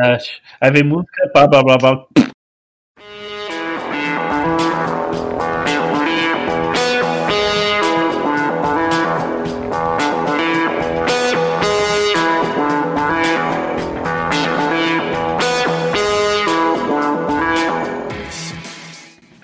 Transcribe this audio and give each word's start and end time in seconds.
É, 0.00 0.16
aí 0.60 0.70
vem 0.70 0.84
música, 0.84 1.28
blá 1.34 1.48
blá 1.48 1.60
blá 1.60 1.76
blá. 1.76 2.06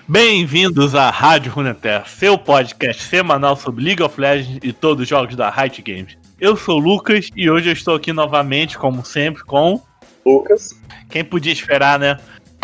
Bem-vindos 0.07 0.95
à 0.95 1.09
Rádio 1.09 1.51
Runeterra, 1.51 2.05
seu 2.05 2.37
podcast 2.37 3.03
semanal 3.03 3.57
sobre 3.57 3.83
League 3.83 4.01
of 4.01 4.21
Legends 4.21 4.59
e 4.63 4.71
todos 4.71 5.03
os 5.03 5.09
jogos 5.09 5.35
da 5.35 5.49
Riot 5.49 5.81
Games. 5.81 6.17
Eu 6.39 6.55
sou 6.55 6.77
o 6.77 6.81
Lucas 6.81 7.29
e 7.35 7.49
hoje 7.49 7.67
eu 7.67 7.73
estou 7.73 7.95
aqui 7.95 8.13
novamente, 8.13 8.77
como 8.77 9.03
sempre, 9.03 9.43
com. 9.43 9.81
Lucas. 10.25 10.79
Quem 11.09 11.23
podia 11.23 11.53
esperar, 11.53 11.99
né? 11.99 12.17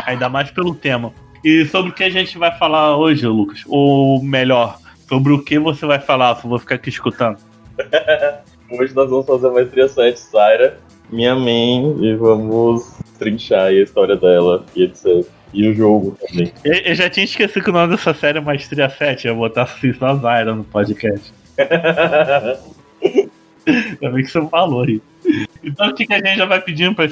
Ainda 0.06 0.28
mais 0.28 0.50
pelo 0.50 0.74
tema. 0.74 1.14
E 1.44 1.66
sobre 1.66 1.92
o 1.92 1.94
que 1.94 2.04
a 2.04 2.10
gente 2.10 2.38
vai 2.38 2.58
falar 2.58 2.98
hoje, 2.98 3.26
Lucas? 3.28 3.64
Ou 3.68 4.22
melhor, 4.24 4.80
sobre 5.08 5.32
o 5.32 5.44
que 5.44 5.60
você 5.60 5.86
vai 5.86 6.00
falar, 6.00 6.36
se 6.36 6.46
eu 6.46 6.50
vou 6.50 6.60
ficar 6.60 6.76
aqui 6.76 6.90
escutando. 6.90 7.38
hoje 8.72 8.96
nós 8.96 9.10
vamos 9.10 9.26
fazer 9.26 9.48
uma 9.48 9.66
tria 9.66 9.88
7 9.88 10.20
Syra, 10.20 10.78
minha 11.12 11.36
main, 11.36 11.98
e 12.04 12.16
vamos 12.16 12.98
trinchar 13.20 13.68
a 13.68 13.74
história 13.74 14.16
dela 14.16 14.66
e 14.76 14.84
etc. 14.84 15.26
E 15.54 15.68
o 15.68 15.76
jogo 15.76 16.18
também. 16.20 16.52
Eu, 16.64 16.74
eu, 16.74 16.96
já 16.96 17.10
tinha 17.10 17.26
esquecido 17.26 17.64
que 17.64 17.70
o 17.70 17.74
nome 17.74 17.92
dessa 17.92 18.14
série 18.14 18.38
é 18.38 18.42
Maestria 18.42 18.90
7, 18.90 19.28
eu 19.28 19.34
ia 19.34 19.38
botar 19.38 19.64
assim 19.64 19.94
só 19.94 20.16
Zyra 20.16 20.56
no 20.56 20.64
podcast. 20.64 21.34
Ainda 23.68 24.10
bem 24.10 24.24
que 24.24 24.32
você 24.32 24.48
falou 24.48 24.84
aí. 24.84 25.02
Então 25.64 25.90
o 25.90 25.94
que, 25.94 26.12
a 26.12 26.18
gente 26.18 26.38
já 26.38 26.46
vai 26.46 26.62
pedindo 26.62 26.96
pra 26.96 27.08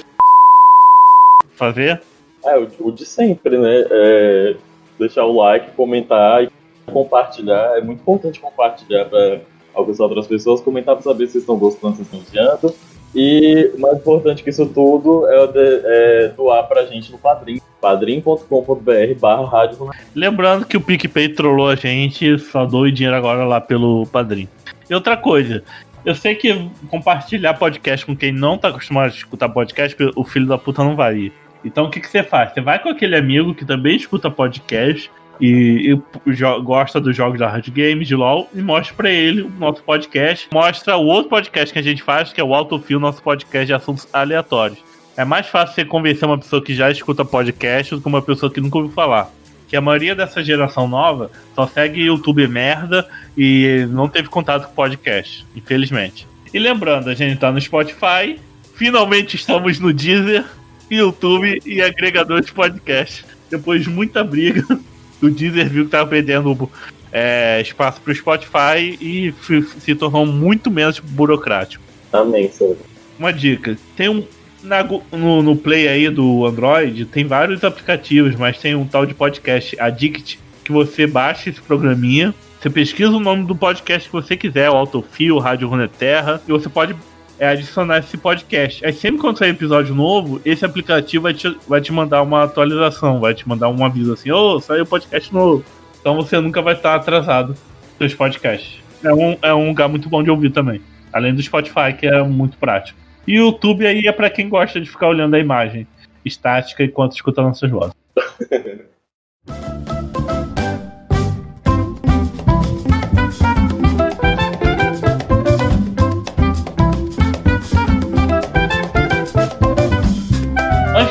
fazer? 1.59 2.01
É, 2.43 2.57
o, 2.57 2.67
o 2.79 2.91
de 2.91 3.05
sempre, 3.05 3.57
né? 3.57 3.85
É 3.89 4.55
deixar 4.99 5.25
o 5.25 5.35
like, 5.35 5.71
comentar 5.71 6.43
e 6.43 6.49
compartilhar. 6.91 7.77
É 7.77 7.81
muito 7.81 8.01
importante 8.01 8.39
compartilhar 8.39 9.05
para 9.05 9.41
alcançar 9.73 10.03
outras 10.03 10.27
pessoas, 10.27 10.61
comentar 10.61 10.95
para 10.95 11.03
saber 11.03 11.27
se 11.27 11.33
vocês 11.33 11.43
estão 11.43 11.57
gostando, 11.57 11.95
se 11.95 12.01
estão 12.01 12.19
odiando. 12.19 12.75
E 13.15 13.71
mais 13.79 13.97
importante 13.97 14.43
que 14.43 14.51
isso 14.51 14.67
tudo 14.67 15.27
é, 15.27 15.47
de, 15.47 15.81
é 15.85 16.27
doar 16.35 16.67
pra 16.67 16.85
gente 16.85 17.11
no 17.11 17.17
Padrim. 17.17 17.59
padrim.com.br 17.81 19.19
barra 19.19 19.47
rádio. 19.47 19.89
Lembrando 20.13 20.65
que 20.65 20.77
o 20.77 20.81
PicPay 20.81 21.29
trollou 21.29 21.69
a 21.69 21.75
gente, 21.75 22.37
só 22.37 22.65
doe 22.65 22.91
dinheiro 22.91 23.17
agora 23.17 23.45
lá 23.45 23.59
pelo 23.59 24.05
Padrim. 24.07 24.47
E 24.87 24.93
outra 24.93 25.17
coisa, 25.17 25.63
eu 26.05 26.13
sei 26.13 26.35
que 26.35 26.69
compartilhar 26.89 27.55
podcast 27.55 28.05
com 28.05 28.15
quem 28.15 28.31
não 28.31 28.59
tá 28.59 28.67
acostumado 28.67 29.05
a 29.05 29.09
escutar 29.09 29.49
podcast, 29.49 29.97
o 30.15 30.23
filho 30.23 30.45
da 30.45 30.57
puta 30.57 30.83
não 30.83 30.95
vai 30.95 31.15
ir. 31.15 31.33
Então 31.63 31.85
o 31.85 31.89
que, 31.89 31.99
que 31.99 32.09
você 32.09 32.23
faz? 32.23 32.53
Você 32.53 32.61
vai 32.61 32.79
com 32.79 32.89
aquele 32.89 33.15
amigo 33.15 33.53
que 33.53 33.65
também 33.65 33.95
escuta 33.95 34.31
podcast 34.31 35.11
e, 35.39 35.97
e 36.25 36.61
gosta 36.61 36.99
dos 36.99 37.15
jogos 37.15 37.39
da 37.39 37.47
Hard 37.47 37.69
Games, 37.69 38.07
de 38.07 38.15
LoL, 38.15 38.49
e 38.53 38.61
mostra 38.61 38.95
pra 38.95 39.09
ele 39.09 39.41
o 39.41 39.49
nosso 39.49 39.83
podcast. 39.83 40.47
Mostra 40.53 40.97
o 40.97 41.05
outro 41.05 41.29
podcast 41.29 41.71
que 41.73 41.79
a 41.79 41.83
gente 41.83 42.03
faz, 42.03 42.31
que 42.31 42.41
é 42.41 42.43
o 42.43 42.53
Autofil, 42.53 42.99
nosso 42.99 43.21
podcast 43.21 43.65
de 43.65 43.73
assuntos 43.73 44.07
aleatórios. 44.11 44.79
É 45.17 45.25
mais 45.25 45.47
fácil 45.47 45.75
você 45.75 45.85
convencer 45.85 46.27
uma 46.27 46.37
pessoa 46.37 46.63
que 46.63 46.73
já 46.73 46.89
escuta 46.89 47.25
podcast 47.25 47.95
do 47.95 48.01
que 48.01 48.07
uma 48.07 48.21
pessoa 48.21 48.51
que 48.51 48.61
nunca 48.61 48.77
ouviu 48.77 48.93
falar 48.93 49.31
que 49.69 49.75
a 49.75 49.81
maioria 49.81 50.15
dessa 50.15 50.43
geração 50.43 50.87
nova 50.87 51.31
só 51.53 51.67
segue 51.67 52.01
YouTube 52.01 52.45
merda 52.47 53.07
e 53.37 53.87
não 53.91 54.09
teve 54.09 54.27
contato 54.27 54.67
com 54.67 54.73
podcast, 54.73 55.45
infelizmente. 55.55 56.27
E 56.51 56.57
lembrando, 56.57 57.07
a 57.07 57.13
gente 57.13 57.37
tá 57.37 57.51
no 57.51 57.61
Spotify, 57.61 58.39
finalmente 58.73 59.35
estamos 59.35 59.79
no 59.79 59.93
Deezer, 59.93 60.43
YouTube 60.89 61.61
e 61.65 61.81
agregador 61.81 62.41
de 62.41 62.51
podcast. 62.51 63.25
Depois 63.49 63.83
de 63.83 63.89
muita 63.89 64.23
briga, 64.23 64.63
o 65.21 65.29
Deezer 65.29 65.69
viu 65.69 65.85
que 65.85 65.91
tava 65.91 66.09
perdendo 66.09 66.69
é, 67.11 67.61
espaço 67.61 67.99
pro 68.01 68.13
Spotify 68.13 68.97
e 69.01 69.33
se 69.79 69.95
tornou 69.95 70.25
muito 70.25 70.69
menos 70.69 70.99
burocrático. 70.99 71.83
Amém, 72.11 72.51
senhor. 72.51 72.77
Uma 73.17 73.31
dica: 73.31 73.77
tem 73.95 74.09
um, 74.09 74.23
na, 74.63 74.83
no, 74.83 75.41
no 75.41 75.55
Play 75.55 75.87
aí 75.87 76.09
do 76.09 76.45
Android 76.45 77.05
tem 77.05 77.25
vários 77.25 77.63
aplicativos, 77.63 78.35
mas 78.35 78.57
tem 78.57 78.75
um 78.75 78.85
tal 78.85 79.05
de 79.05 79.13
podcast 79.13 79.79
Addict 79.79 80.39
que 80.63 80.71
você 80.71 81.07
baixa 81.07 81.49
esse 81.49 81.61
programinha. 81.61 82.33
Você 82.59 82.69
pesquisa 82.69 83.11
o 83.11 83.19
nome 83.19 83.45
do 83.45 83.55
podcast 83.55 84.09
que 84.09 84.13
você 84.13 84.35
quiser, 84.35 84.69
o 84.69 84.75
Autofio, 84.75 85.39
Rádio 85.39 85.69
Runeterra, 85.69 86.41
e 86.45 86.51
você 86.51 86.67
pode 86.67 86.93
é, 87.39 87.47
adicionar 87.47 87.99
esse 87.99 88.17
podcast. 88.17 88.85
Aí 88.85 88.93
sempre 88.93 89.21
quando 89.21 89.37
sair 89.37 89.51
episódio 89.51 89.95
novo, 89.95 90.41
esse 90.43 90.65
aplicativo 90.65 91.23
vai 91.23 91.33
te, 91.33 91.57
vai 91.67 91.81
te 91.81 91.91
mandar 91.91 92.21
uma 92.21 92.43
atualização, 92.43 93.19
vai 93.19 93.33
te 93.33 93.47
mandar 93.47 93.69
um 93.69 93.85
aviso 93.85 94.13
assim, 94.13 94.29
ô, 94.29 94.55
oh, 94.55 94.59
saiu 94.59 94.85
podcast 94.85 95.33
novo. 95.33 95.63
Então 95.99 96.15
você 96.15 96.39
nunca 96.39 96.61
vai 96.61 96.75
estar 96.75 96.95
atrasado 96.95 97.55
seus 97.97 98.13
podcasts. 98.13 98.81
É 99.03 99.13
um, 99.13 99.37
é 99.41 99.53
um 99.53 99.69
lugar 99.69 99.87
muito 99.87 100.09
bom 100.09 100.21
de 100.21 100.29
ouvir 100.29 100.51
também. 100.51 100.81
Além 101.11 101.33
do 101.33 101.41
Spotify, 101.41 101.93
que 101.97 102.05
é 102.05 102.21
muito 102.21 102.57
prático. 102.57 102.99
E 103.25 103.39
o 103.39 103.47
YouTube 103.47 103.87
aí 103.87 104.07
é 104.07 104.11
para 104.11 104.29
quem 104.29 104.49
gosta 104.49 104.79
de 104.79 104.89
ficar 104.89 105.07
olhando 105.07 105.35
a 105.35 105.39
imagem 105.39 105.87
estática 106.25 106.83
enquanto 106.83 107.13
escuta 107.13 107.41
nossas 107.41 107.69
vozes. 107.69 107.93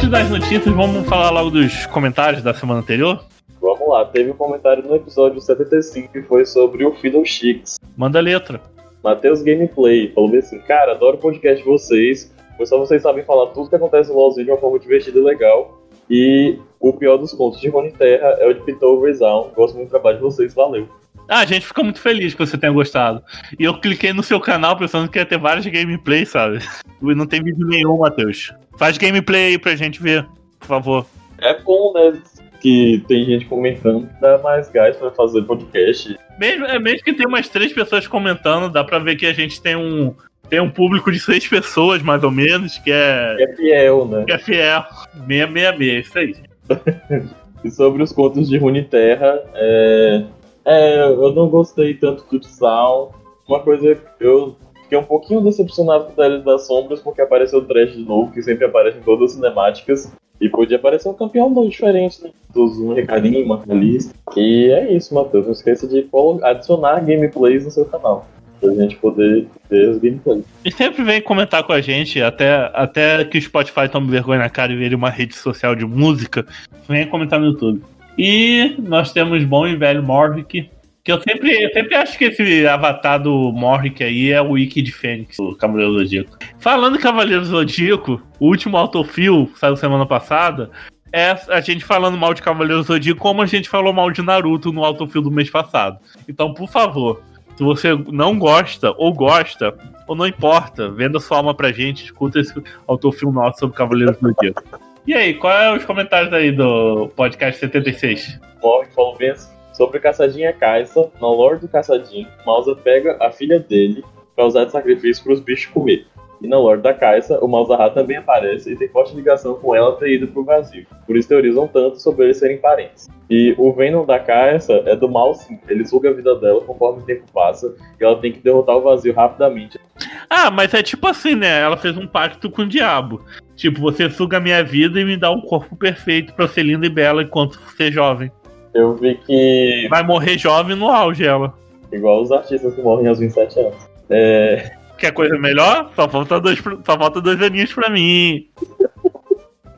Antes 0.09 0.21
das 0.21 0.31
notícias, 0.31 0.75
vamos 0.75 1.07
falar 1.07 1.29
logo 1.29 1.51
dos 1.51 1.85
comentários 1.85 2.43
da 2.43 2.55
semana 2.55 2.81
anterior? 2.81 3.23
Vamos 3.61 3.87
lá, 3.87 4.07
teve 4.07 4.31
um 4.31 4.35
comentário 4.35 4.83
no 4.83 4.97
episódio 4.97 5.39
75 5.39 6.11
que 6.11 6.23
foi 6.23 6.47
sobre 6.47 6.87
o 6.87 6.95
Fiddle 6.95 7.27
Chicks. 7.27 7.79
Manda 7.95 8.19
a 8.19 8.23
letra. 8.23 8.59
Matheus 9.05 9.43
Gameplay 9.43 10.11
falou 10.15 10.35
assim: 10.35 10.61
Cara, 10.61 10.93
adoro 10.93 11.19
o 11.19 11.21
podcast 11.21 11.63
de 11.63 11.69
vocês, 11.69 12.35
pois 12.57 12.71
só 12.71 12.79
vocês 12.79 13.03
sabem 13.03 13.23
falar 13.23 13.49
tudo 13.49 13.69
que 13.69 13.77
acontece 13.77 14.09
no 14.09 14.17
LoLzinho 14.17 14.47
de 14.47 14.51
uma 14.51 14.59
forma 14.59 14.79
divertida 14.79 15.19
e 15.19 15.23
legal. 15.23 15.79
E 16.09 16.59
o 16.81 16.91
pior 16.95 17.19
dos 17.19 17.35
contos 17.35 17.61
de 17.61 17.69
Rony 17.69 17.93
Terra 17.93 18.29
é 18.39 18.47
o 18.47 18.55
de 18.55 18.61
Pitover 18.63 19.11
Resound. 19.11 19.51
Gosto 19.55 19.75
muito 19.75 19.89
do 19.89 19.91
trabalho 19.91 20.17
de 20.17 20.23
vocês, 20.23 20.55
valeu. 20.55 20.89
Ah, 21.29 21.41
a 21.41 21.45
gente 21.45 21.67
fica 21.67 21.83
muito 21.83 22.01
feliz 22.01 22.33
que 22.33 22.45
você 22.45 22.57
tenha 22.57 22.73
gostado. 22.73 23.23
E 23.59 23.65
eu 23.65 23.79
cliquei 23.79 24.15
no 24.15 24.23
seu 24.23 24.41
canal 24.41 24.77
pensando 24.77 25.09
que 25.11 25.19
ia 25.19 25.27
ter 25.27 25.39
vários 25.39 25.67
gameplays, 25.67 26.31
sabe? 26.31 26.59
E 27.03 27.15
não 27.15 27.27
tem 27.27 27.43
vídeo 27.43 27.67
nenhum, 27.67 27.99
Matheus. 27.99 28.53
Faz 28.79 28.97
gameplay 28.97 29.49
aí 29.49 29.59
pra 29.59 29.77
gente 29.77 30.03
ver, 30.03 30.27
por 30.59 30.67
favor. 30.67 31.07
É 31.39 31.61
bom, 31.63 31.93
né? 31.93 32.21
Que 32.61 33.05
tem 33.07 33.25
gente 33.25 33.45
comentando, 33.45 34.09
dá 34.21 34.39
mais 34.39 34.71
gás 34.71 34.97
pra 34.97 35.11
fazer 35.11 35.43
podcast. 35.43 36.19
Mesmo, 36.39 36.65
é 36.65 36.79
mesmo 36.79 37.05
que 37.05 37.13
tem 37.13 37.27
umas 37.27 37.49
três 37.49 37.73
pessoas 37.73 38.07
comentando, 38.07 38.73
dá 38.73 38.83
pra 38.83 38.99
ver 38.99 39.17
que 39.17 39.27
a 39.27 39.33
gente 39.33 39.61
tem 39.61 39.77
um, 39.77 40.15
tem 40.49 40.61
um 40.61 40.71
público 40.71 41.13
de 41.13 41.21
seis 41.21 41.47
pessoas, 41.47 42.03
mais 42.03 42.25
ou 42.25 42.31
menos, 42.31 42.79
que 42.79 42.91
é. 42.91 43.35
Que 43.37 43.43
é 43.43 43.57
fiel, 43.57 44.07
né? 44.07 44.25
Que 44.25 44.33
é 44.33 44.39
fiel. 44.39 44.85
666, 45.29 46.07
isso 46.07 46.19
aí. 46.19 46.37
e 47.65 47.71
sobre 47.71 48.03
os 48.03 48.13
contos 48.13 48.49
de 48.49 48.57
Runeterra, 48.57 49.43
é... 49.55 50.25
é. 50.69 51.03
eu 51.03 51.33
não 51.33 51.49
gostei 51.49 51.95
tanto 51.95 52.25
do 52.31 52.45
Sal. 52.47 53.15
Uma 53.49 53.61
coisa, 53.61 53.99
eu 54.21 54.57
fiquei 54.83 54.99
um 54.99 55.05
pouquinho 55.05 55.41
decepcionado 55.41 56.05
com 56.05 56.13
o 56.13 56.15
Tele 56.15 56.43
das 56.43 56.67
Sombras, 56.67 57.01
porque 57.01 57.21
apareceu 57.21 57.61
o 57.61 57.65
Trash 57.65 57.93
de 57.93 58.05
novo, 58.05 58.33
que 58.33 58.43
sempre 58.43 58.65
aparece 58.65 58.99
em 58.99 59.03
todas 59.03 59.31
as 59.31 59.33
cinemáticas. 59.33 60.13
E 60.41 60.49
podia 60.49 60.77
aparecer 60.77 61.09
um 61.09 61.15
campeão 61.15 61.53
diferente, 61.69 62.23
né? 62.23 62.31
Dos 62.55 62.79
um 62.79 62.95
recadinho, 62.95 63.45
uma 63.45 63.59
feliz. 63.61 64.15
E 64.37 64.71
é 64.71 64.93
isso, 64.93 65.13
Matheus. 65.13 65.47
Não 65.47 65.53
esqueça 65.53 65.87
de 65.89 66.07
adicionar 66.43 67.01
gameplays 67.01 67.65
no 67.65 67.71
seu 67.73 67.85
canal. 67.85 68.25
Pra 68.61 68.73
gente 68.73 68.97
poder 68.97 69.47
ver 69.69 69.89
os 69.89 69.99
gameplays. 69.99 70.45
E 70.65 70.71
sempre 70.71 71.03
vem 71.03 71.21
comentar 71.21 71.65
com 71.65 71.73
a 71.73 71.81
gente, 71.81 72.23
até, 72.23 72.71
até 72.73 73.25
que 73.25 73.37
o 73.37 73.43
Spotify 73.43 73.89
tome 73.91 74.11
vergonha 74.11 74.39
na 74.39 74.49
cara 74.49 74.73
e 74.73 74.77
vire 74.77 74.95
uma 74.95 75.11
rede 75.11 75.35
social 75.35 75.75
de 75.75 75.85
música. 75.85 76.47
Vem 76.89 77.09
comentar 77.09 77.41
no 77.41 77.47
YouTube. 77.47 77.83
E 78.19 78.75
nós 78.81 79.13
temos 79.13 79.45
bom 79.45 79.65
e 79.65 79.77
velho 79.77 80.03
Morvick, 80.03 80.69
que 81.05 81.13
eu 81.13 81.21
sempre, 81.23 81.65
eu 81.65 81.71
sempre 81.71 81.95
acho 81.95 82.19
que 82.19 82.25
esse 82.25 82.67
avatar 82.67 83.23
do 83.23 83.53
Morrick 83.53 84.03
aí 84.03 84.33
é 84.33 84.43
o 84.43 84.51
Wiki 84.51 84.83
de 84.83 84.93
Fênix, 84.93 85.39
o 85.39 85.55
Cavaleiro 85.55 85.95
Zodíaco. 85.99 86.37
Falando 86.59 86.97
em 86.97 87.01
Cavaleiro 87.01 87.45
Zodíaco, 87.45 88.21
o 88.41 88.47
último 88.47 88.77
autofil 88.77 89.51
saiu 89.57 89.77
semana 89.77 90.05
passada. 90.05 90.69
É 91.13 91.31
a 91.49 91.61
gente 91.61 91.85
falando 91.85 92.19
mal 92.19 92.35
de 92.35 92.43
Cavaleiro 92.43 92.83
Zodíaco, 92.83 93.21
como 93.21 93.41
a 93.41 93.47
gente 93.47 93.69
falou 93.69 93.93
mal 93.93 94.11
de 94.11 94.21
Naruto 94.21 94.73
no 94.73 94.85
autofil 94.85 95.23
do 95.23 95.31
mês 95.31 95.49
passado. 95.49 95.99
Então, 96.29 96.53
por 96.53 96.69
favor, 96.69 97.23
se 97.57 97.63
você 97.63 97.95
não 98.09 98.39
gosta 98.39 98.93
ou 98.99 99.15
gosta, 99.15 99.75
ou 100.07 100.15
não 100.15 100.27
importa, 100.27 100.91
venda 100.91 101.21
sua 101.21 101.39
alma 101.39 101.55
pra 101.55 101.73
gente, 101.73 102.05
escuta 102.05 102.41
esse 102.41 102.53
autofilme 102.87 103.37
nosso 103.37 103.61
sobre 103.61 103.77
Cavaleiros 103.77 104.19
Zodíaco. 104.19 104.88
E 105.09 105.15
aí, 105.15 105.33
qual 105.33 105.55
é 105.55 105.75
os 105.75 105.87
comentários 105.87 106.31
aí 106.35 106.53
do 106.53 107.09
podcast 107.17 107.59
76? 107.59 108.39
Morre 108.63 108.89
falou 108.95 109.17
bem 109.17 109.31
assim. 109.31 109.51
Sobre 109.73 110.01
Caçadinha 110.01 110.53
Caixa, 110.53 111.11
no 111.19 111.33
lore 111.33 111.61
do 111.61 111.67
Caçadinho, 111.67 112.29
Mausa 112.45 112.77
pega 112.77 113.17
a 113.19 113.31
filha 113.31 113.59
dele 113.59 114.05
pra 114.37 114.45
usar 114.45 114.67
de 114.67 114.73
sacrifício 114.73 115.25
pros 115.25 115.41
bichos 115.41 115.73
comer. 115.73 116.07
E 116.43 116.47
na 116.47 116.59
lore 116.59 116.83
da 116.83 116.93
Caixa, 116.93 117.39
o 117.43 117.49
Malzahar 117.49 117.95
também 117.95 118.19
aparece 118.19 118.71
e 118.71 118.77
tem 118.77 118.87
forte 118.89 119.17
ligação 119.17 119.55
com 119.55 119.75
ela 119.75 119.97
ter 119.97 120.13
ido 120.13 120.29
pro 120.29 120.45
vazio. 120.45 120.87
Por 121.07 121.17
isso 121.17 121.27
teorizam 121.27 121.67
tanto 121.67 121.99
sobre 121.99 122.27
eles 122.27 122.37
serem 122.37 122.59
parentes. 122.59 123.09
E 123.31 123.55
o 123.57 123.73
Venom 123.73 124.05
da 124.05 124.19
Caixa 124.19 124.75
é 124.85 124.95
do 124.95 125.09
mal 125.09 125.33
sim. 125.33 125.59
Ele 125.71 125.87
suga 125.87 126.11
a 126.11 126.13
vida 126.13 126.35
dela 126.35 126.61
conforme 126.61 127.01
o 127.01 127.07
tempo 127.07 127.25
passa 127.33 127.75
e 127.99 128.05
ela 128.05 128.21
tem 128.21 128.31
que 128.31 128.41
derrotar 128.41 128.77
o 128.77 128.83
vazio 128.83 129.15
rapidamente. 129.15 129.81
Ah, 130.29 130.51
mas 130.51 130.75
é 130.75 130.83
tipo 130.83 131.07
assim, 131.07 131.35
né? 131.35 131.63
Ela 131.63 131.79
fez 131.79 131.97
um 131.97 132.07
pacto 132.07 132.51
com 132.51 132.61
o 132.61 132.69
diabo. 132.69 133.25
Tipo, 133.59 133.81
você 133.81 134.09
suga 134.09 134.37
a 134.37 134.41
minha 134.41 134.63
vida 134.63 135.01
e 135.01 135.05
me 135.05 135.17
dá 135.17 135.33
um 135.33 135.41
corpo 135.41 135.75
perfeito 135.75 136.33
pra 136.33 136.47
ser 136.47 136.63
linda 136.63 136.87
e 136.87 136.89
bela 136.89 137.25
enquanto 137.25 137.61
ser 137.77 137.91
jovem. 137.91 138.31
Eu 138.73 138.95
vi 138.95 139.17
que. 139.17 139.89
Vai 139.91 140.05
morrer 140.05 140.39
jovem 140.39 140.77
no 140.77 140.89
auge 140.89 141.27
ela. 141.27 141.53
Igual 141.91 142.23
os 142.23 142.31
artistas 142.31 142.73
que 142.73 142.81
morrem 142.81 143.09
aos 143.09 143.19
27 143.19 143.59
anos. 143.59 143.91
É. 144.09 144.71
Quer 144.97 145.11
coisa 145.11 145.37
melhor? 145.37 145.91
Só 145.97 146.09
falta 146.09 146.41
dois, 146.41 146.61
só 146.61 146.97
falta 146.97 147.21
dois 147.21 147.43
aninhos 147.43 147.73
pra 147.73 147.91
mim. 147.91 148.49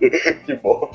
que 0.44 0.54
bom. 0.62 0.90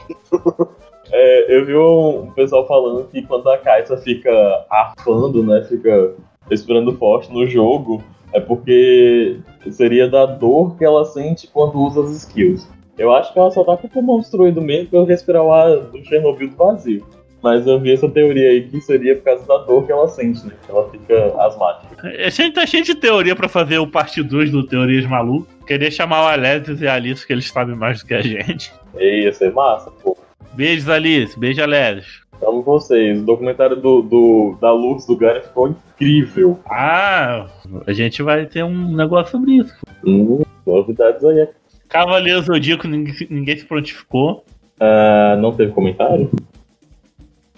É, 1.12 1.58
eu 1.58 1.66
vi 1.66 1.76
um 1.76 2.32
pessoal 2.36 2.68
falando 2.68 3.08
que 3.08 3.24
quando 3.24 3.50
a 3.50 3.58
Kaisa 3.58 3.98
fica 3.98 4.32
arfando, 4.70 5.44
né? 5.44 5.64
Fica 5.64 6.14
respirando 6.48 6.96
forte 6.98 7.34
no 7.34 7.48
jogo, 7.48 8.04
é 8.34 8.40
porque 8.40 9.38
seria 9.72 10.10
da 10.10 10.26
dor 10.26 10.78
que 10.78 10.86
ela 10.86 11.06
sente 11.06 11.48
quando 11.48 11.80
usa 11.80 12.02
as 12.02 12.12
skills. 12.12 12.68
Eu 12.98 13.14
acho 13.14 13.34
que 13.34 13.40
ela 13.40 13.52
só 13.52 13.64
tá 13.64 13.76
com 13.76 13.88
o 13.88 13.90
pulmão 13.90 14.22
mesmo 14.62 14.90
pra 14.90 15.04
respirar 15.04 15.44
o 15.44 15.52
ar 15.52 15.76
do 15.78 16.04
Chernobyl 16.06 16.50
do 16.50 16.56
vazio. 16.56 17.06
Mas 17.44 17.68
eu 17.68 17.80
vi 17.80 17.94
essa 17.94 18.10
teoria 18.10 18.50
aí 18.50 18.68
que 18.68 18.82
seria 18.82 19.16
por 19.16 19.24
causa 19.24 19.46
da 19.46 19.58
dor 19.60 19.86
que 19.86 19.92
ela 19.92 20.08
sente, 20.08 20.44
né? 20.48 20.54
Que 20.66 20.72
ela 20.72 20.90
fica 20.90 21.36
asmática. 21.44 22.08
A 22.08 22.30
gente 22.30 22.54
tá 22.54 22.66
cheio 22.66 22.84
de 22.84 22.96
teoria 22.96 23.36
pra 23.36 23.48
fazer 23.48 23.78
o 23.78 23.86
parte 23.86 24.24
2 24.24 24.50
do 24.50 24.66
Teorias 24.66 25.06
Malucas. 25.06 25.54
Queria 25.68 25.92
chamar 25.92 26.24
o 26.24 26.28
Alex 26.28 26.82
e 26.82 26.88
a 26.88 26.96
Alice, 26.96 27.28
que 27.28 27.34
eles 27.34 27.48
sabem 27.48 27.76
mais 27.76 28.00
do 28.00 28.08
que 28.08 28.16
a 28.16 28.22
gente. 28.22 28.74
E 28.98 29.26
ia 29.26 29.34
ser 29.34 29.54
massa, 29.54 29.92
pô. 29.92 30.18
Beijos, 30.54 30.90
Alice. 30.90 31.38
Beijo, 31.38 31.62
Alex. 31.62 32.25
Amo 32.42 32.62
vocês. 32.62 33.20
O 33.20 33.26
documentário 33.26 33.76
do, 33.76 34.02
do, 34.02 34.58
da 34.60 34.72
Lux 34.72 35.06
do 35.06 35.16
Gary 35.16 35.42
ficou 35.42 35.70
incrível. 35.70 36.60
Ah, 36.70 37.48
a 37.86 37.94
gente 37.94 38.22
vai 38.22 38.46
ter 38.46 38.64
um 38.64 38.96
negócio 38.96 39.32
sobre 39.32 39.54
isso. 39.54 39.74
Hum, 40.06 40.44
novidades 40.66 41.24
aí. 41.24 41.48
Cavaleiro 41.90 42.42
Zodíaco, 42.42 42.88
ninguém, 42.88 43.16
ninguém 43.30 43.58
se 43.58 43.66
prontificou. 43.66 44.44
Uh, 44.80 45.40
não 45.40 45.54
teve 45.54 45.72
comentário? 45.72 46.30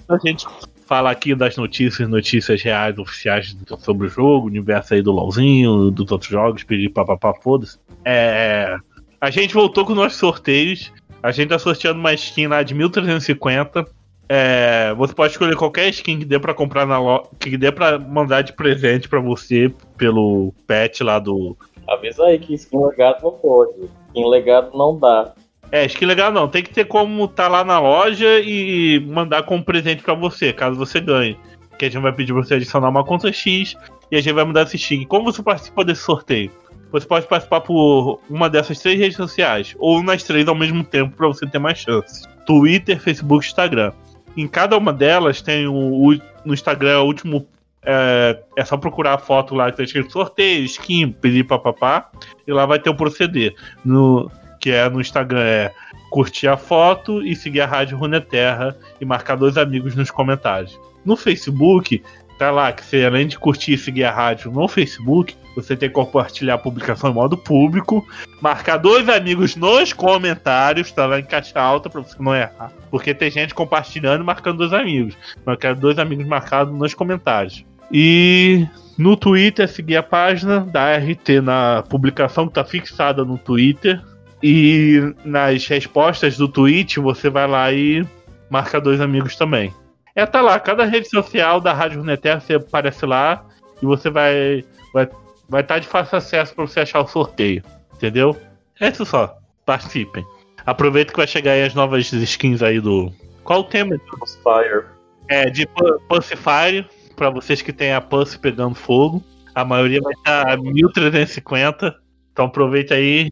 A 0.07 0.17
gente 0.17 0.45
fala 0.85 1.11
aqui 1.11 1.35
das 1.35 1.57
notícias, 1.57 2.07
notícias 2.07 2.61
reais, 2.61 2.97
oficiais 2.97 3.57
sobre 3.79 4.07
o 4.07 4.09
jogo, 4.09 4.47
universo 4.47 4.93
aí 4.93 5.01
do 5.01 5.11
LOLzinho, 5.11 5.91
dos 5.91 6.11
outros 6.11 6.31
jogos, 6.31 6.63
pedir 6.63 6.89
papapá, 6.89 7.33
foda-se. 7.33 7.77
É, 8.05 8.77
a 9.19 9.29
gente 9.29 9.53
voltou 9.53 9.85
com 9.85 9.93
nossos 9.93 10.17
sorteios. 10.17 10.93
A 11.21 11.31
gente 11.31 11.49
tá 11.49 11.59
sorteando 11.59 11.99
uma 11.99 12.13
skin 12.13 12.47
lá 12.47 12.63
de 12.63 12.73
1350. 12.73 13.85
É, 14.29 14.93
você 14.95 15.13
pode 15.13 15.31
escolher 15.31 15.55
qualquer 15.55 15.87
skin 15.89 16.19
que 16.19 16.25
dê 16.25 16.37
para 16.37 16.53
comprar 16.53 16.85
na 16.85 16.99
loja, 16.99 17.23
que 17.39 17.57
dê 17.57 17.71
para 17.71 17.97
mandar 17.97 18.41
de 18.41 18.53
presente 18.53 19.07
para 19.07 19.19
você 19.19 19.73
pelo 19.97 20.53
pet 20.65 21.03
lá 21.03 21.17
do. 21.17 21.55
Avisa 21.87 22.25
aí 22.25 22.37
que 22.37 22.53
skin 22.53 22.85
legado 22.85 23.23
não 23.23 23.31
pode. 23.31 23.89
Skin 24.09 24.29
legado 24.29 24.77
não 24.77 24.99
dá. 24.99 25.33
É, 25.71 25.85
skin 25.85 26.05
legal 26.05 26.31
não. 26.31 26.47
Tem 26.47 26.61
que 26.61 26.73
ter 26.73 26.85
como 26.85 27.27
tá 27.27 27.47
lá 27.47 27.63
na 27.63 27.79
loja 27.79 28.39
e 28.41 28.99
mandar 29.07 29.43
como 29.43 29.63
presente 29.63 30.03
para 30.03 30.13
você, 30.13 30.51
caso 30.51 30.77
você 30.77 30.99
ganhe. 30.99 31.37
Que 31.79 31.85
a 31.85 31.89
gente 31.89 32.01
vai 32.01 32.11
pedir 32.11 32.33
pra 32.33 32.43
você 32.43 32.55
adicionar 32.55 32.89
uma 32.89 33.05
conta 33.05 33.31
X 33.31 33.75
e 34.11 34.17
a 34.17 34.21
gente 34.21 34.33
vai 34.33 34.43
mudar 34.43 34.63
esse 34.63 34.75
skin. 34.75 35.05
Como 35.05 35.31
você 35.31 35.41
participa 35.41 35.85
desse 35.85 36.01
sorteio? 36.01 36.51
Você 36.91 37.05
pode 37.05 37.27
participar 37.27 37.61
por 37.61 38.19
uma 38.29 38.49
dessas 38.49 38.79
três 38.79 38.97
redes 38.97 39.17
sociais, 39.17 39.75
ou 39.77 40.01
nas 40.01 40.23
três 40.23 40.47
ao 40.47 40.55
mesmo 40.55 40.83
tempo 40.83 41.15
para 41.15 41.27
você 41.27 41.45
ter 41.45 41.59
mais 41.59 41.77
chances: 41.77 42.23
Twitter, 42.45 42.99
Facebook 42.99 43.45
Instagram. 43.45 43.91
Em 44.37 44.47
cada 44.47 44.77
uma 44.77 44.93
delas 44.93 45.41
tem 45.41 45.67
o, 45.67 45.73
o 45.73 46.17
no 46.45 46.53
Instagram 46.53 47.01
o 47.01 47.05
último. 47.05 47.47
É, 47.89 48.39
é, 48.57 48.65
só 48.65 48.75
procurar 48.75 49.13
a 49.13 49.17
foto 49.17 49.55
lá 49.55 49.71
que 49.71 49.77
tá 49.77 49.83
escrito 49.83 50.11
sorteio, 50.11 50.65
skin, 50.65 51.09
pedir 51.09 51.45
papapá, 51.45 52.11
e 52.45 52.51
lá 52.51 52.65
vai 52.65 52.79
ter 52.79 52.89
o 52.89 52.95
proceder. 52.95 53.55
No, 53.83 54.29
que 54.59 54.71
é 54.71 54.89
no 54.89 54.99
Instagram 54.99 55.39
é 55.39 55.71
curtir 56.09 56.47
a 56.47 56.57
foto 56.57 57.23
e 57.25 57.35
seguir 57.35 57.61
a 57.61 57.65
Rádio 57.65 57.97
Runeterra 57.97 58.75
e 58.99 59.05
marcar 59.05 59.35
dois 59.35 59.57
amigos 59.57 59.95
nos 59.95 60.11
comentários. 60.11 60.77
No 61.05 61.15
Facebook, 61.15 62.03
tá 62.37 62.51
lá 62.51 62.71
que 62.73 62.83
você 62.83 63.05
além 63.05 63.27
de 63.27 63.39
curtir 63.39 63.73
e 63.73 63.77
seguir 63.77 64.03
a 64.03 64.11
rádio 64.11 64.51
no 64.51 64.67
Facebook, 64.67 65.35
você 65.61 65.75
tem 65.75 65.89
que 65.89 65.95
compartilhar 65.95 66.53
a 66.53 66.57
publicação 66.57 67.09
em 67.09 67.13
modo 67.13 67.35
público, 67.35 68.07
marcar 68.39 68.77
dois 68.77 69.09
amigos 69.09 69.55
nos 69.55 69.91
comentários, 69.91 70.91
tá 70.91 71.07
lá 71.07 71.19
em 71.19 71.23
caixa 71.23 71.59
alta 71.59 71.89
pra 71.89 72.01
você 72.01 72.15
não 72.19 72.35
errar, 72.35 72.71
porque 72.91 73.11
tem 73.11 73.31
gente 73.31 73.55
compartilhando 73.55 74.21
e 74.21 74.25
marcando 74.25 74.59
dois 74.59 74.71
amigos. 74.71 75.17
Eu 75.45 75.57
quero 75.57 75.75
dois 75.75 75.97
amigos 75.97 76.27
marcados 76.27 76.77
nos 76.77 76.93
comentários. 76.93 77.65
E 77.91 78.67
no 78.97 79.17
Twitter, 79.17 79.67
seguir 79.67 79.97
a 79.97 80.03
página 80.03 80.59
da 80.59 80.95
RT 80.95 81.41
na 81.41 81.83
publicação 81.89 82.47
que 82.47 82.53
tá 82.53 82.63
fixada 82.63 83.25
no 83.25 83.37
Twitter 83.37 83.99
e 84.43 85.13
nas 85.25 85.65
respostas 85.65 86.37
do 86.37 86.47
tweet, 86.47 86.99
você 86.99 87.31
vai 87.31 87.47
lá 87.47 87.73
e 87.73 88.05
marca 88.47 88.79
dois 88.79 89.01
amigos 89.01 89.35
também. 89.35 89.73
É, 90.13 90.23
tá 90.23 90.41
lá, 90.41 90.59
cada 90.59 90.85
rede 90.85 91.09
social 91.09 91.59
da 91.59 91.73
Rádio 91.73 91.99
Runeterra 92.01 92.39
você 92.39 92.53
aparece 92.53 93.05
lá 93.07 93.43
e 93.81 93.85
você 93.85 94.09
vai 94.09 94.63
vai 94.93 95.07
vai 95.49 95.61
estar 95.61 95.75
tá 95.75 95.79
de 95.79 95.87
fácil 95.87 96.17
acesso 96.17 96.53
para 96.53 96.65
você 96.65 96.79
achar 96.79 97.01
o 97.01 97.07
sorteio, 97.07 97.63
entendeu? 97.93 98.35
É 98.79 98.89
isso 98.89 99.05
só. 99.05 99.37
Participem. 99.65 100.25
Aproveita 100.65 101.11
que 101.11 101.17
vai 101.17 101.27
chegar 101.27 101.53
aí 101.53 101.63
as 101.63 101.73
novas 101.73 102.11
skins 102.11 102.61
aí 102.61 102.79
do 102.79 103.11
Qual 103.43 103.61
o 103.61 103.63
tema? 103.63 103.95
Fire. 104.43 104.85
É, 105.29 105.49
de 105.49 105.67
Pussifire, 106.07 106.85
para 107.15 107.29
vocês 107.29 107.61
que 107.61 107.73
tem 107.73 107.93
a 107.93 108.01
Pussy 108.01 108.37
pegando 108.37 108.75
fogo. 108.75 109.23
A 109.55 109.65
maioria 109.65 110.01
vai 110.01 110.13
estar 110.13 110.45
tá 110.45 110.57
1350. 110.57 111.95
Então 112.31 112.45
aproveita 112.45 112.93
aí, 112.93 113.31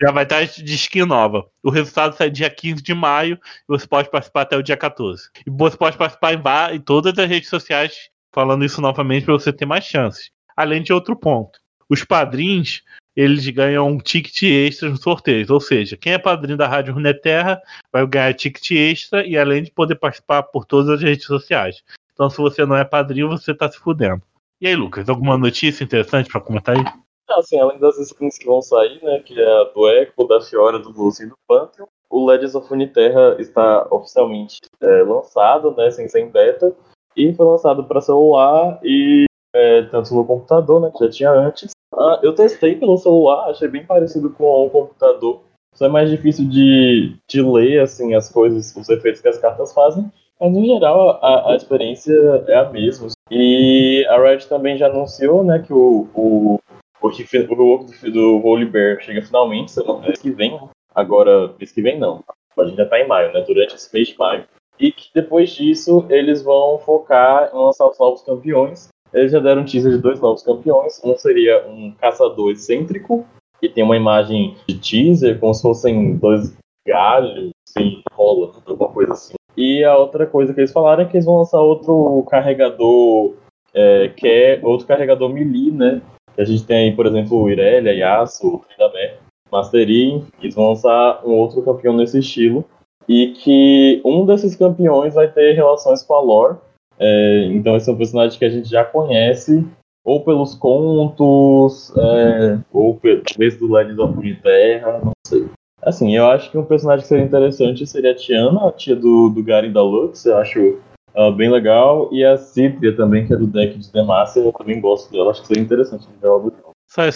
já 0.00 0.12
vai 0.12 0.24
estar 0.24 0.44
de 0.44 0.74
skin 0.74 1.04
nova. 1.04 1.44
O 1.62 1.70
resultado 1.70 2.14
sai 2.14 2.30
dia 2.30 2.50
15 2.50 2.82
de 2.82 2.94
maio 2.94 3.36
e 3.36 3.64
você 3.66 3.86
pode 3.86 4.10
participar 4.10 4.42
até 4.42 4.56
o 4.56 4.62
dia 4.62 4.76
14. 4.76 5.30
E 5.46 5.50
você 5.50 5.76
pode 5.76 5.96
participar 5.96 6.34
em, 6.34 6.76
em 6.76 6.80
todas 6.80 7.18
as 7.18 7.28
redes 7.28 7.48
sociais 7.48 8.10
falando 8.32 8.64
isso 8.64 8.80
novamente 8.80 9.24
para 9.24 9.34
você 9.34 9.52
ter 9.52 9.64
mais 9.64 9.84
chances. 9.84 10.30
Além 10.56 10.82
de 10.82 10.92
outro 10.92 11.16
ponto. 11.16 11.58
Os 11.88 12.04
padrinhos, 12.04 12.82
eles 13.14 13.48
ganham 13.48 13.88
um 13.88 13.98
ticket 13.98 14.42
extra 14.42 14.88
nos 14.88 15.00
sorteios. 15.00 15.50
Ou 15.50 15.60
seja, 15.60 15.96
quem 15.96 16.12
é 16.12 16.18
padrinho 16.18 16.56
da 16.56 16.66
Rádio 16.66 16.94
Runeterra 16.94 17.60
vai 17.92 18.06
ganhar 18.06 18.34
ticket 18.34 18.70
extra 18.72 19.26
e 19.26 19.36
além 19.36 19.62
de 19.62 19.70
poder 19.70 19.96
participar 19.96 20.42
por 20.44 20.64
todas 20.64 20.88
as 20.90 21.02
redes 21.02 21.26
sociais. 21.26 21.82
Então, 22.12 22.30
se 22.30 22.38
você 22.38 22.64
não 22.64 22.76
é 22.76 22.84
padrinho, 22.84 23.28
você 23.28 23.50
está 23.50 23.70
se 23.70 23.78
fudendo. 23.78 24.22
E 24.60 24.66
aí, 24.66 24.76
Lucas, 24.76 25.08
alguma 25.08 25.36
notícia 25.36 25.84
interessante 25.84 26.30
para 26.30 26.40
comentar 26.40 26.76
aí? 26.76 26.84
Assim, 27.30 27.58
além 27.58 27.78
das 27.78 27.98
skins 27.98 28.38
que 28.38 28.46
vão 28.46 28.62
sair, 28.62 29.02
né, 29.02 29.18
que 29.20 29.38
é 29.38 29.60
a 29.60 29.64
do 29.64 29.88
Echo, 29.88 30.26
da 30.28 30.40
Fiora, 30.40 30.78
do 30.78 30.90
Lúcio 30.90 31.26
e 31.26 31.28
do 31.28 31.34
Pantheon, 31.48 31.86
o 32.08 32.26
Legends 32.26 32.54
of 32.54 32.72
Uniterra 32.72 33.36
está 33.38 33.86
oficialmente 33.90 34.60
é, 34.80 35.02
lançado, 35.02 35.74
né, 35.74 35.90
sem 35.90 36.06
ser 36.06 36.20
em 36.20 36.30
beta, 36.30 36.74
e 37.16 37.32
foi 37.34 37.46
lançado 37.46 37.84
para 37.84 38.00
celular 38.00 38.78
e 38.84 39.24
é, 39.54 39.82
tanto 39.82 40.14
no 40.14 40.24
computador, 40.24 40.80
né, 40.80 40.90
que 40.90 41.04
já 41.04 41.10
tinha 41.10 41.30
antes. 41.30 41.70
Ah, 41.94 42.20
eu 42.22 42.34
testei 42.34 42.74
pelo 42.74 42.98
celular, 42.98 43.48
achei 43.48 43.68
bem 43.68 43.86
parecido 43.86 44.30
com 44.30 44.44
o 44.44 44.70
computador, 44.70 45.40
só 45.74 45.86
é 45.86 45.88
mais 45.88 46.10
difícil 46.10 46.48
de, 46.48 47.16
de 47.28 47.42
ler, 47.42 47.80
assim, 47.80 48.14
as 48.14 48.30
coisas, 48.30 48.74
os 48.76 48.88
efeitos 48.88 49.20
que 49.20 49.28
as 49.28 49.38
cartas 49.38 49.72
fazem, 49.72 50.10
mas 50.40 50.52
no 50.52 50.64
geral 50.64 51.18
a, 51.22 51.52
a 51.52 51.56
experiência 51.56 52.12
é 52.48 52.56
a 52.56 52.70
mesma. 52.70 53.08
E 53.30 54.04
a 54.08 54.20
Red 54.20 54.40
também 54.48 54.76
já 54.76 54.88
anunciou, 54.88 55.42
né, 55.42 55.60
que 55.64 55.72
o, 55.72 56.08
o 56.14 56.58
o 57.04 57.12
jogo 57.12 57.84
do, 57.84 58.10
do 58.10 58.46
Holy 58.46 58.64
Bear 58.64 59.00
chega 59.00 59.20
finalmente, 59.20 59.74
mês 60.02 60.20
que 60.20 60.30
vem. 60.30 60.58
Agora, 60.94 61.52
mês 61.58 61.70
que 61.70 61.82
vem 61.82 61.98
não. 61.98 62.24
A 62.58 62.64
gente 62.64 62.76
já 62.76 62.86
tá 62.86 62.98
em 62.98 63.06
maio, 63.06 63.32
né? 63.32 63.42
Durante 63.42 63.74
esse 63.74 63.92
mês 63.92 64.08
de 64.08 64.18
maio. 64.18 64.46
E 64.78 64.90
que 64.90 65.10
depois 65.14 65.50
disso 65.50 66.06
eles 66.08 66.42
vão 66.42 66.78
focar 66.78 67.50
em 67.52 67.56
lançar 67.56 67.86
os 67.88 67.98
novos 67.98 68.22
campeões. 68.22 68.88
Eles 69.14 69.32
já 69.32 69.38
deram 69.38 69.62
um 69.62 69.64
teaser 69.64 69.92
de 69.92 69.98
dois 69.98 70.20
novos 70.20 70.42
campeões. 70.42 71.00
Um 71.04 71.16
seria 71.16 71.66
um 71.68 71.92
caçador 71.92 72.50
excêntrico, 72.50 73.24
que 73.60 73.68
tem 73.68 73.84
uma 73.84 73.96
imagem 73.96 74.56
de 74.68 74.78
teaser, 74.78 75.38
como 75.38 75.54
se 75.54 75.62
fossem 75.62 76.16
dois 76.16 76.56
galhos, 76.86 77.50
assim, 77.66 78.02
rolando, 78.12 78.62
alguma 78.66 78.90
coisa 78.90 79.12
assim. 79.12 79.34
E 79.56 79.84
a 79.84 79.96
outra 79.96 80.26
coisa 80.26 80.52
que 80.52 80.60
eles 80.60 80.72
falaram 80.72 81.04
é 81.04 81.06
que 81.06 81.16
eles 81.16 81.24
vão 81.24 81.38
lançar 81.38 81.60
outro 81.60 82.26
carregador, 82.28 83.34
é, 83.72 84.08
que 84.08 84.26
é 84.26 84.60
outro 84.62 84.86
carregador 84.86 85.28
melee, 85.28 85.70
né? 85.70 86.02
a 86.36 86.44
gente 86.44 86.64
tem 86.64 86.88
aí, 86.88 86.96
por 86.96 87.06
exemplo, 87.06 87.40
o 87.40 87.50
Irelia, 87.50 87.92
Yasuo, 87.92 88.62
Tryndamere, 88.66 89.18
Mastery, 89.50 90.24
eles 90.40 90.54
vão 90.54 90.70
lançar 90.70 91.24
um 91.24 91.32
outro 91.32 91.62
campeão 91.62 91.96
nesse 91.96 92.18
estilo. 92.18 92.64
E 93.08 93.28
que 93.32 94.00
um 94.04 94.24
desses 94.24 94.56
campeões 94.56 95.14
vai 95.14 95.28
ter 95.28 95.52
relações 95.52 96.02
com 96.02 96.14
a 96.14 96.20
lore. 96.20 96.56
É, 96.98 97.46
então 97.52 97.76
esse 97.76 97.88
é 97.88 97.92
um 97.92 97.96
personagem 97.96 98.38
que 98.38 98.44
a 98.44 98.50
gente 98.50 98.68
já 98.68 98.84
conhece 98.84 99.66
ou 100.04 100.22
pelos 100.22 100.54
contos, 100.54 101.92
é, 101.96 102.58
ou 102.70 103.00
talvez 103.26 103.56
do 103.56 103.72
Legends 103.72 103.98
of 103.98 104.34
Terra, 104.42 105.00
não 105.02 105.12
sei. 105.26 105.48
Assim, 105.82 106.14
eu 106.14 106.26
acho 106.26 106.50
que 106.50 106.58
um 106.58 106.64
personagem 106.64 107.02
que 107.02 107.08
seria 107.08 107.24
interessante 107.24 107.86
seria 107.86 108.12
a 108.12 108.14
Tiana, 108.14 108.68
a 108.68 108.72
tia 108.72 108.94
do, 108.94 109.30
do 109.30 109.42
Garen 109.42 109.72
da 109.72 109.82
Lux, 109.82 110.24
eu 110.26 110.36
acho 110.36 110.78
ela 111.14 111.30
bem 111.30 111.50
legal, 111.50 112.08
e 112.12 112.24
a 112.24 112.36
Citria 112.36 112.94
também, 112.94 113.26
que 113.26 113.32
é 113.32 113.36
do 113.36 113.46
deck 113.46 113.78
de 113.78 113.92
Demacia, 113.92 114.42
eu 114.42 114.52
também 114.52 114.80
gosto 114.80 115.12
dela, 115.12 115.30
acho 115.30 115.42
que 115.42 115.46
seria 115.46 115.62
interessante 115.62 116.06
ver 116.20 116.26
ela 116.26 116.40
do 116.40 116.50
jogo. 116.50 116.70
Só 116.90 117.02
é 117.02 117.10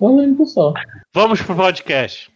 eu 0.00 0.16
lembro 0.16 0.46
só. 0.46 0.72
Vamos 1.14 1.40
pro 1.42 1.54
podcast. 1.54 2.30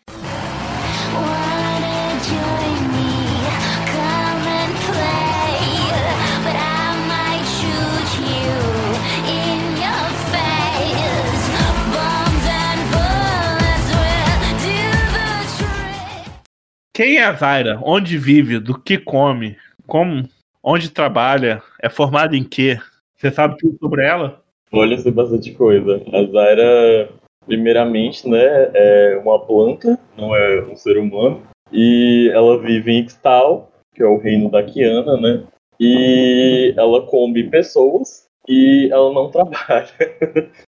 Quem 16.99 17.19
é 17.19 17.25
a 17.27 17.33
Zaira? 17.33 17.79
Onde 17.85 18.19
vive? 18.19 18.59
Do 18.59 18.77
que 18.77 18.99
come? 18.99 19.57
Como? 19.87 20.29
Onde 20.61 20.91
trabalha? 20.91 21.63
É 21.81 21.89
formada 21.89 22.37
em 22.37 22.43
quê? 22.43 22.77
Você 23.15 23.31
sabe 23.31 23.57
tudo 23.57 23.79
sobre 23.79 24.05
ela? 24.05 24.43
Olha, 24.73 24.99
sei 24.99 25.13
bastante 25.13 25.53
coisa. 25.53 26.03
A 26.13 26.25
Zaira, 26.25 27.09
primeiramente, 27.47 28.29
né, 28.29 28.41
é 28.75 29.21
uma 29.23 29.39
planta, 29.39 29.97
não 30.17 30.35
é 30.35 30.61
um 30.63 30.75
ser 30.75 30.99
humano. 30.99 31.41
E 31.73 32.33
ela 32.35 32.61
vive 32.61 32.91
em 32.91 33.05
Ixtal, 33.05 33.71
que 33.95 34.03
é 34.03 34.07
o 34.07 34.19
reino 34.19 34.51
da 34.51 34.65
Kiana, 34.65 35.17
né? 35.19 35.45
E 35.79 36.75
ela 36.77 37.03
come 37.03 37.45
pessoas 37.45 38.27
e 38.49 38.89
ela 38.91 39.13
não 39.13 39.31
trabalha. 39.31 39.87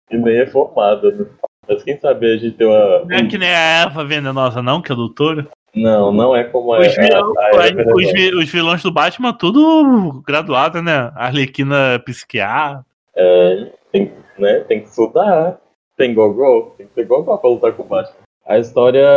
e 0.10 0.18
nem 0.18 0.38
é 0.38 0.48
formada, 0.48 1.12
né? 1.12 1.26
Mas 1.68 1.84
quem 1.84 2.00
sabe 2.00 2.32
a 2.32 2.38
gente 2.38 2.56
tem 2.56 2.66
uma. 2.66 3.04
Não 3.04 3.18
é 3.18 3.28
que 3.28 3.38
nem 3.38 3.50
a 3.50 3.82
Eva 3.82 4.06
venenosa, 4.06 4.62
não, 4.62 4.82
que 4.82 4.90
é 4.90 4.96
doutora? 4.96 5.46
Não, 5.76 6.12
não 6.12 6.36
é 6.36 6.44
como 6.44 6.78
os 6.78 6.86
é. 6.86 7.02
Vilão, 7.02 7.34
a, 7.38 7.46
a 7.48 7.96
os, 7.96 8.44
os, 8.44 8.50
vilões 8.50 8.84
do 8.84 8.92
Batman, 8.92 9.34
tudo 9.34 10.22
graduado, 10.26 10.82
né? 10.84 11.12
Arlequina 11.16 12.00
psiquiatra. 12.06 12.86
É, 13.16 13.72
tem, 13.92 14.12
né, 14.38 14.60
tem 14.68 14.82
que 14.82 14.90
estudar. 14.90 15.60
Tem 15.98 16.14
gogó, 16.14 16.74
tem 16.78 16.88
que 16.88 16.94
ter 16.94 17.06
gogó 17.06 17.38
pra 17.38 17.50
lutar 17.50 17.74
com 17.74 17.84
o 17.84 17.88
Batman. 17.88 18.16
A 18.46 18.60
história 18.60 19.08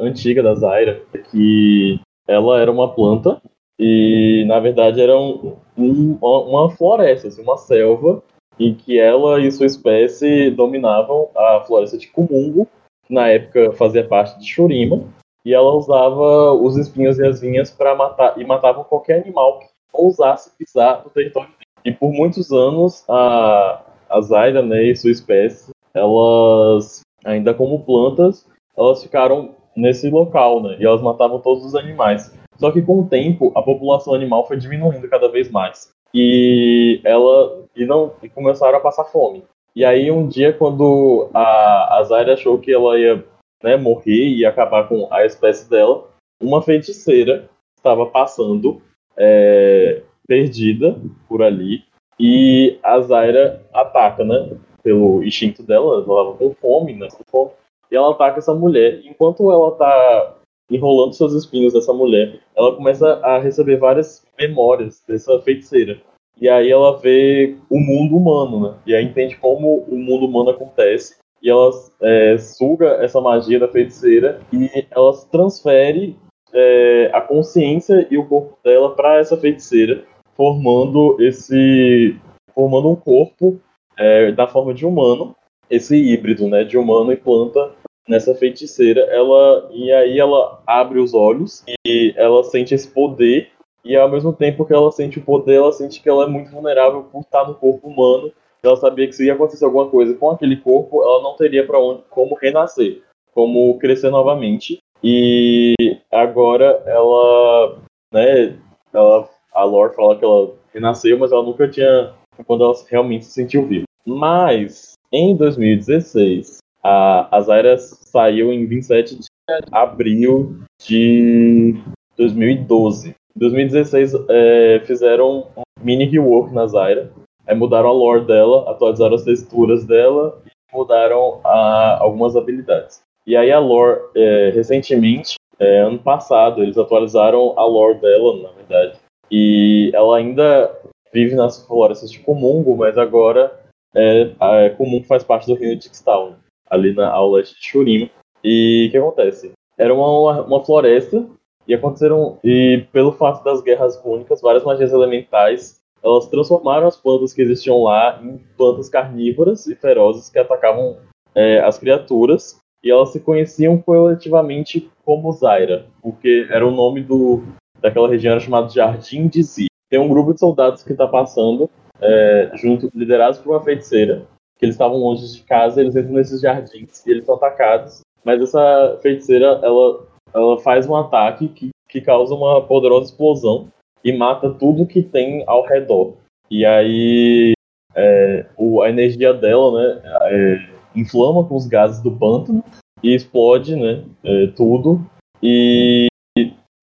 antiga 0.00 0.42
da 0.42 0.54
Zaira 0.54 1.02
é 1.12 1.18
que 1.18 2.00
ela 2.26 2.60
era 2.60 2.70
uma 2.70 2.92
planta 2.94 3.40
e, 3.78 4.44
na 4.46 4.60
verdade, 4.60 5.00
era 5.00 5.18
um, 5.18 5.56
um, 5.76 6.18
uma 6.20 6.70
floresta, 6.70 7.28
assim, 7.28 7.42
uma 7.42 7.56
selva, 7.56 8.22
em 8.58 8.74
que 8.74 8.98
ela 8.98 9.40
e 9.40 9.50
sua 9.50 9.66
espécie 9.66 10.50
dominavam 10.50 11.28
a 11.36 11.62
floresta 11.66 11.98
de 11.98 12.08
Kumungo, 12.08 12.68
que 13.06 13.14
na 13.14 13.28
época 13.28 13.72
fazia 13.72 14.06
parte 14.06 14.38
de 14.38 14.46
Shurima 14.46 15.02
e 15.48 15.54
ela 15.54 15.74
usava 15.74 16.52
os 16.52 16.76
espinhos 16.76 17.18
e 17.18 17.26
as 17.26 17.40
vinhas 17.40 17.70
para 17.70 17.94
matar 17.94 18.38
e 18.38 18.44
matavam 18.44 18.84
qualquer 18.84 19.22
animal 19.22 19.60
que 19.60 19.66
ousasse 19.90 20.50
pisar 20.58 21.02
no 21.02 21.10
território. 21.10 21.48
E 21.82 21.90
por 21.90 22.12
muitos 22.12 22.52
anos 22.52 23.02
a 23.08 23.82
a 24.10 24.20
Zaira, 24.20 24.62
né, 24.62 24.84
e 24.84 24.96
sua 24.96 25.10
espécie, 25.10 25.70
elas 25.94 27.00
ainda 27.24 27.54
como 27.54 27.84
plantas, 27.84 28.46
elas 28.76 29.02
ficaram 29.02 29.54
nesse 29.74 30.10
local, 30.10 30.62
né? 30.62 30.76
E 30.78 30.84
elas 30.84 31.00
matavam 31.00 31.40
todos 31.40 31.64
os 31.64 31.74
animais. 31.74 32.34
Só 32.56 32.70
que 32.70 32.82
com 32.82 33.00
o 33.00 33.06
tempo 33.06 33.50
a 33.54 33.62
população 33.62 34.14
animal 34.14 34.46
foi 34.46 34.58
diminuindo 34.58 35.08
cada 35.08 35.28
vez 35.28 35.50
mais. 35.50 35.90
E 36.14 37.00
ela 37.04 37.64
e 37.74 37.86
não 37.86 38.12
e 38.22 38.28
começaram 38.28 38.76
a 38.76 38.82
passar 38.82 39.04
fome. 39.04 39.44
E 39.74 39.82
aí 39.82 40.10
um 40.10 40.28
dia 40.28 40.52
quando 40.52 41.30
a, 41.32 41.98
a 41.98 42.02
Zaira 42.04 42.34
achou 42.34 42.58
que 42.58 42.72
ela 42.72 42.98
ia 42.98 43.24
né, 43.62 43.76
morrer 43.76 44.28
e 44.28 44.44
acabar 44.44 44.88
com 44.88 45.08
a 45.12 45.24
espécie 45.24 45.68
dela, 45.68 46.08
uma 46.40 46.62
feiticeira 46.62 47.48
estava 47.76 48.06
passando 48.06 48.82
é, 49.16 50.02
perdida 50.26 50.96
por 51.28 51.42
ali 51.42 51.84
e 52.18 52.78
a 52.82 53.00
Zaira 53.00 53.64
ataca, 53.72 54.24
né? 54.24 54.56
Pelo 54.82 55.22
instinto 55.22 55.62
dela, 55.62 55.94
ela 55.94 56.00
estava 56.00 56.34
com 56.34 56.54
fome, 56.54 56.94
né? 56.94 57.08
Fome, 57.30 57.50
e 57.90 57.96
ela 57.96 58.10
ataca 58.10 58.38
essa 58.38 58.54
mulher. 58.54 59.00
Enquanto 59.04 59.50
ela 59.50 59.72
tá 59.72 60.36
enrolando 60.70 61.14
seus 61.14 61.32
espinhos 61.32 61.72
dessa 61.72 61.92
mulher, 61.92 62.40
ela 62.56 62.74
começa 62.74 63.14
a 63.20 63.38
receber 63.38 63.76
várias 63.76 64.24
memórias 64.38 65.02
dessa 65.06 65.40
feiticeira. 65.40 66.00
E 66.40 66.48
aí 66.48 66.70
ela 66.70 66.96
vê 66.96 67.56
o 67.68 67.78
mundo 67.78 68.16
humano, 68.16 68.60
né? 68.60 68.78
E 68.86 68.94
aí 68.94 69.04
entende 69.04 69.36
como 69.36 69.78
o 69.88 69.96
mundo 69.96 70.26
humano 70.26 70.50
acontece 70.50 71.16
e 71.42 71.50
ela 71.50 71.70
é, 72.02 72.38
suga 72.38 72.98
essa 73.02 73.20
magia 73.20 73.58
da 73.58 73.68
feiticeira 73.68 74.40
e 74.52 74.86
ela 74.90 75.12
transfere 75.30 76.16
é, 76.52 77.10
a 77.12 77.20
consciência 77.20 78.06
e 78.10 78.18
o 78.18 78.26
corpo 78.26 78.58
dela 78.64 78.94
para 78.94 79.18
essa 79.18 79.36
feiticeira, 79.36 80.04
formando 80.34 81.16
esse 81.20 82.16
formando 82.54 82.90
um 82.90 82.96
corpo 82.96 83.60
é, 83.96 84.32
da 84.32 84.48
forma 84.48 84.74
de 84.74 84.84
humano, 84.84 85.34
esse 85.70 85.96
híbrido, 85.96 86.48
né, 86.48 86.64
de 86.64 86.76
humano 86.76 87.12
e 87.12 87.16
planta 87.16 87.72
nessa 88.08 88.34
feiticeira. 88.34 89.02
Ela 89.02 89.68
e 89.72 89.92
aí 89.92 90.18
ela 90.18 90.60
abre 90.66 90.98
os 90.98 91.14
olhos 91.14 91.62
e 91.86 92.12
ela 92.16 92.42
sente 92.42 92.74
esse 92.74 92.88
poder 92.88 93.50
e 93.84 93.96
ao 93.96 94.10
mesmo 94.10 94.32
tempo 94.32 94.64
que 94.64 94.72
ela 94.72 94.90
sente 94.90 95.18
o 95.18 95.22
poder, 95.22 95.56
ela 95.56 95.72
sente 95.72 96.02
que 96.02 96.08
ela 96.08 96.24
é 96.24 96.28
muito 96.28 96.50
vulnerável 96.50 97.04
por 97.04 97.20
estar 97.20 97.46
no 97.46 97.54
corpo 97.54 97.88
humano 97.88 98.32
ela 98.66 98.76
sabia 98.76 99.06
que 99.06 99.12
se 99.14 99.26
ia 99.26 99.34
acontecer 99.34 99.64
alguma 99.64 99.88
coisa 99.88 100.14
com 100.14 100.30
aquele 100.30 100.56
corpo, 100.56 101.02
ela 101.02 101.22
não 101.22 101.36
teria 101.36 101.66
para 101.66 101.78
onde 101.78 102.02
como 102.10 102.34
renascer, 102.34 103.02
como 103.34 103.78
crescer 103.78 104.10
novamente. 104.10 104.78
E 105.02 105.74
agora 106.10 106.82
ela, 106.86 107.78
né, 108.12 108.58
ela 108.92 109.28
a 109.54 109.64
Lore 109.64 109.94
fala 109.94 110.16
que 110.16 110.24
ela 110.24 110.54
renasceu, 110.72 111.18
mas 111.18 111.32
ela 111.32 111.42
nunca 111.42 111.68
tinha 111.68 112.12
quando 112.46 112.64
ela 112.64 112.74
realmente 112.88 113.24
se 113.24 113.32
sentiu 113.32 113.66
viva. 113.66 113.84
Mas 114.06 114.92
em 115.12 115.36
2016, 115.36 116.58
a 116.82 117.36
Azaira 117.36 117.76
saiu 117.78 118.52
em 118.52 118.66
27 118.66 119.16
de 119.16 119.26
abril 119.72 120.60
de 120.80 121.74
2012. 122.16 123.10
Em 123.10 123.38
2016 123.38 124.14
é, 124.28 124.82
fizeram 124.86 125.48
um 125.56 125.62
mini 125.82 126.04
rework 126.04 126.52
na 126.52 126.66
Zaira, 126.66 127.10
Aí 127.48 127.56
mudaram 127.56 127.88
a 127.88 127.92
lore 127.92 128.26
dela, 128.26 128.70
atualizaram 128.70 129.14
as 129.14 129.24
texturas 129.24 129.84
dela 129.86 130.38
e 130.46 130.76
mudaram 130.76 131.40
a, 131.42 131.98
algumas 131.98 132.36
habilidades. 132.36 133.02
E 133.26 133.34
aí 133.34 133.50
a 133.50 133.58
lore, 133.58 134.00
é, 134.14 134.50
recentemente, 134.54 135.36
é, 135.58 135.78
ano 135.78 135.98
passado, 135.98 136.62
eles 136.62 136.76
atualizaram 136.76 137.58
a 137.58 137.64
lore 137.64 137.98
dela, 138.00 138.42
na 138.42 138.48
verdade. 138.50 138.98
E 139.30 139.90
ela 139.94 140.18
ainda 140.18 140.70
vive 141.12 141.34
nas 141.34 141.66
florestas 141.66 142.10
de 142.10 142.18
Comungo, 142.18 142.76
mas 142.76 142.98
agora 142.98 143.58
é, 143.94 144.30
a 144.38 144.70
Comungo 144.76 145.06
faz 145.06 145.24
parte 145.24 145.46
do 145.46 145.54
reino 145.54 145.76
de 145.76 145.88
Xtown, 145.88 146.34
ali 146.68 146.94
na, 146.94 147.10
ao 147.10 147.32
leste 147.32 147.58
de 147.58 147.66
Shurima. 147.66 148.10
E 148.44 148.86
o 148.88 148.90
que 148.90 148.98
acontece? 148.98 149.52
Era 149.78 149.94
uma, 149.94 150.42
uma 150.42 150.64
floresta 150.64 151.24
e 151.66 151.74
aconteceram 151.74 152.38
e 152.44 152.84
pelo 152.92 153.12
fato 153.12 153.42
das 153.42 153.62
guerras 153.62 153.98
únicas, 154.04 154.42
várias 154.42 154.64
magias 154.64 154.92
elementais 154.92 155.77
elas 156.02 156.26
transformaram 156.28 156.86
as 156.86 156.96
plantas 156.96 157.32
que 157.32 157.42
existiam 157.42 157.82
lá 157.82 158.20
em 158.22 158.38
plantas 158.56 158.88
carnívoras 158.88 159.66
e 159.66 159.74
ferozes 159.74 160.30
que 160.30 160.38
atacavam 160.38 160.96
é, 161.34 161.60
as 161.60 161.78
criaturas. 161.78 162.60
E 162.82 162.90
elas 162.90 163.10
se 163.10 163.18
conheciam 163.18 163.76
coletivamente 163.78 164.88
como 165.04 165.32
Zaira, 165.32 165.86
porque 166.00 166.46
era 166.48 166.64
o 166.66 166.70
nome 166.70 167.02
do, 167.02 167.42
daquela 167.80 168.08
região 168.08 168.38
chamada 168.38 168.68
Jardim 168.68 169.26
de 169.26 169.42
Zi. 169.42 169.66
Tem 169.90 169.98
um 169.98 170.08
grupo 170.08 170.32
de 170.32 170.38
soldados 170.38 170.84
que 170.84 170.92
está 170.92 171.08
passando, 171.08 171.68
é, 172.00 172.50
junto, 172.54 172.88
liderados 172.94 173.40
por 173.40 173.50
uma 173.50 173.64
feiticeira, 173.64 174.26
que 174.56 174.64
eles 174.64 174.76
estavam 174.76 174.98
longe 174.98 175.26
de 175.26 175.42
casa, 175.42 175.80
eles 175.80 175.96
entram 175.96 176.12
nesses 176.12 176.40
jardins 176.40 177.04
e 177.04 177.10
eles 177.10 177.24
são 177.24 177.34
atacados, 177.34 178.02
mas 178.24 178.40
essa 178.40 178.98
feiticeira, 179.02 179.58
ela, 179.62 180.06
ela 180.32 180.58
faz 180.60 180.86
um 180.86 180.94
ataque 180.94 181.48
que, 181.48 181.70
que 181.88 182.00
causa 182.00 182.34
uma 182.34 182.60
poderosa 182.62 183.06
explosão 183.06 183.68
e 184.04 184.12
mata 184.12 184.50
tudo 184.50 184.86
que 184.86 185.02
tem 185.02 185.44
ao 185.46 185.64
redor. 185.66 186.14
E 186.50 186.64
aí 186.64 187.52
é, 187.94 188.46
o, 188.56 188.80
a 188.82 188.88
energia 188.88 189.34
dela, 189.34 189.72
né, 189.72 190.02
é, 190.22 190.68
inflama 190.94 191.44
com 191.44 191.56
os 191.56 191.66
gases 191.66 192.02
do 192.02 192.10
pântano 192.10 192.62
e 193.02 193.14
explode, 193.14 193.76
né, 193.76 194.04
é, 194.24 194.46
tudo. 194.48 195.04
E, 195.42 196.06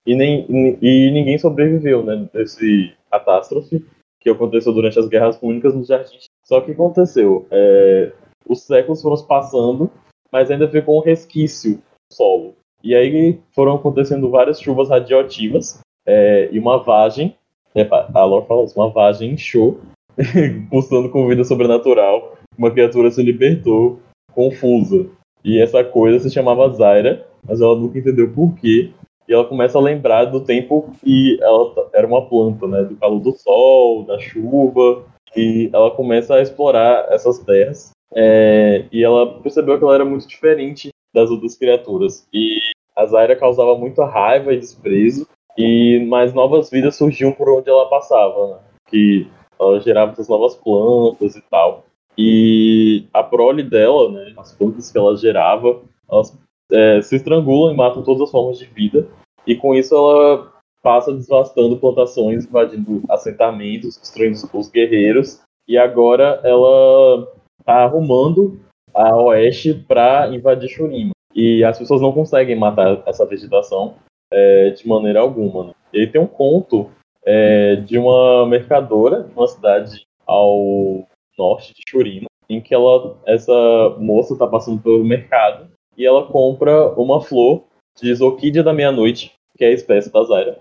e, 0.06 0.16
nem, 0.16 0.46
e 0.82 1.12
ninguém 1.12 1.38
sobreviveu, 1.38 2.04
né, 2.04 2.28
desse 2.34 2.94
catástrofe 3.10 3.86
que 4.20 4.30
aconteceu 4.30 4.74
durante 4.74 4.98
as 5.00 5.08
guerras 5.08 5.38
púnicas 5.38 5.76
nos 5.76 5.88
jardins. 5.88 6.26
Só 6.44 6.62
que 6.62 6.72
aconteceu, 6.72 7.48
é, 7.52 8.12
os 8.48 8.62
séculos 8.64 9.02
foram 9.02 9.16
passando, 9.26 9.90
mas 10.32 10.52
ainda 10.52 10.68
ficou 10.68 11.00
um 11.00 11.04
resquício 11.04 11.72
no 11.72 12.16
solo. 12.16 12.56
E 12.84 12.94
aí 12.94 13.40
foram 13.54 13.76
acontecendo 13.76 14.30
várias 14.30 14.60
chuvas 14.62 14.90
radioativas 14.90 15.80
é, 16.06 16.50
e 16.52 16.60
uma 16.60 16.78
vagem, 16.78 17.36
né, 17.74 17.88
a 18.14 18.24
Lore 18.24 18.46
fala 18.48 18.64
isso, 18.64 18.80
uma 18.80 18.90
vagem 18.90 19.32
inchou 19.32 19.80
pulsando 20.70 21.10
com 21.10 21.28
vida 21.28 21.44
sobrenatural, 21.44 22.38
uma 22.58 22.72
criatura 22.72 23.12
se 23.12 23.22
libertou, 23.22 24.00
confusa. 24.34 25.08
E 25.44 25.60
essa 25.62 25.84
coisa 25.84 26.20
se 26.20 26.34
chamava 26.34 26.70
Zaira, 26.70 27.28
mas 27.48 27.62
ela 27.62 27.76
nunca 27.76 28.00
entendeu 28.00 28.32
por 28.32 28.56
quê. 28.56 28.92
E 29.28 29.34
ela 29.34 29.46
começa 29.46 29.78
a 29.78 29.82
lembrar 29.82 30.26
do 30.26 30.40
tempo 30.42 30.92
que 31.04 31.38
ela 31.42 31.90
era 31.94 32.06
uma 32.08 32.28
planta, 32.28 32.68
né? 32.68 32.84
Do 32.84 32.96
calor 32.96 33.20
do 33.20 33.32
sol, 33.32 34.04
da 34.04 34.20
chuva. 34.20 35.04
E 35.36 35.70
ela 35.74 35.92
começa 35.92 36.36
a 36.36 36.42
explorar 36.42 37.08
essas 37.10 37.40
terras. 37.40 37.92
É, 38.14 38.86
e 38.92 39.04
ela 39.04 39.40
percebeu 39.42 39.78
que 39.78 39.84
ela 39.84 39.96
era 39.96 40.06
muito 40.06 40.28
diferente 40.28 40.90
das 41.14 41.30
outras 41.30 41.58
criaturas. 41.58 42.28
E 42.34 42.60
a 42.96 43.06
Zaira 43.06 43.36
causava 43.36 43.78
muita 43.78 44.06
raiva 44.06 44.54
e 44.54 44.60
desprezo. 44.60 45.28
E 45.58 46.06
mais 46.08 46.34
novas 46.34 46.70
vidas 46.70 46.96
surgiam 46.96 47.32
por 47.32 47.50
onde 47.50 47.70
ela 47.70 47.90
passava, 47.90 48.48
né? 48.48 48.60
Que 48.88 49.28
ela 49.60 49.80
gerava 49.80 50.12
essas 50.12 50.28
novas 50.28 50.56
plantas 50.56 51.36
e 51.36 51.42
tal. 51.50 51.86
E 52.18 53.06
a 53.14 53.24
prole 53.24 53.64
dela, 53.64 54.10
né, 54.12 54.34
as 54.38 54.54
plantas 54.54 54.92
que 54.92 54.98
ela 54.98 55.18
gerava, 55.18 55.82
elas 56.10 56.38
é, 56.72 57.02
se 57.02 57.16
estrangulam 57.16 57.74
e 57.74 57.78
matam 57.78 58.04
todas 58.04 58.22
as 58.22 58.32
formas 58.32 58.58
de 58.58 58.66
vida. 58.66 59.08
E 59.46 59.56
com 59.56 59.76
isso 59.76 59.96
ela 59.96 60.52
passa 60.82 61.14
desvastando 61.14 61.78
plantações, 61.78 62.46
invadindo 62.46 63.02
assentamentos, 63.10 63.98
destruindo 63.98 64.38
os 64.54 64.70
guerreiros. 64.70 65.42
E 65.68 65.78
agora 65.78 66.40
ela 66.44 67.28
está 67.60 67.84
arrumando 67.84 68.60
a 68.94 69.16
oeste 69.18 69.74
para 69.74 70.34
invadir 70.34 70.70
Shurima. 70.70 71.12
E 71.34 71.64
as 71.64 71.78
pessoas 71.78 72.02
não 72.02 72.14
conseguem 72.14 72.56
matar 72.56 73.04
essa 73.06 73.26
vegetação 73.26 73.96
é, 74.36 74.72
de 74.72 74.86
maneira 74.88 75.22
alguma. 75.22 75.68
Né? 75.68 75.74
E 75.94 76.08
tem 76.08 76.20
um 76.20 76.28
conto 76.28 76.92
é, 77.26 77.78
de 77.78 77.98
uma 77.98 78.46
mercadora 78.46 79.24
de 79.24 79.34
uma 79.34 79.48
cidade 79.48 80.06
ao 80.28 81.08
norte 81.38 81.74
de 81.74 81.82
Shurima, 81.88 82.28
em 82.50 82.60
que 82.60 82.74
ela, 82.74 83.18
essa 83.26 83.96
moça 83.98 84.34
está 84.34 84.46
passando 84.46 84.82
pelo 84.82 85.04
mercado 85.04 85.68
e 85.98 86.06
ela 86.06 86.26
compra 86.26 86.90
uma 87.00 87.22
flor 87.22 87.64
de 88.00 88.22
Orquídea 88.22 88.62
da 88.62 88.74
Meia-Noite, 88.74 89.32
que 89.58 89.64
é 89.64 89.70
a 89.70 89.72
espécie 89.72 90.12
da 90.12 90.24
Zaira. 90.24 90.60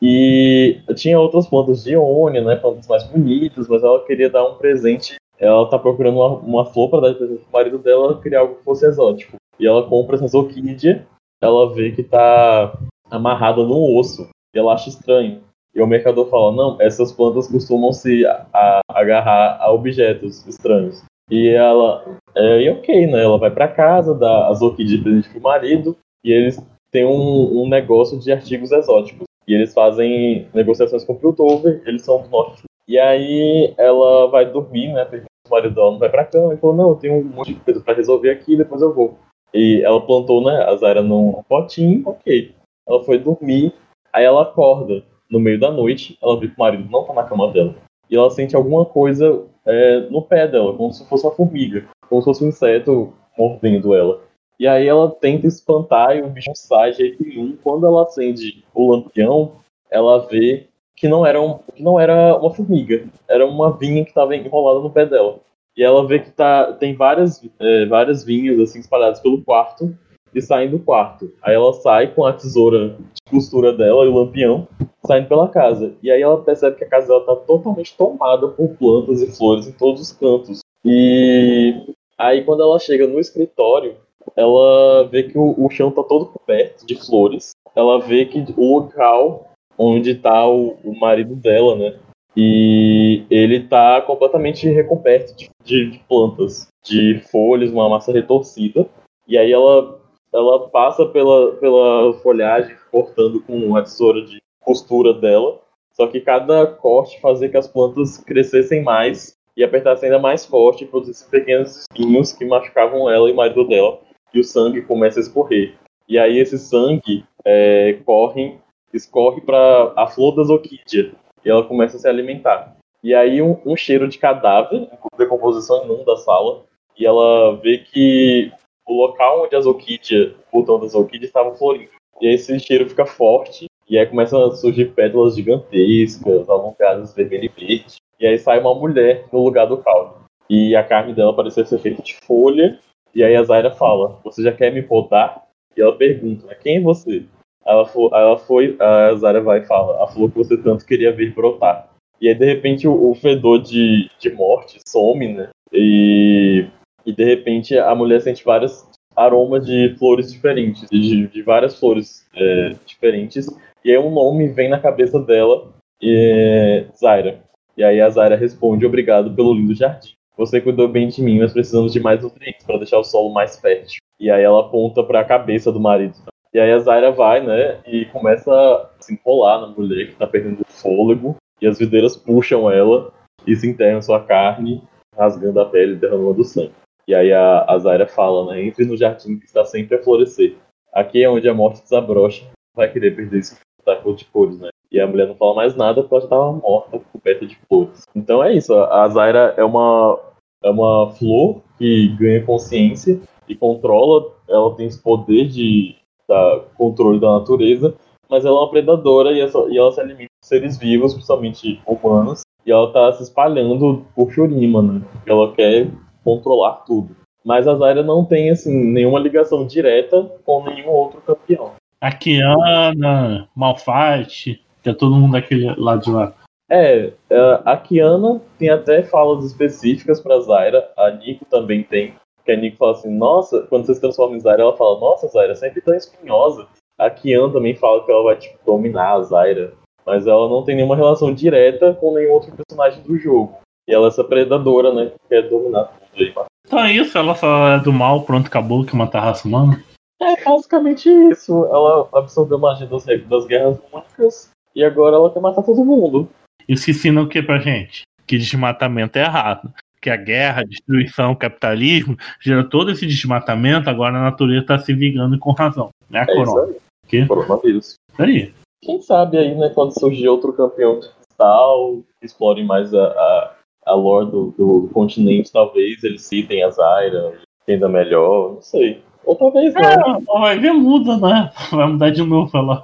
E 0.00 0.80
tinha 0.94 1.18
outras 1.18 1.48
plantas 1.48 1.82
de 1.82 1.96
ônia, 1.96 2.42
né, 2.42 2.54
plantas 2.54 2.86
mais 2.86 3.04
bonitas, 3.04 3.68
mas 3.68 3.82
ela 3.82 4.04
queria 4.04 4.30
dar 4.30 4.44
um 4.44 4.54
presente. 4.54 5.16
Ela 5.38 5.64
está 5.64 5.78
procurando 5.78 6.16
uma, 6.16 6.36
uma 6.38 6.64
flor 6.66 6.88
para 6.88 7.00
dar 7.00 7.12
de 7.12 7.18
presente 7.18 7.42
pro 7.42 7.52
marido 7.52 7.78
dela, 7.78 8.04
ela 8.06 8.20
queria 8.20 8.38
algo 8.38 8.56
que 8.56 8.64
fosse 8.64 8.86
exótico. 8.86 9.36
E 9.58 9.66
ela 9.66 9.88
compra 9.88 10.16
essa 10.16 10.38
orquídea, 10.38 11.06
ela 11.40 11.72
vê 11.74 11.90
que 11.92 12.00
está 12.00 12.76
amarrada 13.10 13.62
num 13.62 13.96
osso, 13.96 14.28
e 14.54 14.58
ela 14.58 14.74
acha 14.74 14.88
estranho. 14.88 15.42
E 15.74 15.80
o 15.80 15.86
mercador 15.86 16.28
fala: 16.28 16.52
Não, 16.52 16.76
essas 16.80 17.12
plantas 17.12 17.48
costumam 17.48 17.92
se 17.92 18.26
a, 18.26 18.46
a, 18.52 18.80
agarrar 18.88 19.58
a 19.60 19.72
objetos 19.72 20.46
estranhos. 20.46 21.04
E 21.30 21.48
ela, 21.48 22.04
é, 22.34 22.62
e 22.62 22.70
ok, 22.70 23.06
né? 23.06 23.22
Ela 23.22 23.38
vai 23.38 23.50
para 23.50 23.68
casa, 23.68 24.14
dá 24.14 24.48
as 24.48 24.62
orquídeas 24.62 24.96
de 24.96 25.02
presente 25.02 25.28
pro 25.28 25.40
marido, 25.40 25.96
e 26.24 26.32
eles 26.32 26.60
têm 26.90 27.04
um, 27.04 27.62
um, 27.62 27.68
negócio 27.68 28.18
de 28.18 28.32
artigos 28.32 28.72
exóticos. 28.72 29.26
E 29.46 29.54
eles 29.54 29.72
fazem 29.72 30.48
negociações 30.54 31.04
com 31.04 31.12
o 31.12 31.16
Piltover, 31.16 31.82
eles 31.86 32.02
são 32.02 32.22
do 32.22 32.28
norte. 32.28 32.62
E 32.86 32.98
aí 32.98 33.74
ela 33.76 34.28
vai 34.28 34.50
dormir, 34.50 34.92
né? 34.92 35.06
O 35.46 35.50
marido 35.50 35.74
dela 35.74 35.90
não 35.90 35.98
vai 35.98 36.08
pra 36.08 36.24
cama, 36.24 36.54
e 36.54 36.56
falou: 36.56 36.76
Não, 36.76 36.88
eu 36.90 36.96
tenho 36.96 37.14
um 37.14 37.24
monte 37.24 37.54
de 37.54 37.60
coisa 37.60 37.80
pra 37.80 37.94
resolver 37.94 38.30
aqui, 38.30 38.56
depois 38.56 38.80
eu 38.80 38.94
vou. 38.94 39.18
E 39.52 39.82
ela 39.82 40.00
plantou, 40.00 40.44
né, 40.44 40.62
a 40.64 40.76
Zaira 40.76 41.02
num 41.02 41.42
potinho, 41.48 42.02
ok. 42.06 42.54
Ela 42.88 43.04
foi 43.04 43.18
dormir, 43.18 43.72
aí 44.12 44.24
ela 44.24 44.42
acorda 44.42 45.04
no 45.30 45.38
meio 45.38 45.60
da 45.60 45.70
noite, 45.70 46.18
ela 46.22 46.40
vê 46.40 46.48
que 46.48 46.54
o 46.56 46.60
marido 46.60 46.88
não 46.90 47.04
tá 47.04 47.12
na 47.12 47.24
cama 47.24 47.52
dela. 47.52 47.74
E 48.10 48.16
ela 48.16 48.30
sente 48.30 48.56
alguma 48.56 48.84
coisa 48.86 49.44
é, 49.66 50.00
no 50.08 50.22
pé 50.22 50.48
dela, 50.48 50.74
como 50.74 50.92
se 50.92 51.06
fosse 51.06 51.26
uma 51.26 51.34
formiga, 51.34 51.86
como 52.08 52.22
se 52.22 52.24
fosse 52.24 52.44
um 52.44 52.48
inseto 52.48 53.12
mordendo 53.36 53.94
ela. 53.94 54.22
E 54.58 54.66
aí 54.66 54.88
ela 54.88 55.10
tenta 55.10 55.46
espantar 55.46 56.16
e 56.16 56.22
o 56.22 56.28
bicho 56.28 56.50
sai 56.54 56.90
de 56.90 56.96
jeito 56.98 57.22
nenhum. 57.22 57.56
Quando 57.62 57.86
ela 57.86 58.02
acende 58.02 58.64
o 58.74 58.90
lampião, 58.90 59.52
ela 59.90 60.26
vê 60.26 60.66
que 60.96 61.06
não 61.06 61.24
era, 61.24 61.40
um, 61.40 61.58
que 61.74 61.82
não 61.82 62.00
era 62.00 62.36
uma 62.36 62.50
formiga, 62.52 63.06
era 63.28 63.46
uma 63.46 63.70
vinha 63.70 64.02
que 64.02 64.10
estava 64.10 64.34
enrolada 64.34 64.80
no 64.80 64.90
pé 64.90 65.06
dela. 65.06 65.38
E 65.76 65.84
ela 65.84 66.04
vê 66.04 66.18
que 66.18 66.30
tá, 66.30 66.72
tem 66.72 66.96
várias, 66.96 67.40
é, 67.60 67.86
várias 67.86 68.24
vinhas 68.24 68.58
assim 68.58 68.80
espalhadas 68.80 69.20
pelo 69.20 69.44
quarto 69.44 69.96
e 70.38 70.42
saem 70.42 70.70
do 70.70 70.78
quarto. 70.78 71.32
Aí 71.42 71.54
ela 71.54 71.72
sai 71.74 72.14
com 72.14 72.24
a 72.24 72.32
tesoura 72.32 72.90
de 72.90 73.30
costura 73.30 73.72
dela 73.72 74.04
e 74.04 74.08
o 74.08 74.14
lampião 74.14 74.66
saindo 75.04 75.28
pela 75.28 75.48
casa. 75.48 75.94
E 76.02 76.10
aí 76.10 76.22
ela 76.22 76.42
percebe 76.42 76.76
que 76.76 76.84
a 76.84 76.88
casa 76.88 77.08
dela 77.08 77.24
tá 77.24 77.36
totalmente 77.36 77.96
tomada 77.96 78.48
por 78.48 78.68
plantas 78.76 79.22
e 79.22 79.36
flores 79.36 79.66
em 79.66 79.72
todos 79.72 80.00
os 80.00 80.12
cantos. 80.12 80.60
E 80.84 81.94
aí 82.16 82.44
quando 82.44 82.62
ela 82.62 82.78
chega 82.78 83.06
no 83.06 83.20
escritório, 83.20 83.96
ela 84.36 85.04
vê 85.04 85.24
que 85.24 85.38
o, 85.38 85.54
o 85.58 85.70
chão 85.70 85.90
tá 85.90 86.02
todo 86.02 86.26
coberto 86.26 86.86
de 86.86 86.94
flores. 86.94 87.50
Ela 87.74 88.00
vê 88.00 88.24
que 88.24 88.44
o 88.56 88.78
local 88.78 89.48
onde 89.76 90.14
tá 90.16 90.48
o, 90.48 90.76
o 90.84 90.98
marido 90.98 91.36
dela, 91.36 91.76
né? 91.76 91.94
E 92.36 93.24
ele 93.30 93.60
tá 93.60 94.00
completamente 94.02 94.68
recoberto 94.68 95.36
de, 95.36 95.50
de, 95.64 95.90
de 95.90 95.98
plantas, 96.08 96.68
de 96.84 97.20
folhas, 97.30 97.70
uma 97.70 97.88
massa 97.88 98.12
retorcida. 98.12 98.86
E 99.26 99.36
aí 99.36 99.52
ela 99.52 99.97
ela 100.32 100.68
passa 100.68 101.06
pela, 101.06 101.52
pela 101.52 102.12
folhagem, 102.22 102.76
cortando 102.90 103.40
com 103.40 103.76
a 103.76 103.82
tesoura 103.82 104.22
de 104.22 104.40
costura 104.60 105.12
dela. 105.12 105.60
Só 105.92 106.06
que 106.06 106.20
cada 106.20 106.66
corte 106.66 107.20
fazia 107.20 107.48
que 107.48 107.56
as 107.56 107.66
plantas 107.66 108.18
crescessem 108.18 108.82
mais 108.82 109.36
e 109.56 109.64
apertassem 109.64 110.08
ainda 110.08 110.20
mais 110.20 110.44
forte 110.44 110.84
e 110.84 110.86
produzissem 110.86 111.28
pequenos 111.28 111.78
espinhos 111.78 112.32
que 112.32 112.44
machucavam 112.44 113.10
ela 113.10 113.28
e 113.28 113.32
o 113.32 113.36
marido 113.36 113.66
dela. 113.66 113.98
E 114.32 114.38
o 114.38 114.44
sangue 114.44 114.82
começa 114.82 115.18
a 115.18 115.22
escorrer. 115.22 115.74
E 116.08 116.18
aí 116.18 116.38
esse 116.38 116.58
sangue 116.58 117.24
é, 117.44 117.98
corre, 118.04 118.56
escorre 118.94 119.40
para 119.40 119.92
a 119.96 120.06
flor 120.06 120.36
da 120.36 120.42
orquídea 120.42 121.12
e 121.44 121.50
ela 121.50 121.64
começa 121.64 121.96
a 121.96 122.00
se 122.00 122.08
alimentar. 122.08 122.76
E 123.02 123.14
aí 123.14 123.42
um, 123.42 123.58
um 123.64 123.76
cheiro 123.76 124.08
de 124.08 124.18
cadáver, 124.18 124.88
decomposição 125.16 125.84
inunda 125.84 126.12
a 126.12 126.16
sala, 126.16 126.64
e 126.98 127.06
ela 127.06 127.56
vê 127.56 127.78
que 127.78 128.52
o 128.88 128.94
local 128.94 129.44
onde 129.44 129.54
as 129.54 129.66
orquídeas, 129.66 130.32
o 130.50 130.60
botão 130.60 130.80
das 130.80 130.94
orquídeas 130.94 131.28
estavam 131.28 131.54
florindo. 131.54 131.90
E 132.20 132.32
esse 132.32 132.58
cheiro 132.58 132.88
fica 132.88 133.06
forte, 133.06 133.66
e 133.88 133.98
aí 133.98 134.06
começam 134.06 134.44
a 134.44 134.52
surgir 134.52 134.86
pétalas 134.86 135.36
gigantescas, 135.36 136.48
alongadas, 136.48 137.14
vermelho 137.14 137.44
e 137.44 137.60
verde. 137.60 137.96
E 138.18 138.26
aí 138.26 138.38
sai 138.38 138.58
uma 138.58 138.74
mulher 138.74 139.26
no 139.32 139.44
lugar 139.44 139.66
do 139.66 139.78
caldo. 139.78 140.16
E 140.50 140.74
a 140.74 140.82
carne 140.82 141.14
dela 141.14 141.34
parecia 141.34 141.64
ser 141.64 141.78
feita 141.78 142.02
de 142.02 142.16
folha. 142.24 142.78
E 143.14 143.22
aí 143.22 143.36
a 143.36 143.42
Zaira 143.42 143.70
fala: 143.70 144.18
Você 144.24 144.42
já 144.42 144.52
quer 144.52 144.72
me 144.72 144.82
podar? 144.82 145.44
E 145.76 145.80
ela 145.80 145.96
pergunta: 145.96 146.54
Quem 146.56 146.78
é 146.78 146.80
você? 146.80 147.24
Ela 147.64 147.86
foi, 147.86 148.08
ela 148.12 148.38
foi 148.38 148.76
a 148.80 149.14
Zaira 149.14 149.40
vai 149.40 149.60
e 149.60 149.66
fala: 149.66 150.02
A 150.02 150.06
flor 150.08 150.30
que 150.30 150.38
você 150.38 150.56
tanto 150.56 150.84
queria 150.84 151.12
ver 151.12 151.32
brotar. 151.32 151.88
E 152.20 152.28
aí 152.28 152.34
de 152.34 152.44
repente 152.44 152.88
o, 152.88 153.10
o 153.10 153.14
fedor 153.14 153.62
de, 153.62 154.10
de 154.18 154.30
morte 154.30 154.80
some, 154.86 155.28
né? 155.28 155.50
E 155.72 156.66
e 157.08 157.12
de 157.12 157.24
repente 157.24 157.76
a 157.78 157.94
mulher 157.94 158.20
sente 158.20 158.44
vários 158.44 158.86
aromas 159.16 159.66
de 159.66 159.96
flores 159.98 160.30
diferentes, 160.30 160.86
de, 160.90 161.26
de 161.26 161.42
várias 161.42 161.80
flores 161.80 162.28
é, 162.36 162.74
diferentes, 162.84 163.46
e 163.82 163.90
aí 163.90 163.98
um 163.98 164.10
nome 164.10 164.48
vem 164.48 164.68
na 164.68 164.78
cabeça 164.78 165.18
dela, 165.18 165.72
é 166.02 166.84
Zaira. 166.94 167.40
E 167.74 167.82
aí 167.82 167.98
a 167.98 168.10
Zaira 168.10 168.36
responde: 168.36 168.84
Obrigado 168.84 169.34
pelo 169.34 169.54
lindo 169.54 169.74
jardim. 169.74 170.12
Você 170.36 170.60
cuidou 170.60 170.86
bem 170.86 171.08
de 171.08 171.22
mim, 171.22 171.38
mas 171.38 171.52
precisamos 171.52 171.92
de 171.92 171.98
mais 171.98 172.22
nutrientes 172.22 172.64
para 172.66 172.76
deixar 172.76 172.98
o 172.98 173.04
solo 173.04 173.32
mais 173.32 173.58
fértil. 173.58 174.00
E 174.20 174.30
aí 174.30 174.42
ela 174.42 174.60
aponta 174.60 175.02
para 175.02 175.20
a 175.20 175.24
cabeça 175.24 175.72
do 175.72 175.80
marido. 175.80 176.14
E 176.52 176.60
aí 176.60 176.70
a 176.70 176.78
Zaira 176.78 177.10
vai, 177.10 177.44
né, 177.44 177.80
e 177.86 178.04
começa 178.06 178.52
a 178.52 178.90
se 179.00 179.14
enrolar 179.14 179.62
na 179.62 179.68
mulher 179.68 180.06
que 180.06 180.12
está 180.12 180.26
perdendo 180.26 180.60
o 180.60 180.72
fôlego, 180.72 181.36
e 181.60 181.66
as 181.66 181.78
videiras 181.78 182.16
puxam 182.16 182.70
ela 182.70 183.12
e 183.46 183.56
se 183.56 183.68
enterram 183.68 184.02
sua 184.02 184.22
carne, 184.22 184.82
rasgando 185.16 185.60
a 185.60 185.64
pele 185.64 185.94
e 185.94 185.96
derramando 185.96 186.44
sangue. 186.44 186.72
E 187.08 187.14
aí 187.14 187.32
a, 187.32 187.64
a 187.66 187.78
Zaira 187.78 188.06
fala, 188.06 188.52
né? 188.52 188.62
Entre 188.62 188.84
no 188.84 188.94
jardim 188.94 189.38
que 189.38 189.46
está 189.46 189.64
sempre 189.64 189.96
a 189.96 190.02
florescer. 190.02 190.56
Aqui 190.92 191.24
é 191.24 191.30
onde 191.30 191.48
a 191.48 191.54
morte 191.54 191.82
desabrocha. 191.82 192.44
Vai 192.76 192.92
querer 192.92 193.16
perder 193.16 193.38
esse 193.38 193.58
cor 194.02 194.14
de 194.14 194.26
cores, 194.26 194.58
né? 194.60 194.68
E 194.92 195.00
a 195.00 195.06
mulher 195.06 195.26
não 195.26 195.34
fala 195.34 195.54
mais 195.54 195.74
nada 195.74 196.02
porque 196.02 196.14
ela 196.14 196.24
estava 196.24 196.52
morta, 196.52 197.00
coberta 197.10 197.46
de 197.46 197.56
flores. 197.66 198.02
Então 198.14 198.44
é 198.44 198.52
isso. 198.52 198.74
A 198.74 199.08
Zaira 199.08 199.54
é 199.56 199.64
uma, 199.64 200.20
é 200.62 200.68
uma 200.68 201.10
flor 201.12 201.62
que 201.78 202.08
ganha 202.18 202.44
consciência 202.44 203.18
e 203.48 203.56
controla. 203.56 204.30
Ela 204.46 204.74
tem 204.74 204.86
esse 204.86 205.02
poder 205.02 205.48
de 205.48 205.96
da 206.28 206.62
controle 206.76 207.18
da 207.18 207.38
natureza, 207.38 207.94
mas 208.28 208.44
ela 208.44 208.58
é 208.58 208.60
uma 208.60 208.70
predadora 208.70 209.32
e, 209.32 209.38
e 209.38 209.78
ela 209.78 209.92
se 209.92 209.98
alimenta 209.98 210.30
de 210.42 210.46
seres 210.46 210.76
vivos, 210.76 211.14
principalmente 211.14 211.80
humanos. 211.86 212.42
E 212.66 212.70
ela 212.70 212.88
está 212.88 213.10
se 213.14 213.22
espalhando 213.22 214.04
por 214.14 214.30
Shurima, 214.30 214.82
né? 214.82 215.00
Ela 215.24 215.50
quer 215.52 215.88
controlar 216.28 216.84
tudo. 216.86 217.16
Mas 217.42 217.66
a 217.66 217.74
Zyra 217.74 218.02
não 218.02 218.22
tem 218.22 218.50
assim 218.50 218.92
nenhuma 218.92 219.18
ligação 219.18 219.66
direta 219.66 220.30
com 220.44 220.62
nenhum 220.64 220.90
outro 220.90 221.22
campeão. 221.22 221.72
A 221.98 222.12
Kiana, 222.12 223.48
Malphite, 223.56 224.62
que 224.82 224.90
é 224.90 224.92
todo 224.92 225.16
mundo 225.16 225.32
daquele 225.32 225.74
lado 225.80 226.02
de 226.02 226.10
lá. 226.10 226.34
É, 226.70 227.12
é, 227.30 227.60
a 227.64 227.76
Kiana 227.78 228.42
tem 228.58 228.68
até 228.68 229.02
falas 229.02 229.42
específicas 229.42 230.20
pra 230.20 230.40
Zaira, 230.40 230.90
a 230.98 231.10
Nico 231.10 231.46
também 231.46 231.82
tem. 231.82 232.14
Que 232.44 232.52
a 232.52 232.56
Nico 232.56 232.76
fala 232.76 232.92
assim, 232.92 233.10
nossa, 233.10 233.62
quando 233.62 233.86
você 233.86 233.94
se 233.94 234.00
transforma 234.02 234.36
em 234.36 234.40
Zaira, 234.40 234.62
ela 234.62 234.76
fala, 234.76 235.00
nossa, 235.00 235.28
Zaira, 235.28 235.54
sempre 235.54 235.80
tão 235.80 235.94
espinhosa. 235.94 236.66
A 236.98 237.08
Kiana 237.08 237.50
também 237.50 237.74
fala 237.74 238.04
que 238.04 238.12
ela 238.12 238.22
vai, 238.22 238.36
tipo, 238.36 238.58
dominar 238.66 239.14
a 239.14 239.22
Zaira. 239.22 239.72
Mas 240.04 240.26
ela 240.26 240.46
não 240.48 240.62
tem 240.62 240.76
nenhuma 240.76 240.96
relação 240.96 241.32
direta 241.32 241.94
com 241.94 242.12
nenhum 242.12 242.32
outro 242.32 242.52
personagem 242.54 243.02
do 243.02 243.16
jogo. 243.18 243.56
E 243.88 243.94
ela 243.94 244.06
é 244.06 244.08
essa 244.08 244.22
predadora, 244.22 244.92
né? 244.92 245.06
Que 245.06 245.28
quer 245.30 245.48
dominar 245.48 245.84
tudo 245.84 246.22
aí. 246.22 246.34
Então 246.66 246.78
é 246.80 246.92
isso, 246.92 247.16
ela 247.16 247.34
só 247.34 247.68
é 247.68 247.80
do 247.80 247.90
mal, 247.92 248.22
pronto, 248.24 248.46
acabou, 248.46 248.84
que 248.84 248.94
matar 248.94 249.20
a 249.20 249.24
raça 249.24 249.48
humana. 249.48 249.82
É 250.20 250.44
basicamente 250.44 251.08
isso. 251.08 251.64
Ela 251.66 252.06
absorveu 252.12 252.58
magia 252.58 252.86
das, 252.86 253.06
das 253.06 253.46
guerras 253.46 253.78
únicas 253.92 254.50
e 254.74 254.84
agora 254.84 255.16
ela 255.16 255.32
quer 255.32 255.40
matar 255.40 255.62
todo 255.62 255.84
mundo. 255.84 256.28
Isso 256.68 256.90
ensina 256.90 257.22
o 257.22 257.28
que 257.28 257.40
pra 257.40 257.58
gente? 257.58 258.02
Que 258.26 258.36
desmatamento 258.36 259.16
é 259.18 259.22
errado. 259.22 259.72
Que 260.02 260.10
a 260.10 260.16
guerra, 260.16 260.60
a 260.60 260.64
destruição, 260.64 261.32
o 261.32 261.36
capitalismo 261.36 262.16
gera 262.40 262.62
todo 262.62 262.90
esse 262.90 263.06
desmatamento, 263.06 263.88
agora 263.88 264.18
a 264.18 264.22
natureza 264.22 264.66
tá 264.66 264.78
se 264.78 264.92
vingando 264.92 265.38
com 265.38 265.52
razão. 265.52 265.88
Né, 266.10 266.20
a 266.20 266.22
É 266.22 266.24
isso 266.26 266.34
corona? 266.52 266.66
aí. 266.72 266.76
Que? 267.08 267.26
Coronavírus. 267.26 267.94
Isso 268.12 268.22
aí. 268.22 268.52
Quem 268.82 269.00
sabe 269.00 269.38
aí, 269.38 269.54
né, 269.54 269.70
quando 269.74 269.98
surgir 269.98 270.28
outro 270.28 270.52
campeão 270.52 271.00
cristal, 271.00 272.00
explorem 272.22 272.64
mais 272.66 272.92
a, 272.94 273.06
a, 273.06 273.54
a 273.88 273.94
lore 273.94 274.30
do, 274.30 274.54
do 274.56 274.90
continente, 274.92 275.50
talvez 275.50 276.04
eles 276.04 276.22
citem 276.22 276.62
a 276.62 276.70
Zaira, 276.70 277.34
ainda 277.66 277.88
melhor, 277.88 278.54
não 278.54 278.60
sei. 278.60 279.02
Ou 279.24 279.34
talvez 279.34 279.74
não. 279.74 279.82
É, 279.82 280.20
vai 280.40 280.58
ver 280.58 280.72
muda, 280.72 281.16
né? 281.16 281.50
Vai 281.70 281.86
mudar 281.86 282.10
de 282.10 282.22
novo 282.22 282.56
ela. 282.56 282.82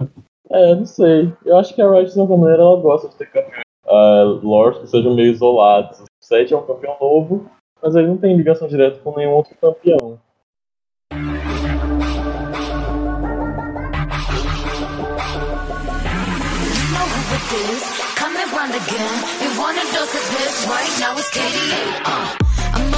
É, 0.50 0.74
não 0.74 0.84
sei. 0.84 1.32
Eu 1.44 1.56
acho 1.56 1.74
que 1.74 1.80
a 1.80 1.90
Riot, 1.90 2.06
de 2.06 2.12
certa 2.12 2.36
maneira, 2.36 2.62
ela 2.62 2.76
gosta 2.80 3.08
de 3.08 3.16
ter 3.16 3.30
campeões 3.30 3.64
uh, 3.86 4.46
lores 4.46 4.78
que 4.78 4.86
sejam 4.86 5.14
meio 5.14 5.30
isolados. 5.30 6.00
O 6.00 6.04
7 6.20 6.52
é 6.52 6.56
um 6.56 6.66
campeão 6.66 6.96
novo, 7.00 7.50
mas 7.82 7.94
ele 7.94 8.08
não 8.08 8.18
tem 8.18 8.36
ligação 8.36 8.68
direta 8.68 8.98
com 9.02 9.16
nenhum 9.16 9.32
outro 9.32 9.54
campeão. 9.60 10.18
Again. 18.70 19.14
You 19.42 19.50
want 19.60 19.76
a 19.76 19.84
dose 19.92 20.14
of 20.14 20.26
this 20.36 20.66
right 20.68 20.92
now? 21.00 21.12
It's 21.18 21.30
KDA. 21.30 21.82
Uh, 22.04 22.36
I'm 22.74 22.94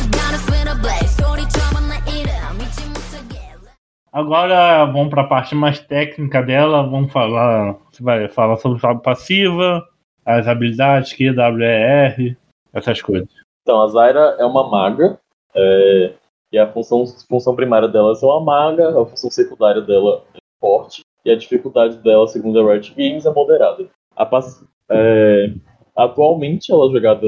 a 0.68 0.74
blade. 0.80 1.08
Storytime 1.08 1.88
na 1.88 1.98
ira. 2.10 2.54
Meet 2.54 2.76
you 2.80 2.92
together. 3.10 3.70
Agora 4.12 4.84
vamos 4.86 5.08
para 5.10 5.22
a 5.22 5.26
parte 5.26 5.54
mais 5.54 5.78
técnica 5.80 6.42
dela. 6.42 6.82
Vamos 6.88 7.12
falar. 7.12 7.76
Você 7.90 8.02
vai 8.02 8.28
falar 8.28 8.56
sobre 8.58 8.84
a 8.86 8.94
passiva, 8.94 9.84
as 10.24 10.46
habilidades, 10.46 11.12
Q, 11.12 11.32
W, 11.32 11.64
E, 11.64 11.68
R, 11.68 12.36
essas 12.72 13.00
coisas. 13.02 13.28
Então, 13.62 13.82
a 13.82 13.88
Zaira 13.88 14.36
é 14.38 14.44
uma 14.44 14.68
maga, 14.68 15.18
é, 15.54 16.12
e 16.52 16.58
a 16.58 16.70
função, 16.72 17.04
função 17.28 17.56
primária 17.56 17.88
dela 17.88 18.12
é 18.12 18.14
ser 18.14 18.26
uma 18.26 18.40
maga, 18.40 18.88
a 18.90 19.06
função 19.06 19.28
secundária 19.30 19.82
dela 19.82 20.22
é 20.34 20.38
forte, 20.60 21.02
e 21.24 21.30
a 21.32 21.36
dificuldade 21.36 21.96
dela, 21.98 22.28
segundo 22.28 22.60
a 22.60 22.72
Riot 22.72 22.94
Games, 22.96 23.26
é 23.26 23.30
moderada. 23.32 23.88
A 24.14 24.24
pass- 24.24 24.64
é, 24.90 25.52
atualmente 25.96 26.72
ela 26.72 26.88
é 26.88 26.92
jogada 26.92 27.26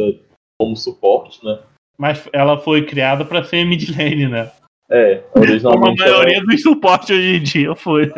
como 0.61 0.77
suporte, 0.77 1.45
né? 1.45 1.59
Mas 1.99 2.29
ela 2.33 2.59
foi 2.59 2.85
criada 2.85 3.25
para 3.25 3.43
ser 3.45 3.65
mid 3.65 3.89
lane, 3.97 4.29
né? 4.29 4.51
É, 4.91 5.17
Como 5.33 5.45
a 5.45 5.49
originalmente 5.49 6.03
ela, 6.03 6.13
maioria 6.19 6.45
dos 6.45 6.63
suportes 6.63 7.11
hoje 7.11 7.37
em 7.37 7.43
dia 7.43 7.75
foi. 7.75 8.11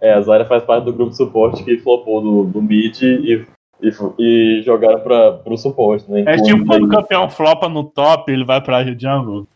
é, 0.00 0.12
a 0.12 0.20
Zaira 0.20 0.44
faz 0.44 0.62
parte 0.64 0.84
do 0.84 0.92
grupo 0.92 1.10
de 1.10 1.16
suporte 1.16 1.64
que 1.64 1.78
flopou 1.78 2.20
do, 2.20 2.44
do 2.44 2.60
mid 2.60 3.00
e, 3.00 3.46
e, 3.80 3.90
e 4.18 4.62
jogaram 4.62 5.00
para 5.00 5.40
o 5.46 5.56
suporte, 5.56 6.10
né? 6.10 6.24
É 6.26 6.36
tipo 6.36 6.66
quando 6.66 6.84
o 6.84 6.88
campeão 6.88 7.30
flopa 7.30 7.68
no 7.68 7.84
top, 7.84 8.30
ele 8.30 8.44
vai 8.44 8.60
pra 8.60 8.84
jungle. 8.84 9.46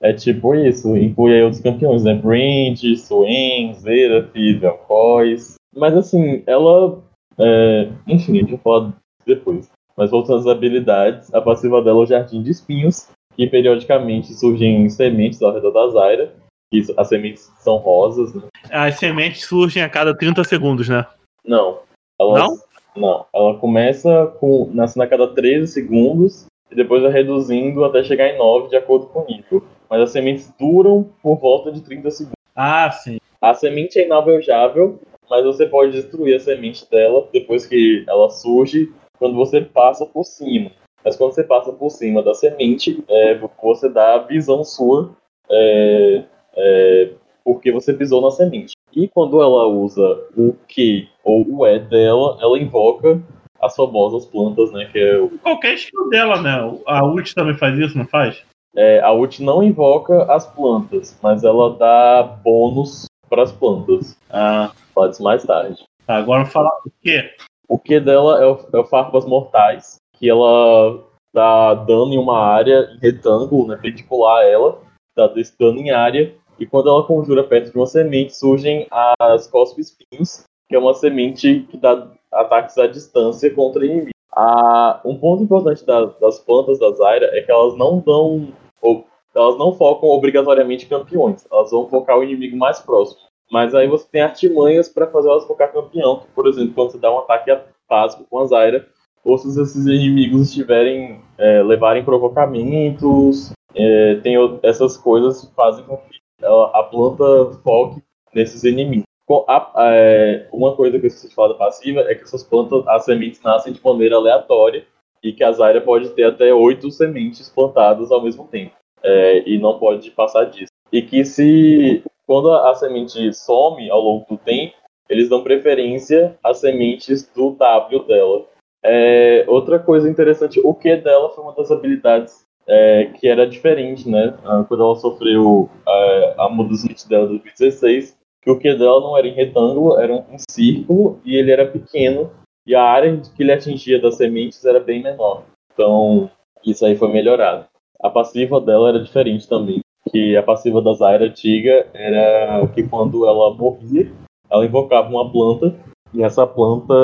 É 0.00 0.12
tipo 0.12 0.54
isso, 0.54 0.94
inclui 0.96 1.34
aí 1.34 1.42
outros 1.42 1.62
campeões, 1.62 2.04
né? 2.04 2.14
Brand, 2.14 2.78
Swain, 2.98 3.72
Zera, 3.74 4.28
Vel'Koz. 4.34 5.54
Mas 5.74 5.96
assim, 5.96 6.42
ela. 6.46 7.02
É, 7.38 7.88
Enfim, 8.06 8.36
a 8.36 8.40
gente 8.40 8.50
vai 8.50 8.60
falar 8.60 8.92
depois. 9.26 9.70
Mas 9.96 10.10
voltando 10.10 10.40
às 10.40 10.46
habilidades, 10.46 11.32
a 11.32 11.40
passiva 11.40 11.82
dela 11.82 12.00
é 12.00 12.02
o 12.02 12.06
Jardim 12.06 12.42
de 12.42 12.50
Espinhos, 12.50 13.08
que 13.34 13.46
periodicamente 13.46 14.34
surgem 14.34 14.88
sementes 14.90 15.42
ao 15.42 15.52
redor 15.52 15.70
da 15.70 15.88
Zaira. 15.88 16.34
que 16.70 16.84
As 16.96 17.08
sementes 17.08 17.50
são 17.58 17.76
rosas, 17.76 18.34
né? 18.34 18.42
As 18.70 18.98
sementes 18.98 19.46
surgem 19.46 19.82
a 19.82 19.88
cada 19.88 20.14
30 20.16 20.44
segundos, 20.44 20.88
né? 20.88 21.06
Não. 21.44 21.78
Elas, 22.20 22.66
não? 22.94 23.26
Ela 23.34 23.58
começa 23.58 24.26
com. 24.38 24.70
nascendo 24.72 25.04
a 25.04 25.06
cada 25.06 25.28
13 25.28 25.72
segundos 25.72 26.46
e 26.70 26.74
depois 26.74 27.02
vai 27.02 27.12
reduzindo 27.12 27.84
até 27.84 28.02
chegar 28.02 28.28
em 28.28 28.38
9 28.38 28.68
de 28.68 28.76
acordo 28.76 29.06
com 29.06 29.20
o 29.20 29.26
nível. 29.26 29.64
Mas 29.88 30.00
as 30.00 30.10
sementes 30.10 30.52
duram 30.58 31.08
por 31.22 31.36
volta 31.36 31.70
de 31.70 31.80
30 31.80 32.10
segundos. 32.10 32.36
Ah, 32.54 32.90
sim. 32.90 33.18
A 33.40 33.54
semente 33.54 33.98
é 33.98 34.06
inalvejável, 34.06 34.98
mas 35.30 35.44
você 35.44 35.66
pode 35.66 35.92
destruir 35.92 36.36
a 36.36 36.40
semente 36.40 36.88
dela 36.90 37.28
depois 37.32 37.66
que 37.66 38.04
ela 38.08 38.30
surge, 38.30 38.92
quando 39.18 39.34
você 39.34 39.60
passa 39.60 40.04
por 40.06 40.24
cima. 40.24 40.70
Mas 41.04 41.16
quando 41.16 41.32
você 41.32 41.44
passa 41.44 41.72
por 41.72 41.90
cima 41.90 42.22
da 42.22 42.34
semente, 42.34 43.02
é, 43.08 43.38
você 43.62 43.88
dá 43.88 44.14
a 44.14 44.18
visão 44.18 44.64
sua, 44.64 45.10
é, 45.48 46.24
é, 46.56 47.10
porque 47.44 47.70
você 47.70 47.94
pisou 47.94 48.20
na 48.20 48.30
semente. 48.30 48.72
E 48.92 49.06
quando 49.08 49.40
ela 49.40 49.66
usa 49.66 50.24
o 50.36 50.54
Q 50.66 51.06
ou 51.22 51.46
o 51.48 51.66
E 51.66 51.78
dela, 51.78 52.38
ela 52.40 52.58
invoca 52.58 53.22
as 53.60 53.76
famosas 53.76 54.26
plantas, 54.26 54.72
né? 54.72 54.88
Que 54.90 54.98
é 54.98 55.18
o 55.18 55.30
Qualquer 55.38 55.74
skill 55.74 56.08
dela, 56.08 56.40
né? 56.42 56.78
A 56.86 57.06
ult 57.06 57.34
também 57.34 57.56
faz 57.56 57.78
isso, 57.78 57.96
não 57.96 58.06
faz? 58.06 58.42
É, 58.74 59.00
a 59.00 59.12
ult 59.12 59.42
não 59.42 59.62
invoca 59.62 60.24
as 60.24 60.46
plantas, 60.46 61.18
mas 61.22 61.44
ela 61.44 61.70
dá 61.76 62.22
bônus 62.22 63.05
para 63.28 63.42
as 63.42 63.52
plantas. 63.52 64.16
Ah, 64.30 64.72
Fala 64.94 65.08
disso 65.08 65.22
mais 65.22 65.44
tarde. 65.44 65.84
tá. 66.06 66.16
Agora 66.16 66.44
falar 66.46 66.70
o 66.86 66.90
quê? 67.02 67.30
O 67.68 67.78
que 67.78 67.98
dela 68.00 68.40
é 68.42 68.46
o, 68.46 68.58
é 68.72 68.78
o 68.78 68.84
Farpas 68.84 69.24
Mortais, 69.26 69.96
que 70.14 70.28
ela 70.30 71.02
dá 71.34 71.74
dano 71.74 72.12
em 72.14 72.18
uma 72.18 72.38
área 72.38 72.88
em 72.94 72.98
retângulo, 72.98 73.66
né, 73.66 73.74
perpendicular 73.76 74.38
a 74.38 74.44
ela, 74.48 74.78
dá 75.16 75.26
desse 75.26 75.58
dano 75.58 75.78
em 75.78 75.90
área, 75.90 76.34
e 76.58 76.64
quando 76.64 76.88
ela 76.88 77.02
conjura 77.02 77.44
perto 77.44 77.70
de 77.72 77.76
uma 77.76 77.86
semente, 77.86 78.34
surgem 78.36 78.86
as 79.20 79.46
Cospe 79.48 79.80
Espinhos, 79.82 80.44
que 80.68 80.74
é 80.74 80.78
uma 80.78 80.94
semente 80.94 81.66
que 81.70 81.76
dá 81.76 82.06
ataques 82.32 82.78
à 82.78 82.86
distância 82.86 83.52
contra 83.54 83.84
inimigos. 83.84 84.12
Ah, 84.34 85.00
um 85.04 85.16
ponto 85.18 85.42
importante 85.42 85.84
da- 85.84 86.06
das 86.20 86.38
plantas 86.38 86.78
da 86.78 86.90
Zyra 86.92 87.26
é 87.36 87.42
que 87.42 87.50
elas 87.50 87.76
não 87.76 87.98
dão. 87.98 88.48
ou- 88.80 89.04
elas 89.36 89.58
não 89.58 89.72
focam 89.72 90.08
obrigatoriamente 90.08 90.86
campeões, 90.86 91.46
elas 91.52 91.70
vão 91.70 91.88
focar 91.88 92.18
o 92.18 92.24
inimigo 92.24 92.56
mais 92.56 92.80
próximo. 92.80 93.20
Mas 93.50 93.74
aí 93.74 93.86
você 93.86 94.06
tem 94.10 94.22
artimanhas 94.22 94.88
para 94.88 95.06
fazer 95.06 95.28
elas 95.28 95.46
focar 95.46 95.72
campeão, 95.72 96.20
que, 96.20 96.26
por 96.34 96.46
exemplo, 96.46 96.74
quando 96.74 96.92
você 96.92 96.98
dá 96.98 97.12
um 97.14 97.18
ataque 97.18 97.56
básico 97.88 98.24
com 98.28 98.40
a 98.40 98.46
Zyra, 98.46 98.88
ou 99.24 99.36
se 99.38 99.48
esses 99.60 99.86
inimigos 99.86 100.48
estiverem 100.48 101.20
é, 101.38 101.62
levarem 101.62 102.04
provocamentos, 102.04 103.52
é, 103.74 104.14
tem 104.16 104.36
essas 104.62 104.96
coisas 104.96 105.44
que 105.44 105.54
fazem 105.54 105.84
com 105.84 105.96
que 105.96 106.18
ela- 106.40 106.70
a 106.74 106.82
planta 106.82 107.24
foque 107.62 108.02
nesses 108.34 108.64
inimigos. 108.64 109.04
A- 109.48 109.72
é, 109.90 110.48
uma 110.52 110.74
coisa 110.74 110.98
que 110.98 111.06
eu 111.06 111.30
falar 111.34 111.48
da 111.48 111.54
passiva 111.54 112.00
é 112.00 112.14
que 112.14 112.22
essas 112.22 112.42
plantas, 112.42 112.86
as 112.86 113.04
sementes 113.04 113.42
nascem 113.42 113.72
de 113.72 113.84
maneira 113.84 114.16
aleatória 114.16 114.86
e 115.22 115.32
que 115.32 115.42
a 115.42 115.52
Zyra 115.52 115.80
pode 115.80 116.10
ter 116.10 116.24
até 116.24 116.54
oito 116.54 116.90
sementes 116.90 117.48
plantadas 117.48 118.10
ao 118.10 118.22
mesmo 118.22 118.46
tempo 118.46 118.72
é, 119.06 119.48
e 119.48 119.58
não 119.58 119.78
pode 119.78 120.10
passar 120.10 120.44
disso. 120.44 120.72
E 120.92 121.00
que 121.00 121.24
se 121.24 122.02
quando 122.26 122.50
a, 122.50 122.70
a 122.70 122.74
semente 122.74 123.32
some 123.32 123.88
ao 123.88 124.00
longo 124.00 124.26
do 124.28 124.36
tempo, 124.36 124.74
eles 125.08 125.28
dão 125.28 125.44
preferência 125.44 126.36
às 126.42 126.58
sementes 126.58 127.30
do 127.34 127.52
W 127.52 128.04
dela. 128.04 128.44
É, 128.84 129.44
outra 129.46 129.78
coisa 129.78 130.10
interessante, 130.10 130.60
o 130.62 130.74
Q 130.74 130.96
dela 130.96 131.30
foi 131.30 131.44
uma 131.44 131.54
das 131.54 131.70
habilidades 131.70 132.44
é, 132.66 133.06
que 133.14 133.28
era 133.28 133.46
diferente, 133.46 134.08
né? 134.08 134.36
Ah, 134.44 134.64
Quando 134.66 134.82
ela 134.82 134.96
sofreu 134.96 135.70
é, 135.88 136.34
a 136.36 136.48
mudança 136.48 137.08
dela 137.08 137.26
de 137.26 137.38
2016, 137.38 138.16
que 138.42 138.50
o 138.50 138.58
Q 138.58 138.74
dela 138.74 139.00
não 139.00 139.16
era 139.16 139.26
em 139.26 139.34
retângulo, 139.34 139.98
era 139.98 140.12
um 140.12 140.36
círculo 140.50 141.20
e 141.24 141.36
ele 141.36 141.52
era 141.52 141.66
pequeno 141.66 142.30
e 142.66 142.74
a 142.74 142.82
área 142.82 143.16
que 143.34 143.42
ele 143.42 143.52
atingia 143.52 144.00
das 144.00 144.16
sementes 144.16 144.64
era 144.64 144.80
bem 144.80 145.02
menor. 145.02 145.44
Então, 145.72 146.28
isso 146.64 146.84
aí 146.84 146.96
foi 146.96 147.12
melhorado. 147.12 147.66
A 148.02 148.10
passiva 148.10 148.60
dela 148.60 148.90
era 148.90 149.02
diferente 149.02 149.48
também, 149.48 149.80
que 150.10 150.36
a 150.36 150.42
passiva 150.42 150.80
da 150.82 150.92
Zyra 150.92 151.26
antiga 151.26 151.86
era 151.94 152.66
que 152.68 152.82
quando 152.82 153.26
ela 153.26 153.52
morria, 153.54 154.12
ela 154.50 154.64
invocava 154.64 155.08
uma 155.08 155.30
planta 155.30 155.74
e 156.12 156.22
essa 156.22 156.46
planta 156.46 156.94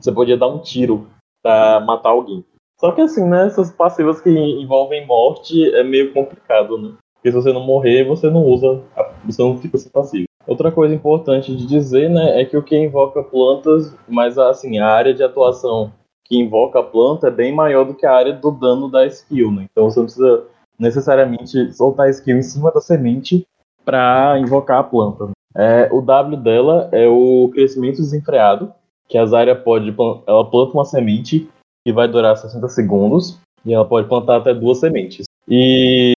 você 0.00 0.10
podia 0.10 0.36
dar 0.36 0.48
um 0.48 0.58
tiro 0.58 1.06
pra 1.42 1.80
matar 1.80 2.10
alguém. 2.10 2.44
Só 2.80 2.90
que 2.90 3.00
assim, 3.00 3.24
né, 3.28 3.46
essas 3.46 3.70
passivas 3.70 4.20
que 4.20 4.30
envolvem 4.30 5.06
morte 5.06 5.72
é 5.74 5.84
meio 5.84 6.12
complicado, 6.12 6.76
né? 6.76 6.94
Porque 7.14 7.30
se 7.30 7.36
você 7.36 7.52
não 7.52 7.64
morrer, 7.64 8.04
você 8.04 8.28
não 8.28 8.44
usa, 8.44 8.82
você 9.24 9.40
não 9.40 9.56
fica 9.56 9.78
sem 9.78 9.92
passivo. 9.92 10.24
Outra 10.44 10.72
coisa 10.72 10.92
importante 10.92 11.54
de 11.54 11.64
dizer, 11.64 12.10
né, 12.10 12.40
é 12.40 12.44
que 12.44 12.56
o 12.56 12.62
que 12.62 12.76
invoca 12.76 13.22
plantas, 13.22 13.96
mas 14.08 14.36
assim, 14.36 14.78
a 14.80 14.88
área 14.88 15.14
de 15.14 15.22
atuação 15.22 15.92
que 16.32 16.38
invoca 16.38 16.78
a 16.78 16.82
planta 16.82 17.28
é 17.28 17.30
bem 17.30 17.54
maior 17.54 17.84
do 17.84 17.92
que 17.92 18.06
a 18.06 18.14
área 18.14 18.32
do 18.32 18.50
dano 18.50 18.88
da 18.88 19.06
skill, 19.06 19.52
né? 19.52 19.66
Então 19.70 19.90
você 19.90 19.98
não 19.98 20.06
precisa 20.06 20.44
necessariamente 20.78 21.70
soltar 21.74 22.06
a 22.06 22.10
skill 22.10 22.38
em 22.38 22.42
cima 22.42 22.72
da 22.72 22.80
semente 22.80 23.46
para 23.84 24.38
invocar 24.38 24.78
a 24.78 24.82
planta. 24.82 25.28
É, 25.54 25.90
o 25.92 26.00
W 26.00 26.38
dela 26.38 26.88
é 26.90 27.06
o 27.06 27.50
crescimento 27.52 27.96
desenfreado, 27.98 28.72
que 29.06 29.18
a 29.18 29.26
Zarya 29.26 29.54
pode 29.54 29.94
ela 30.26 30.50
planta 30.50 30.72
uma 30.72 30.86
semente 30.86 31.50
que 31.84 31.92
vai 31.92 32.08
durar 32.08 32.34
60 32.34 32.66
segundos 32.68 33.38
e 33.62 33.74
ela 33.74 33.84
pode 33.84 34.08
plantar 34.08 34.36
até 34.36 34.54
duas 34.54 34.78
sementes. 34.78 35.26
E 35.46 36.14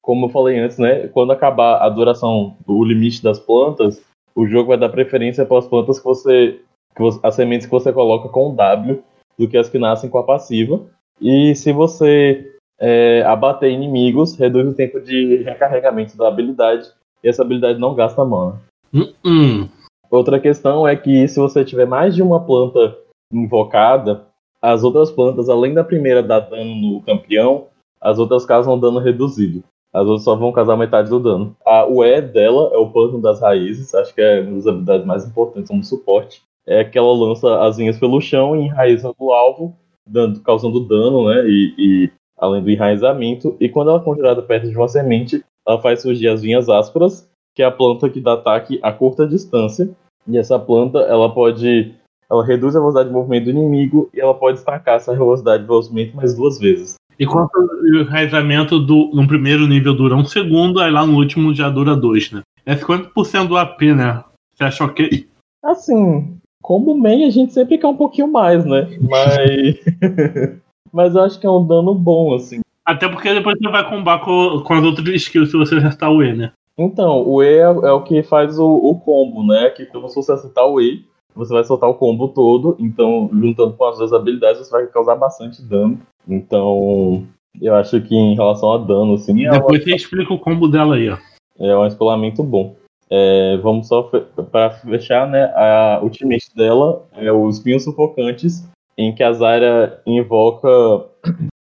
como 0.00 0.24
eu 0.24 0.30
falei 0.30 0.58
antes, 0.58 0.78
né, 0.78 1.06
quando 1.08 1.32
acabar 1.32 1.82
a 1.82 1.88
duração, 1.90 2.56
o 2.66 2.82
limite 2.82 3.22
das 3.22 3.38
plantas, 3.38 4.00
o 4.34 4.46
jogo 4.46 4.68
vai 4.68 4.78
dar 4.78 4.88
preferência 4.88 5.44
para 5.44 5.58
as 5.58 5.68
plantas 5.68 5.98
que 5.98 6.04
você, 6.06 6.60
que 6.96 7.02
você 7.02 7.20
as 7.22 7.34
sementes 7.34 7.66
que 7.66 7.72
você 7.72 7.92
coloca 7.92 8.30
com 8.30 8.48
o 8.48 8.54
W 8.54 9.02
do 9.40 9.48
que 9.48 9.56
as 9.56 9.70
que 9.70 9.78
nascem 9.78 10.10
com 10.10 10.18
a 10.18 10.22
passiva. 10.22 10.82
E 11.18 11.54
se 11.54 11.72
você 11.72 12.52
é, 12.78 13.22
abater 13.22 13.72
inimigos, 13.72 14.36
reduz 14.36 14.68
o 14.68 14.74
tempo 14.74 15.00
de 15.00 15.36
recarregamento 15.38 16.14
da 16.14 16.28
habilidade 16.28 16.86
e 17.24 17.28
essa 17.28 17.42
habilidade 17.42 17.78
não 17.78 17.94
gasta 17.94 18.22
mana. 18.22 18.60
Uh 18.92 19.12
-uh. 19.24 19.68
Outra 20.10 20.38
questão 20.38 20.86
é 20.86 20.94
que 20.94 21.26
se 21.26 21.40
você 21.40 21.64
tiver 21.64 21.86
mais 21.86 22.14
de 22.14 22.22
uma 22.22 22.44
planta 22.44 22.98
invocada, 23.32 24.26
as 24.60 24.84
outras 24.84 25.10
plantas, 25.10 25.48
além 25.48 25.72
da 25.72 25.82
primeira 25.82 26.22
dar 26.22 26.40
dano 26.40 26.74
no 26.74 27.00
campeão, 27.00 27.68
as 27.98 28.18
outras 28.18 28.44
causam 28.44 28.78
dano 28.78 28.98
reduzido. 28.98 29.62
As 29.92 30.02
outras 30.02 30.24
só 30.24 30.36
vão 30.36 30.52
causar 30.52 30.76
metade 30.76 31.08
do 31.08 31.18
dano. 31.18 31.56
A, 31.64 31.86
o 31.86 32.04
E 32.04 32.20
dela 32.20 32.70
é 32.74 32.76
o 32.76 32.90
plano 32.90 33.20
das 33.22 33.40
raízes, 33.40 33.94
acho 33.94 34.14
que 34.14 34.20
é 34.20 34.40
uma 34.40 34.56
das 34.56 34.66
habilidades 34.66 35.06
mais 35.06 35.24
importantes 35.24 35.70
como 35.70 35.82
suporte. 35.82 36.42
É 36.66 36.84
que 36.84 36.98
ela 36.98 37.12
lança 37.12 37.62
as 37.62 37.78
linhas 37.78 37.98
pelo 37.98 38.20
chão 38.20 38.54
e 38.54 38.66
enraiza 38.66 39.12
o 39.18 39.32
alvo, 39.32 39.76
dando, 40.06 40.40
causando 40.40 40.80
dano, 40.80 41.28
né? 41.28 41.44
E, 41.46 41.74
e, 41.78 42.10
além 42.38 42.62
do 42.62 42.70
enraizamento. 42.70 43.56
E 43.60 43.68
quando 43.68 43.90
ela 43.90 44.00
é 44.00 44.04
conjurada 44.04 44.42
perto 44.42 44.68
de 44.68 44.76
uma 44.76 44.88
semente, 44.88 45.44
ela 45.66 45.80
faz 45.80 46.02
surgir 46.02 46.28
as 46.28 46.42
vinhas 46.42 46.68
ásperas, 46.68 47.28
que 47.54 47.62
é 47.62 47.66
a 47.66 47.70
planta 47.70 48.08
que 48.08 48.20
dá 48.20 48.34
ataque 48.34 48.78
a 48.82 48.92
curta 48.92 49.26
distância. 49.26 49.90
E 50.26 50.38
essa 50.38 50.58
planta, 50.58 50.98
ela 51.00 51.32
pode. 51.32 51.94
Ela 52.30 52.44
reduz 52.44 52.76
a 52.76 52.78
velocidade 52.78 53.08
de 53.08 53.14
movimento 53.14 53.44
do 53.44 53.50
inimigo 53.50 54.08
e 54.14 54.20
ela 54.20 54.34
pode 54.34 54.58
destacar 54.58 54.94
essa 54.96 55.12
velocidade 55.12 55.64
de 55.64 55.68
movimento 55.68 56.14
mais 56.14 56.34
duas 56.34 56.60
vezes. 56.60 56.94
Enquanto 57.18 57.50
o 57.56 57.98
enraizamento 57.98 58.78
do, 58.78 59.10
no 59.12 59.26
primeiro 59.26 59.66
nível 59.66 59.94
dura 59.94 60.14
um 60.14 60.24
segundo, 60.24 60.80
aí 60.80 60.90
lá 60.90 61.04
no 61.04 61.16
último 61.16 61.52
já 61.52 61.68
dura 61.68 61.96
dois, 61.96 62.30
né? 62.30 62.42
É 62.64 62.76
50% 62.76 63.48
do 63.48 63.56
AP, 63.56 63.82
né? 63.94 64.22
Você 64.54 64.64
acha 64.64 64.84
ok? 64.84 65.28
Assim, 65.62 66.38
como 66.62 66.96
main 66.96 67.24
a 67.24 67.30
gente 67.30 67.52
sempre 67.52 67.78
quer 67.78 67.86
um 67.86 67.96
pouquinho 67.96 68.28
mais, 68.28 68.64
né? 68.64 68.88
Mas. 69.00 70.60
Mas 70.92 71.14
eu 71.14 71.22
acho 71.22 71.38
que 71.38 71.46
é 71.46 71.50
um 71.50 71.64
dano 71.64 71.94
bom, 71.94 72.34
assim. 72.34 72.60
Até 72.84 73.08
porque 73.08 73.32
depois 73.32 73.56
você 73.56 73.70
vai 73.70 73.88
combar 73.88 74.24
com, 74.24 74.60
com 74.64 74.74
as 74.74 74.82
outras 74.82 75.06
skills 75.14 75.50
se 75.50 75.56
você 75.56 75.76
acertar 75.76 76.10
o 76.10 76.22
E, 76.22 76.34
né? 76.34 76.52
Então, 76.76 77.22
o 77.28 77.42
E 77.42 77.46
é, 77.46 77.60
é 77.60 77.92
o 77.92 78.02
que 78.02 78.22
faz 78.22 78.58
o, 78.58 78.66
o, 78.66 78.98
combo, 78.98 79.46
né? 79.46 79.70
Que 79.70 79.86
quando 79.86 80.08
você 80.08 80.32
acertar 80.32 80.66
o 80.66 80.80
E, 80.80 81.04
você 81.34 81.52
vai 81.52 81.62
soltar 81.62 81.88
o 81.88 81.94
combo 81.94 82.28
todo. 82.28 82.76
Então, 82.80 83.30
juntando 83.32 83.74
com 83.74 83.84
as 83.84 83.98
duas 83.98 84.12
habilidades, 84.12 84.66
você 84.66 84.70
vai 84.72 84.86
causar 84.88 85.14
bastante 85.14 85.62
dano. 85.62 86.00
Então, 86.26 87.24
eu 87.60 87.74
acho 87.76 88.00
que 88.00 88.16
em 88.16 88.34
relação 88.34 88.72
a 88.72 88.78
dano, 88.78 89.14
assim. 89.14 89.46
É 89.46 89.50
Depois 89.50 89.80
uma... 89.80 89.84
você 89.84 89.94
explica 89.94 90.34
o 90.34 90.38
combo 90.38 90.66
dela 90.66 90.96
aí, 90.96 91.08
ó. 91.10 91.18
É 91.58 91.76
um 91.76 91.86
escolamento 91.86 92.42
bom. 92.42 92.74
É, 93.12 93.56
vamos 93.56 93.88
só 93.88 94.08
fe 94.08 94.20
para 94.52 94.70
fechar, 94.70 95.28
né? 95.28 95.44
A 95.56 96.00
ultimate 96.02 96.54
dela 96.54 97.04
é 97.14 97.32
os 97.32 97.58
vinhos 97.58 97.82
sufocantes, 97.82 98.68
em 98.96 99.14
que 99.14 99.22
a 99.22 99.32
Zarya 99.32 100.00
invoca 100.06 100.78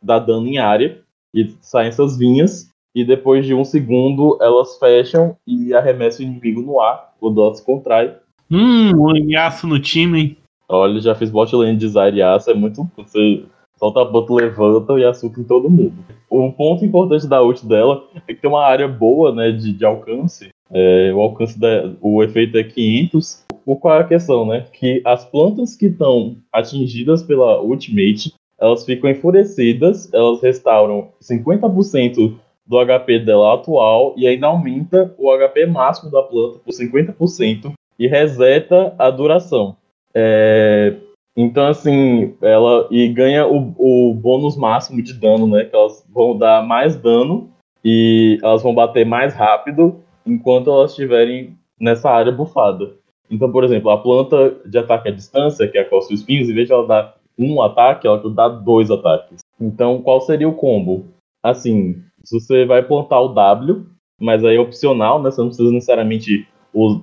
dá 0.03 0.19
dano 0.19 0.47
em 0.47 0.59
área 0.59 1.01
e 1.35 1.55
saem 1.61 1.89
essas 1.89 2.17
vinhas 2.17 2.71
e 2.95 3.05
depois 3.05 3.47
de 3.47 3.55
um 3.55 3.65
segundo 3.65 4.39
elas 4.41 4.79
fecham 4.79 5.37
e 5.47 5.75
arremessam 5.75 6.25
o 6.25 6.29
inimigo 6.29 6.63
no 6.63 6.81
ar 6.81 7.15
quando 7.21 7.41
ela 7.41 7.55
se 7.55 7.65
contrai. 7.65 8.17
Hum, 8.51 8.93
o 8.97 9.17
Yasuo 9.17 9.69
no 9.69 9.79
time, 9.79 10.21
hein? 10.21 10.37
Olha, 10.69 11.01
já 11.01 11.15
fiz 11.15 11.31
bot 11.31 11.55
lane 11.55 11.77
de 11.77 11.89
Zariaço, 11.89 12.51
é 12.51 12.55
muito. 12.55 12.89
Você 12.97 13.45
solta 13.77 14.03
a 14.03 14.05
bot, 14.05 14.31
levanta 14.33 14.95
e 14.95 15.05
açúcar 15.05 15.41
em 15.41 15.45
todo 15.45 15.71
mundo. 15.71 15.95
O 16.29 16.51
ponto 16.53 16.85
importante 16.85 17.27
da 17.27 17.43
ult 17.43 17.65
dela 17.67 18.05
é 18.15 18.35
que 18.35 18.41
tem 18.41 18.51
uma 18.51 18.65
área 18.65 18.89
boa 18.89 19.35
né, 19.35 19.51
de, 19.51 19.73
de 19.73 19.85
alcance. 19.85 20.49
É, 20.73 21.13
o 21.15 21.21
alcance 21.21 21.59
da, 21.59 21.91
o 22.01 22.23
efeito 22.23 22.57
é 22.57 22.65
500. 22.65 23.45
O 23.65 23.77
qual 23.77 23.97
é 23.97 24.01
a 24.01 24.05
questão, 24.05 24.47
né? 24.47 24.67
Que 24.73 25.03
as 25.05 25.25
plantas 25.25 25.75
que 25.75 25.87
estão 25.87 26.37
atingidas 26.53 27.23
pela 27.23 27.61
ultimate, 27.61 28.35
elas 28.59 28.85
ficam 28.85 29.11
enfurecidas, 29.11 30.13
elas 30.13 30.43
restauram 30.43 31.09
50% 31.23 32.35
do 32.67 32.85
HP 32.85 33.21
dela 33.21 33.55
atual 33.55 34.15
e 34.17 34.27
ainda 34.27 34.47
aumenta 34.47 35.15
o 35.19 35.31
HP 35.37 35.67
máximo 35.67 36.11
da 36.11 36.23
planta 36.23 36.59
por 36.59 36.73
50% 36.73 37.73
e 37.99 38.07
reseta 38.07 38.95
a 38.99 39.11
duração. 39.11 39.77
É, 40.15 40.95
então, 41.37 41.67
assim, 41.67 42.35
ela 42.43 42.89
e 42.91 43.09
ganha 43.09 43.47
o, 43.47 43.75
o 43.79 44.15
bônus 44.15 44.57
máximo 44.57 45.03
de 45.03 45.15
dano, 45.15 45.47
né? 45.47 45.65
Que 45.65 45.75
elas 45.75 46.05
vão 46.13 46.37
dar 46.37 46.67
mais 46.67 46.97
dano 46.97 47.51
e 47.85 48.39
elas 48.43 48.63
vão 48.63 48.75
bater 48.75 49.07
mais 49.07 49.35
rápido 49.35 50.01
enquanto 50.29 50.71
elas 50.71 50.91
estiverem 50.91 51.57
nessa 51.81 52.11
área 52.11 52.33
bufada. 52.33 52.93
Então, 53.31 53.51
por 53.51 53.65
exemplo, 53.65 53.91
a 53.91 53.99
planta 53.99 54.57
de 54.65 54.79
ataque 54.79 55.09
à 55.09 55.13
distância, 55.13 55.69
que 55.69 55.79
é 55.79 55.83
a 55.83 55.89
Costa 55.89 56.15
Espinhos, 56.15 56.49
em 56.49 56.55
vez 56.55 56.67
de 56.67 56.73
ela 56.73 56.87
dar 56.87 57.15
um 57.39 57.63
ataque, 57.63 58.07
ela 58.07 58.19
dá 58.31 58.49
dois 58.49 58.91
ataques. 58.91 59.41
Então, 59.61 60.01
qual 60.03 60.21
seria 60.21 60.49
o 60.49 60.55
combo? 60.55 61.07
Assim, 61.43 62.03
se 62.25 62.41
você 62.41 62.65
vai 62.65 62.83
plantar 62.83 63.21
o 63.21 63.29
W, 63.29 63.87
mas 64.21 64.45
aí 64.45 64.57
é 64.57 64.61
opcional, 64.61 65.23
né? 65.23 65.31
Você 65.31 65.41
não 65.41 65.49
precisa 65.49 65.71
necessariamente 65.71 66.49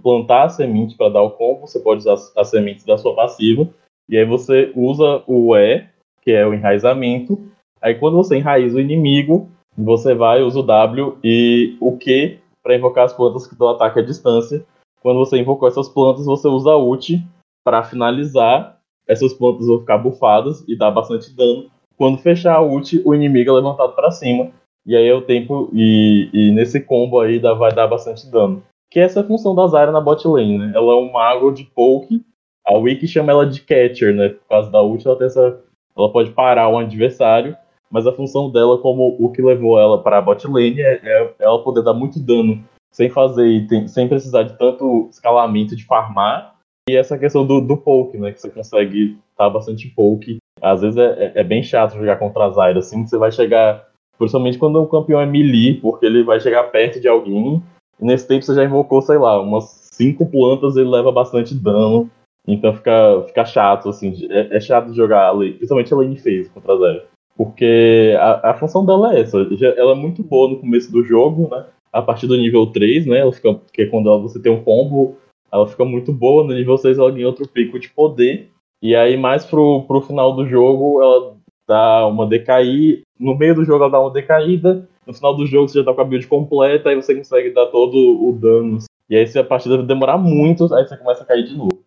plantar 0.03 0.43
a 0.43 0.49
semente 0.49 0.95
para 0.95 1.09
dar 1.09 1.21
o 1.21 1.31
combo, 1.31 1.67
você 1.67 1.79
pode 1.79 1.99
usar 1.99 2.15
as 2.35 2.49
sementes 2.49 2.85
da 2.85 2.97
sua 2.97 3.15
passiva. 3.15 3.67
E 4.09 4.17
aí 4.17 4.25
você 4.25 4.71
usa 4.75 5.23
o 5.25 5.55
E, 5.55 5.85
que 6.21 6.31
é 6.31 6.45
o 6.45 6.53
enraizamento. 6.53 7.39
Aí 7.81 7.95
quando 7.95 8.17
você 8.17 8.37
enraiza 8.37 8.77
o 8.77 8.81
inimigo, 8.81 9.49
você 9.77 10.13
vai, 10.13 10.41
usa 10.41 10.59
o 10.59 10.63
W 10.63 11.17
e 11.23 11.75
o 11.79 11.97
Q 11.97 12.39
para 12.65 12.75
invocar 12.75 13.05
as 13.05 13.13
plantas 13.13 13.45
que 13.45 13.55
dão 13.55 13.69
ataque 13.69 13.99
à 13.99 14.01
distância. 14.01 14.65
Quando 14.99 15.19
você 15.19 15.37
invocou 15.37 15.67
essas 15.67 15.87
plantas, 15.87 16.25
você 16.25 16.47
usa 16.47 16.71
a 16.71 16.77
ult 16.77 17.23
para 17.63 17.83
finalizar. 17.83 18.79
Essas 19.07 19.35
plantas 19.35 19.67
vão 19.67 19.81
ficar 19.81 19.99
bufadas 19.99 20.67
e 20.67 20.75
dar 20.75 20.89
bastante 20.89 21.31
dano. 21.35 21.69
Quando 21.95 22.17
fechar 22.17 22.55
a 22.55 22.61
ult, 22.63 22.99
o 23.05 23.13
inimigo 23.13 23.51
é 23.51 23.53
levantado 23.53 23.93
para 23.93 24.09
cima 24.09 24.51
e 24.83 24.95
aí 24.95 25.07
é 25.07 25.13
o 25.13 25.21
tempo. 25.21 25.69
E, 25.73 26.27
e 26.33 26.51
nesse 26.51 26.81
combo 26.81 27.19
aí 27.19 27.39
dá, 27.39 27.53
vai 27.53 27.71
dar 27.71 27.85
bastante 27.85 28.27
dano. 28.31 28.63
Que 28.89 28.99
é 28.99 29.03
essa 29.03 29.23
função 29.23 29.53
da 29.53 29.67
Zarya 29.67 29.91
na 29.91 30.01
bot 30.01 30.27
lane, 30.27 30.57
né? 30.57 30.71
Ela 30.73 30.93
é 30.93 30.95
um 30.95 31.11
mago 31.11 31.51
de 31.51 31.65
poke. 31.65 32.25
A 32.67 32.73
Wiki 32.73 33.07
chama 33.07 33.31
ela 33.31 33.45
de 33.45 33.61
catcher, 33.61 34.11
né? 34.11 34.29
Por 34.29 34.47
causa 34.49 34.71
da 34.71 34.81
ult, 34.81 35.05
ela 35.05 35.15
tem 35.15 35.27
essa. 35.27 35.61
Ela 35.95 36.11
pode 36.11 36.31
parar 36.31 36.67
um 36.67 36.79
adversário. 36.79 37.55
Mas 37.95 38.05
a 38.05 38.13
função 38.13 38.51
dela, 38.51 38.77
como 38.77 39.15
o 39.19 39.31
que 39.31 39.41
levou 39.41 39.79
ela 39.79 40.01
para 40.01 40.17
a 40.17 40.21
bot 40.21 40.45
lane, 40.47 40.81
é, 40.81 40.99
é, 41.01 41.33
ela 41.39 41.63
poder 41.63 41.81
dar 41.81 41.93
muito 41.93 42.19
dano 42.19 42.61
sem 42.93 43.09
fazer 43.09 43.47
item, 43.47 43.87
sem 43.87 44.07
precisar 44.07 44.43
de 44.43 44.57
tanto 44.57 45.07
escalamento 45.09 45.75
de 45.75 45.85
farmar. 45.85 46.55
E 46.89 46.95
essa 46.95 47.17
questão 47.17 47.45
do, 47.45 47.61
do 47.61 47.77
poke, 47.77 48.17
né? 48.17 48.31
Que 48.31 48.41
você 48.41 48.49
consegue 48.49 49.17
estar 49.31 49.49
bastante 49.49 49.87
poke. 49.87 50.37
Às 50.61 50.81
vezes 50.81 50.97
é, 50.97 51.25
é, 51.25 51.31
é 51.35 51.43
bem 51.43 51.63
chato 51.63 51.95
jogar 51.95 52.17
contra 52.17 52.45
a 52.45 52.49
Zyra, 52.49 52.79
assim, 52.79 53.03
que 53.03 53.09
você 53.09 53.17
vai 53.17 53.31
chegar 53.31 53.87
Principalmente 54.17 54.57
quando 54.57 54.81
o 54.81 54.87
campeão 54.87 55.19
é 55.19 55.25
melee, 55.25 55.79
porque 55.79 56.05
ele 56.05 56.23
vai 56.23 56.39
chegar 56.39 56.63
perto 56.65 56.99
de 56.99 57.07
alguém. 57.07 57.61
E 57.99 58.05
nesse 58.05 58.27
tempo 58.27 58.43
você 58.43 58.55
já 58.55 58.63
invocou, 58.63 59.01
sei 59.01 59.17
lá, 59.17 59.39
umas 59.41 59.89
cinco 59.91 60.25
plantas, 60.25 60.75
ele 60.75 60.89
leva 60.89 61.11
bastante 61.11 61.53
dano. 61.53 62.09
Então 62.47 62.73
fica, 62.73 63.23
fica 63.27 63.45
chato, 63.45 63.89
assim. 63.89 64.27
É, 64.29 64.57
é 64.57 64.59
chato 64.59 64.89
de 64.89 64.95
jogar, 64.95 65.35
principalmente 65.35 65.93
a 65.93 65.97
lane 65.97 66.17
phase 66.17 66.49
contra 66.49 66.73
a 66.73 66.77
Zero. 66.77 67.03
Porque 67.37 68.15
a, 68.17 68.51
a 68.51 68.53
função 68.53 68.85
dela 68.85 69.15
é 69.15 69.21
essa. 69.21 69.37
Ela 69.77 69.91
é 69.91 69.95
muito 69.95 70.23
boa 70.23 70.49
no 70.49 70.59
começo 70.59 70.91
do 70.91 71.03
jogo, 71.03 71.49
né? 71.49 71.65
A 71.91 72.01
partir 72.01 72.27
do 72.27 72.37
nível 72.37 72.67
3, 72.67 73.05
né? 73.05 73.19
Ela 73.19 73.31
fica, 73.31 73.53
porque 73.53 73.85
quando 73.87 74.21
você 74.21 74.41
tem 74.41 74.51
um 74.51 74.63
combo, 74.63 75.17
ela 75.51 75.67
fica 75.67 75.83
muito 75.83 76.13
boa. 76.13 76.43
No 76.43 76.53
nível 76.53 76.77
6 76.77 76.97
ela 76.97 77.11
ganha 77.11 77.27
outro 77.27 77.47
pico 77.47 77.79
de 77.79 77.89
poder. 77.89 78.49
E 78.81 78.95
aí, 78.95 79.17
mais 79.17 79.45
pro, 79.45 79.83
pro 79.83 80.01
final 80.01 80.35
do 80.35 80.45
jogo, 80.45 81.01
ela 81.01 81.35
dá 81.67 82.07
uma 82.07 82.25
decair. 82.25 83.01
No 83.19 83.35
meio 83.35 83.55
do 83.55 83.65
jogo 83.65 83.83
ela 83.83 83.91
dá 83.91 83.99
uma 83.99 84.11
decaída. 84.11 84.87
No 85.05 85.13
final 85.13 85.35
do 85.35 85.45
jogo 85.45 85.67
você 85.67 85.79
já 85.79 85.85
tá 85.85 85.93
com 85.93 86.01
a 86.01 86.05
build 86.05 86.27
completa 86.27 86.91
e 86.91 86.95
você 86.95 87.15
consegue 87.15 87.51
dar 87.51 87.67
todo 87.67 87.95
o 87.95 88.31
dano. 88.33 88.79
E 89.09 89.15
aí 89.15 89.27
se 89.27 89.37
a 89.37 89.43
partida 89.43 89.81
demorar 89.83 90.17
muito, 90.17 90.73
aí 90.73 90.87
você 90.87 90.97
começa 90.97 91.23
a 91.23 91.25
cair 91.25 91.43
de 91.43 91.55
novo. 91.55 91.84